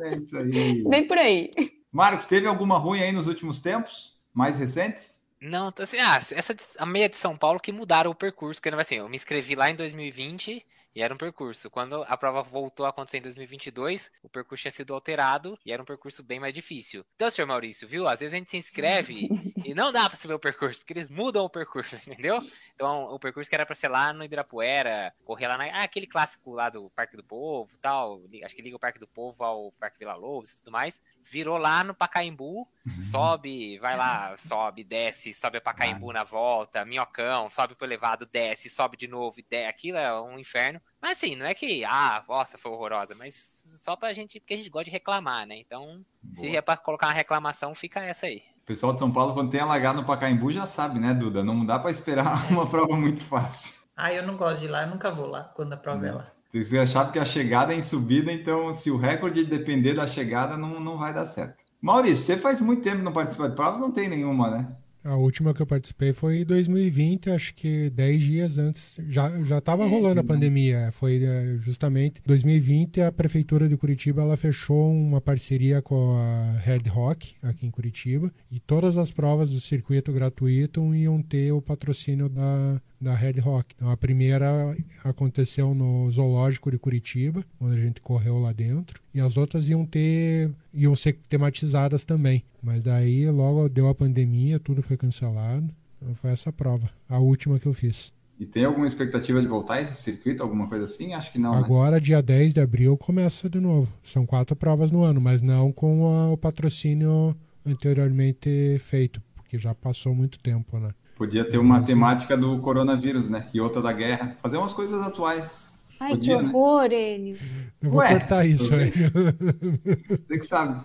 É 0.00 0.16
isso 0.16 0.36
aí. 0.36 0.84
Bem 0.88 1.06
por 1.06 1.18
aí. 1.18 1.48
Marcos, 1.92 2.26
teve 2.26 2.46
alguma 2.46 2.78
ruim 2.78 3.00
aí 3.02 3.12
nos 3.12 3.26
últimos 3.26 3.60
tempos? 3.60 4.18
Mais 4.32 4.58
recentes? 4.58 5.18
Não, 5.40 5.72
assim, 5.78 5.98
ah, 5.98 6.16
essa 6.32 6.54
de- 6.54 6.64
a 6.78 6.84
meia 6.86 7.08
de 7.08 7.16
São 7.16 7.36
Paulo 7.36 7.60
que 7.60 7.72
mudaram 7.72 8.10
o 8.10 8.14
percurso, 8.14 8.60
porque 8.60 8.74
assim, 8.74 8.96
eu 8.96 9.08
me 9.08 9.16
inscrevi 9.16 9.54
lá 9.54 9.70
em 9.70 9.76
2020 9.76 10.64
e 10.98 11.00
era 11.00 11.14
um 11.14 11.16
percurso. 11.16 11.70
Quando 11.70 12.02
a 12.08 12.16
prova 12.16 12.42
voltou 12.42 12.84
a 12.84 12.88
acontecer 12.88 13.18
em 13.18 13.22
2022, 13.22 14.10
o 14.20 14.28
percurso 14.28 14.62
tinha 14.62 14.72
sido 14.72 14.92
alterado 14.92 15.56
e 15.64 15.70
era 15.70 15.80
um 15.80 15.84
percurso 15.84 16.24
bem 16.24 16.40
mais 16.40 16.52
difícil. 16.52 17.06
Então, 17.14 17.30
senhor 17.30 17.46
Maurício, 17.46 17.86
viu? 17.86 18.08
Às 18.08 18.18
vezes 18.18 18.34
a 18.34 18.36
gente 18.36 18.50
se 18.50 18.56
inscreve 18.56 19.28
e 19.64 19.74
não 19.74 19.92
dá 19.92 20.08
pra 20.08 20.16
saber 20.16 20.34
o 20.34 20.40
percurso, 20.40 20.80
porque 20.80 20.92
eles 20.92 21.08
mudam 21.08 21.44
o 21.44 21.48
percurso, 21.48 21.94
entendeu? 22.10 22.38
Então, 22.74 23.04
o 23.14 23.18
percurso 23.20 23.48
que 23.48 23.54
era 23.54 23.64
pra 23.64 23.76
ser 23.76 23.86
lá 23.86 24.12
no 24.12 24.24
Ibirapuera, 24.24 25.14
correr 25.24 25.46
lá 25.46 25.56
na. 25.56 25.66
Ah, 25.66 25.84
aquele 25.84 26.06
clássico 26.08 26.52
lá 26.52 26.68
do 26.68 26.90
Parque 26.90 27.16
do 27.16 27.22
Povo 27.22 27.78
tal. 27.80 28.20
Acho 28.42 28.56
que 28.56 28.62
liga 28.62 28.74
o 28.74 28.80
Parque 28.80 28.98
do 28.98 29.06
Povo 29.06 29.44
ao 29.44 29.70
Parque 29.78 30.00
Vila 30.00 30.16
Lobos 30.16 30.50
e 30.50 30.58
tudo 30.58 30.72
mais. 30.72 31.00
Virou 31.22 31.58
lá 31.58 31.84
no 31.84 31.94
Pacaembu, 31.94 32.66
sobe, 33.12 33.78
vai 33.78 33.96
lá, 33.96 34.36
sobe, 34.36 34.82
desce, 34.82 35.32
sobe 35.32 35.58
a 35.58 35.60
Pacaembu 35.60 36.12
na 36.12 36.24
volta, 36.24 36.84
minhocão, 36.84 37.48
sobe 37.48 37.76
pro 37.76 37.86
elevado, 37.86 38.26
desce, 38.26 38.68
sobe 38.68 38.96
de 38.96 39.06
novo, 39.06 39.38
e 39.38 39.46
desce. 39.48 39.68
Aquilo 39.68 39.98
é 39.98 40.20
um 40.20 40.38
inferno. 40.38 40.80
Mas 41.00 41.12
assim, 41.12 41.36
não 41.36 41.46
é 41.46 41.54
que, 41.54 41.84
ah, 41.84 42.24
nossa, 42.28 42.58
foi 42.58 42.72
horrorosa, 42.72 43.14
mas 43.16 43.34
só 43.76 43.94
pra 43.94 44.12
gente, 44.12 44.40
porque 44.40 44.54
a 44.54 44.56
gente 44.56 44.70
gosta 44.70 44.86
de 44.86 44.90
reclamar, 44.90 45.46
né? 45.46 45.56
Então, 45.58 46.04
se 46.32 46.46
Boa. 46.46 46.56
é 46.56 46.60
pra 46.60 46.76
colocar 46.76 47.06
uma 47.06 47.12
reclamação, 47.12 47.74
fica 47.74 48.00
essa 48.00 48.26
aí. 48.26 48.42
O 48.62 48.66
pessoal 48.66 48.92
de 48.92 48.98
São 48.98 49.10
Paulo, 49.10 49.32
quando 49.32 49.50
tem 49.50 49.60
alagado 49.60 50.00
no 50.00 50.06
Pacaembu, 50.06 50.52
já 50.52 50.66
sabe, 50.66 50.98
né, 50.98 51.14
Duda? 51.14 51.42
Não 51.42 51.64
dá 51.64 51.78
para 51.78 51.90
esperar 51.90 52.50
uma 52.50 52.66
prova 52.66 52.96
muito 52.96 53.22
fácil. 53.22 53.74
Ah, 53.96 54.12
eu 54.12 54.26
não 54.26 54.36
gosto 54.36 54.60
de 54.60 54.66
ir 54.66 54.68
lá, 54.68 54.82
eu 54.82 54.90
nunca 54.90 55.10
vou 55.10 55.26
lá 55.26 55.44
quando 55.44 55.72
a 55.72 55.76
prova 55.76 56.06
é 56.06 56.12
lá. 56.12 56.32
Você 56.52 56.78
achava 56.78 57.12
que 57.12 57.18
a 57.18 57.24
chegada 57.24 57.74
é 57.74 57.76
em 57.76 57.82
subida, 57.82 58.32
então 58.32 58.72
se 58.72 58.90
o 58.90 58.96
recorde 58.96 59.44
depender 59.44 59.94
da 59.94 60.06
chegada, 60.06 60.56
não, 60.56 60.80
não 60.80 60.98
vai 60.98 61.12
dar 61.12 61.26
certo. 61.26 61.56
Maurício, 61.80 62.24
você 62.24 62.36
faz 62.36 62.60
muito 62.60 62.82
tempo 62.82 62.98
que 62.98 63.04
não 63.04 63.12
participa 63.12 63.48
de 63.48 63.54
prova, 63.54 63.78
não 63.78 63.92
tem 63.92 64.08
nenhuma, 64.08 64.50
né? 64.50 64.76
A 65.04 65.16
última 65.16 65.54
que 65.54 65.62
eu 65.62 65.66
participei 65.66 66.12
foi 66.12 66.40
em 66.40 66.44
2020, 66.44 67.30
acho 67.30 67.54
que 67.54 67.88
10 67.90 68.22
dias 68.22 68.58
antes. 68.58 69.00
Já 69.08 69.42
já 69.42 69.58
estava 69.58 69.86
rolando 69.86 70.20
a 70.20 70.24
pandemia. 70.24 70.90
Foi 70.92 71.22
eh, 71.22 71.56
justamente 71.60 72.20
2020 72.26 73.00
a 73.02 73.12
prefeitura 73.12 73.68
de 73.68 73.76
Curitiba 73.76 74.22
ela 74.22 74.36
fechou 74.36 74.92
uma 74.92 75.20
parceria 75.20 75.80
com 75.80 76.16
a 76.16 76.58
Red 76.58 76.88
Rock 76.88 77.34
aqui 77.42 77.66
em 77.66 77.70
Curitiba 77.70 78.32
e 78.50 78.58
todas 78.58 78.96
as 78.96 79.12
provas 79.12 79.50
do 79.50 79.60
circuito 79.60 80.12
gratuito 80.12 80.94
iam 80.94 81.22
ter 81.22 81.52
o 81.52 81.62
patrocínio 81.62 82.28
da 82.28 82.80
da 83.00 83.14
Red 83.14 83.40
Rock. 83.40 83.74
Então 83.76 83.90
a 83.90 83.96
primeira 83.96 84.76
aconteceu 85.04 85.74
no 85.74 86.10
zoológico 86.10 86.70
de 86.70 86.78
Curitiba, 86.78 87.44
onde 87.60 87.76
a 87.76 87.80
gente 87.80 88.00
correu 88.00 88.38
lá 88.38 88.52
dentro, 88.52 89.00
e 89.14 89.20
as 89.20 89.36
outras 89.36 89.68
iam 89.68 89.84
ter 89.86 90.50
iam 90.72 90.94
ser 90.96 91.18
tematizadas 91.28 92.04
também. 92.04 92.42
Mas 92.62 92.84
daí 92.84 93.30
logo 93.30 93.68
deu 93.68 93.88
a 93.88 93.94
pandemia, 93.94 94.58
tudo 94.58 94.82
foi 94.82 94.96
cancelado. 94.96 95.68
Então 96.00 96.14
foi 96.14 96.30
essa 96.30 96.52
prova, 96.52 96.88
a 97.08 97.18
última 97.18 97.58
que 97.58 97.66
eu 97.66 97.72
fiz. 97.72 98.12
E 98.40 98.46
tem 98.46 98.64
alguma 98.64 98.86
expectativa 98.86 99.40
de 99.40 99.48
voltar 99.48 99.82
esse 99.82 99.94
circuito, 99.94 100.44
alguma 100.44 100.68
coisa 100.68 100.84
assim? 100.84 101.12
Acho 101.12 101.32
que 101.32 101.40
não. 101.40 101.50
né? 101.50 101.58
Agora, 101.58 102.00
dia 102.00 102.22
10 102.22 102.54
de 102.54 102.60
abril, 102.60 102.96
começa 102.96 103.50
de 103.50 103.58
novo. 103.58 103.92
São 104.00 104.24
quatro 104.24 104.54
provas 104.54 104.92
no 104.92 105.02
ano, 105.02 105.20
mas 105.20 105.42
não 105.42 105.72
com 105.72 106.06
a- 106.06 106.30
o 106.30 106.36
patrocínio 106.36 107.36
anteriormente 107.66 108.78
feito, 108.78 109.20
porque 109.34 109.58
já 109.58 109.74
passou 109.74 110.14
muito 110.14 110.38
tempo, 110.38 110.78
né? 110.78 110.90
Podia 111.18 111.44
ter 111.44 111.58
uma 111.58 111.80
Sim. 111.80 111.86
temática 111.86 112.36
do 112.36 112.58
coronavírus, 112.60 113.28
né? 113.28 113.48
E 113.52 113.60
outra 113.60 113.82
da 113.82 113.92
guerra. 113.92 114.36
Fazer 114.40 114.56
umas 114.56 114.72
coisas 114.72 115.02
atuais. 115.02 115.72
Ai, 115.98 116.10
Podia, 116.10 116.36
que 116.36 116.42
né? 116.44 116.48
horror, 116.54 116.92
Enio. 116.92 117.36
Eu 117.82 117.90
vou 117.90 117.98
Ué, 117.98 118.08
cortar 118.10 118.46
isso 118.46 118.72
aí. 118.72 118.92
Você 118.92 120.38
que 120.38 120.46
sabe. 120.46 120.80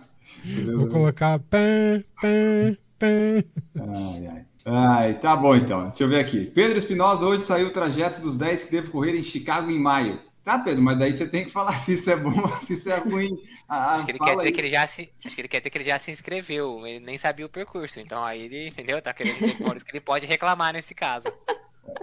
vou 0.76 0.88
colocar. 0.88 1.38
Pã, 1.38 2.04
pã, 2.20 2.76
pã. 2.98 3.44
Ai, 3.80 4.28
ai. 4.28 4.46
Ai, 4.66 5.20
tá 5.20 5.36
bom 5.36 5.56
então. 5.56 5.90
Deixa 5.90 6.04
eu 6.04 6.08
ver 6.08 6.20
aqui. 6.20 6.46
Pedro 6.46 6.78
Espinosa, 6.80 7.26
hoje 7.26 7.44
saiu 7.44 7.68
o 7.68 7.74
trajeto 7.74 8.22
dos 8.22 8.36
10 8.38 8.64
que 8.64 8.72
devo 8.72 8.92
correr 8.92 9.16
em 9.16 9.24
Chicago 9.24 9.70
em 9.70 9.78
maio. 9.80 10.20
Tá, 10.44 10.60
Pedro, 10.60 10.84
mas 10.84 11.00
daí 11.00 11.14
você 11.14 11.26
tem 11.28 11.46
que 11.46 11.52
falar 11.52 11.72
se 11.74 11.94
isso 11.94 12.10
é 12.10 12.16
bom 12.18 12.38
ou 12.38 12.48
se 12.60 12.74
isso 12.74 12.90
é 12.92 12.98
ruim. 12.98 13.32
Ah, 13.68 13.96
Acho 13.96 14.06
que 14.06 14.12
ele 14.12 14.20
quer 14.20 14.36
dizer 14.36 14.48
aí. 14.48 14.52
que 14.52 14.62
ele 14.62 14.70
já 14.70 14.88
se. 14.88 15.10
Acho 15.26 15.36
que 15.36 15.42
ele 15.42 15.48
quer 15.48 15.60
dizer 15.60 15.70
que 15.70 15.78
ele 15.78 15.86
já 15.86 15.98
se 16.00 16.12
inscreveu, 16.12 16.86
ele 16.86 17.00
nem 17.00 17.18
sabia 17.18 17.46
o 17.46 17.50
percurso. 17.50 18.00
Então 18.00 18.24
aí 18.24 18.42
ele, 18.44 18.68
entendeu? 18.68 19.02
Tá 19.02 19.14
querendo 19.14 19.38
que 19.38 19.92
ele 19.92 20.02
pode 20.02 20.26
reclamar 20.26 20.74
nesse 20.74 20.94
caso. 20.94 21.32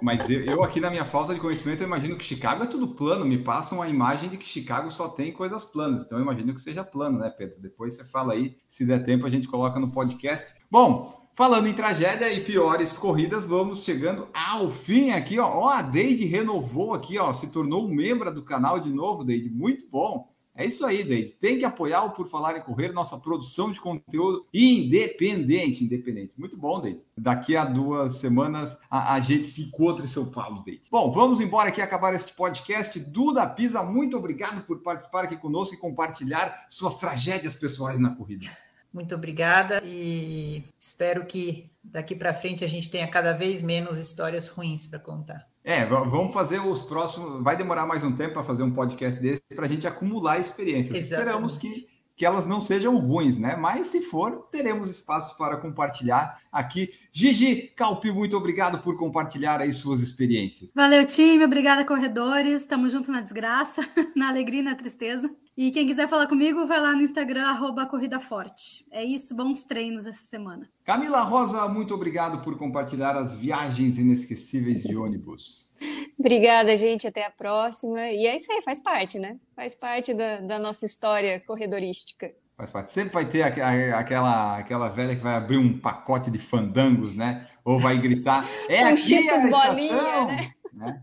Mas 0.00 0.28
eu, 0.30 0.42
eu 0.44 0.64
aqui 0.64 0.80
na 0.80 0.90
minha 0.90 1.04
falta 1.04 1.34
de 1.34 1.40
conhecimento, 1.40 1.82
eu 1.82 1.86
imagino 1.86 2.16
que 2.16 2.24
Chicago 2.24 2.64
é 2.64 2.66
tudo 2.66 2.88
plano. 2.88 3.26
Me 3.26 3.38
passam 3.38 3.82
a 3.82 3.88
imagem 3.88 4.30
de 4.30 4.38
que 4.38 4.46
Chicago 4.46 4.90
só 4.90 5.08
tem 5.08 5.32
coisas 5.32 5.64
planas. 5.64 6.00
Então 6.06 6.16
eu 6.18 6.22
imagino 6.22 6.54
que 6.54 6.62
seja 6.62 6.82
plano, 6.82 7.18
né, 7.18 7.28
Pedro? 7.30 7.60
Depois 7.60 7.94
você 7.94 8.04
fala 8.04 8.32
aí, 8.32 8.56
se 8.66 8.86
der 8.86 9.04
tempo 9.04 9.26
a 9.26 9.30
gente 9.30 9.48
coloca 9.48 9.78
no 9.78 9.90
podcast. 9.92 10.54
Bom, 10.70 11.19
falando 11.40 11.68
em 11.68 11.72
tragédia 11.72 12.30
e 12.30 12.44
piores 12.44 12.92
corridas, 12.92 13.46
vamos 13.46 13.82
chegando 13.82 14.28
ao 14.34 14.70
fim 14.70 15.10
aqui, 15.10 15.38
ó. 15.38 15.48
Ó, 15.48 15.68
a 15.70 15.80
Deide 15.80 16.26
renovou 16.26 16.92
aqui, 16.92 17.18
ó, 17.18 17.32
se 17.32 17.50
tornou 17.50 17.88
membro 17.88 18.30
do 18.30 18.42
canal 18.42 18.78
de 18.78 18.90
novo, 18.90 19.24
Deide. 19.24 19.48
Muito 19.48 19.88
bom. 19.88 20.28
É 20.54 20.66
isso 20.66 20.84
aí, 20.84 21.02
Deide. 21.02 21.30
Tem 21.30 21.58
que 21.58 21.64
apoiar 21.64 22.04
o 22.04 22.10
Por 22.10 22.28
Falar 22.28 22.58
em 22.58 22.60
Correr, 22.60 22.92
nossa 22.92 23.16
produção 23.16 23.72
de 23.72 23.80
conteúdo 23.80 24.44
independente. 24.52 25.82
Independente. 25.82 26.34
Muito 26.36 26.58
bom, 26.58 26.78
Deide. 26.78 27.00
Daqui 27.16 27.56
a 27.56 27.64
duas 27.64 28.16
semanas 28.16 28.76
a, 28.90 29.14
a 29.14 29.20
gente 29.20 29.46
se 29.46 29.62
encontra 29.62 30.04
em 30.04 30.08
São 30.08 30.30
Paulo, 30.30 30.62
Deide. 30.62 30.82
Bom, 30.90 31.10
vamos 31.10 31.40
embora 31.40 31.70
aqui 31.70 31.80
acabar 31.80 32.12
este 32.12 32.34
podcast. 32.34 33.00
Duda 33.00 33.48
Pisa, 33.48 33.82
muito 33.82 34.14
obrigado 34.14 34.62
por 34.66 34.82
participar 34.82 35.24
aqui 35.24 35.38
conosco 35.38 35.74
e 35.74 35.78
compartilhar 35.78 36.66
suas 36.68 36.96
tragédias 36.96 37.54
pessoais 37.54 37.98
na 37.98 38.14
corrida. 38.14 38.46
Muito 38.92 39.14
obrigada 39.14 39.80
e 39.84 40.64
espero 40.78 41.24
que 41.24 41.70
daqui 41.82 42.14
para 42.14 42.34
frente 42.34 42.64
a 42.64 42.68
gente 42.68 42.90
tenha 42.90 43.08
cada 43.08 43.32
vez 43.32 43.62
menos 43.62 43.98
histórias 43.98 44.48
ruins 44.48 44.86
para 44.86 44.98
contar. 44.98 45.48
É, 45.62 45.84
vamos 45.84 46.32
fazer 46.32 46.58
os 46.58 46.82
próximos. 46.82 47.42
Vai 47.42 47.56
demorar 47.56 47.86
mais 47.86 48.02
um 48.02 48.12
tempo 48.12 48.34
para 48.34 48.44
fazer 48.44 48.62
um 48.62 48.72
podcast 48.72 49.20
desse 49.20 49.42
para 49.54 49.66
a 49.66 49.68
gente 49.68 49.86
acumular 49.86 50.38
experiências. 50.38 50.96
Exatamente. 50.96 51.28
Esperamos 51.28 51.58
que, 51.58 51.86
que 52.16 52.24
elas 52.24 52.46
não 52.46 52.60
sejam 52.60 52.96
ruins, 52.98 53.38
né? 53.38 53.56
Mas 53.56 53.88
se 53.88 54.00
for, 54.00 54.48
teremos 54.50 54.88
espaço 54.88 55.36
para 55.36 55.58
compartilhar 55.58 56.40
aqui. 56.50 56.90
Gigi 57.12 57.72
Calpi, 57.76 58.10
muito 58.10 58.36
obrigado 58.36 58.78
por 58.82 58.96
compartilhar 58.96 59.60
aí 59.60 59.72
suas 59.72 60.00
experiências. 60.00 60.70
Valeu, 60.74 61.04
time. 61.04 61.44
Obrigada, 61.44 61.84
corredores. 61.84 62.64
Tamo 62.66 62.88
junto 62.88 63.12
na 63.12 63.20
desgraça, 63.20 63.86
na 64.16 64.28
alegria 64.28 64.60
e 64.60 64.64
na 64.64 64.74
tristeza. 64.74 65.30
E 65.62 65.70
quem 65.70 65.86
quiser 65.86 66.08
falar 66.08 66.26
comigo, 66.26 66.66
vai 66.66 66.80
lá 66.80 66.94
no 66.96 67.02
Instagram, 67.02 67.44
arroba 67.44 67.84
Corrida 67.84 68.18
Forte. 68.18 68.82
É 68.90 69.04
isso, 69.04 69.34
bons 69.36 69.62
treinos 69.62 70.06
essa 70.06 70.22
semana. 70.22 70.66
Camila 70.86 71.20
Rosa, 71.20 71.68
muito 71.68 71.94
obrigado 71.94 72.42
por 72.42 72.56
compartilhar 72.56 73.14
as 73.14 73.34
viagens 73.34 73.98
inesquecíveis 73.98 74.82
de 74.82 74.96
ônibus. 74.96 75.68
Obrigada, 76.18 76.74
gente. 76.78 77.06
Até 77.06 77.26
a 77.26 77.30
próxima. 77.30 78.08
E 78.08 78.26
é 78.26 78.36
isso 78.36 78.50
aí, 78.50 78.62
faz 78.62 78.80
parte, 78.80 79.18
né? 79.18 79.36
Faz 79.54 79.74
parte 79.74 80.14
da, 80.14 80.38
da 80.40 80.58
nossa 80.58 80.86
história 80.86 81.38
corredorística. 81.40 82.32
Faz 82.56 82.70
parte. 82.70 82.90
Sempre 82.90 83.12
vai 83.12 83.26
ter 83.28 83.42
aquela, 83.42 84.56
aquela 84.56 84.88
velha 84.88 85.14
que 85.14 85.22
vai 85.22 85.34
abrir 85.34 85.58
um 85.58 85.78
pacote 85.78 86.30
de 86.30 86.38
fandangos, 86.38 87.14
né? 87.14 87.46
Ou 87.66 87.78
vai 87.78 87.98
gritar, 87.98 88.46
é 88.66 88.82
Um 88.84 88.94
aqui 88.94 89.28
a 89.28 89.38
bolinha, 89.46 89.92
estação! 89.92 90.26
né? 90.26 90.52
né? 90.72 91.02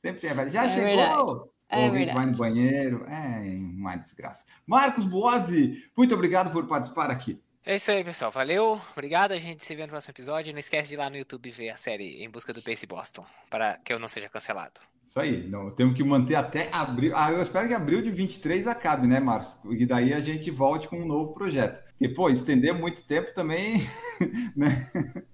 Sempre 0.00 0.20
tem 0.20 0.30
a 0.30 0.34
velha, 0.34 0.50
já 0.50 0.64
É 0.64 0.68
chegou! 0.68 0.84
verdade. 0.86 1.50
É 1.70 1.76
Ou 1.76 1.84
alguém 1.84 2.00
que 2.00 2.12
verdade. 2.12 2.18
vai 2.18 2.26
no 2.26 2.36
banheiro, 2.36 3.04
é 3.06 3.56
uma 3.58 3.96
desgraça. 3.96 4.44
Marcos 4.66 5.04
Boazzi, 5.04 5.84
muito 5.96 6.14
obrigado 6.14 6.50
por 6.52 6.66
participar 6.66 7.10
aqui. 7.10 7.40
É 7.64 7.76
isso 7.76 7.90
aí, 7.90 8.02
pessoal. 8.02 8.30
Valeu. 8.30 8.80
Obrigado. 8.92 9.32
A 9.32 9.38
gente 9.38 9.64
se 9.64 9.74
vê 9.74 9.82
no 9.82 9.90
próximo 9.90 10.12
episódio. 10.12 10.52
Não 10.52 10.58
esquece 10.58 10.88
de 10.88 10.94
ir 10.94 10.98
lá 10.98 11.10
no 11.10 11.16
YouTube 11.16 11.50
ver 11.50 11.70
a 11.70 11.76
série 11.76 12.24
Em 12.24 12.30
Busca 12.30 12.52
do 12.52 12.62
Pace 12.62 12.86
Boston, 12.86 13.24
para 13.50 13.76
que 13.78 13.92
eu 13.92 13.98
não 13.98 14.08
seja 14.08 14.28
cancelado. 14.28 14.80
Isso 15.04 15.18
aí, 15.20 15.48
não, 15.48 15.70
temos 15.72 15.94
que 15.96 16.04
manter 16.04 16.36
até 16.36 16.68
abril. 16.72 17.12
Ah, 17.16 17.32
eu 17.32 17.42
espero 17.42 17.66
que 17.66 17.74
abril 17.74 18.00
de 18.00 18.10
23 18.10 18.66
acabe, 18.68 19.06
né, 19.06 19.18
Marcos? 19.20 19.58
E 19.70 19.84
daí 19.84 20.14
a 20.14 20.20
gente 20.20 20.50
volte 20.50 20.88
com 20.88 21.00
um 21.00 21.06
novo 21.06 21.34
projeto. 21.34 21.82
Porque, 21.98 22.14
pô, 22.14 22.30
estender 22.30 22.72
muito 22.72 23.06
tempo 23.06 23.34
também, 23.34 23.86
né? 24.56 24.88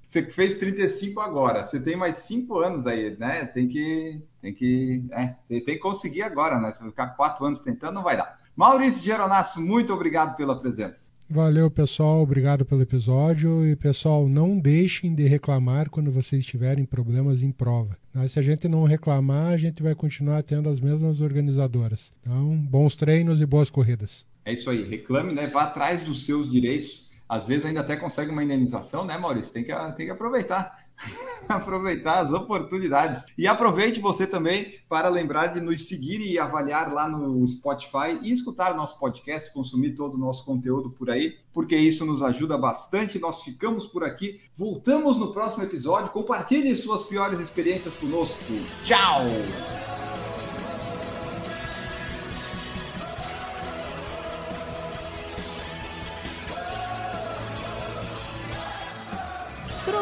Você 0.09 0.23
fez 0.23 0.55
35 0.55 1.21
agora, 1.21 1.63
você 1.63 1.79
tem 1.79 1.95
mais 1.95 2.17
5 2.17 2.59
anos 2.59 2.87
aí, 2.87 3.17
né? 3.19 3.45
Tem 3.47 3.69
que, 3.69 4.23
tem 4.47 4.55
que, 4.55 5.05
é, 5.11 5.35
tem, 5.49 5.61
que 5.61 5.79
conseguir 5.79 6.23
agora, 6.23 6.61
né? 6.61 6.73
Ficar 6.73 7.09
4 7.09 7.45
anos 7.45 7.61
tentando, 7.63 7.95
não 7.95 8.03
vai 8.05 8.17
dar. 8.17 8.39
Maurício 8.55 9.05
Geronasso, 9.05 9.61
muito 9.61 9.93
obrigado 9.93 10.37
pela 10.37 10.61
presença. 10.61 11.11
Valeu, 11.29 11.69
pessoal. 11.69 12.23
Obrigado 12.23 12.65
pelo 12.65 12.83
episódio. 12.83 13.67
E, 13.67 13.75
pessoal, 13.75 14.29
não 14.29 14.57
deixem 14.57 15.13
de 15.13 15.27
reclamar 15.27 15.91
quando 15.91 16.13
vocês 16.13 16.47
tiverem 16.47 16.85
problemas 16.85 17.43
em 17.43 17.51
prova. 17.51 17.99
Mas 18.15 18.33
se 18.33 18.39
a 18.39 18.43
gente 18.43 18.69
não 18.69 18.85
reclamar, 18.85 19.53
a 19.53 19.57
gente 19.57 19.83
vai 19.83 19.97
continuar 19.97 20.45
tendo 20.45 20.69
as 20.69 20.81
mesmas 20.81 21.21
organizadoras. 21.21 22.13
Então, 22.21 22.57
bons 22.57 22.95
treinos 22.95 23.41
e 23.41 23.47
boas 23.47 23.69
corridas. 23.69 24.25
É 24.45 24.53
isso 24.53 24.71
aí, 24.71 24.85
reclame, 24.85 25.33
né? 25.33 25.49
Vá 25.49 25.65
atrás 25.65 26.03
dos 26.03 26.25
seus 26.25 26.49
direitos. 26.49 27.11
Às 27.29 27.49
vezes 27.49 27.67
ainda 27.67 27.81
até 27.81 27.97
consegue 27.97 28.31
uma 28.31 28.45
indenização, 28.45 29.05
né, 29.05 29.19
Maurício? 29.19 29.53
Tem 29.53 29.65
que, 29.65 29.75
tem 29.97 30.07
que 30.07 30.13
aproveitar. 30.13 30.86
aproveitar 31.49 32.21
as 32.21 32.33
oportunidades. 32.33 33.25
E 33.37 33.47
aproveite 33.47 34.01
você 34.01 34.27
também 34.27 34.75
para 34.89 35.09
lembrar 35.09 35.49
de 35.49 35.61
nos 35.61 35.87
seguir 35.87 36.21
e 36.21 36.39
avaliar 36.39 36.93
lá 36.93 37.09
no 37.09 37.47
Spotify 37.49 38.19
e 38.23 38.33
escutar 38.33 38.75
nosso 38.75 38.99
podcast, 38.99 39.53
consumir 39.53 39.95
todo 39.95 40.15
o 40.15 40.19
nosso 40.19 40.45
conteúdo 40.45 40.91
por 40.91 41.11
aí, 41.11 41.37
porque 41.53 41.77
isso 41.77 42.05
nos 42.05 42.23
ajuda 42.23 42.57
bastante. 42.59 43.19
Nós 43.19 43.43
ficamos 43.43 43.87
por 43.87 44.05
aqui. 44.05 44.41
Voltamos 44.57 45.19
no 45.19 45.33
próximo 45.33 45.65
episódio. 45.65 46.11
Compartilhe 46.11 46.75
suas 46.77 47.05
piores 47.05 47.41
experiências 47.41 47.95
conosco. 47.97 48.39
Tchau! 48.83 49.23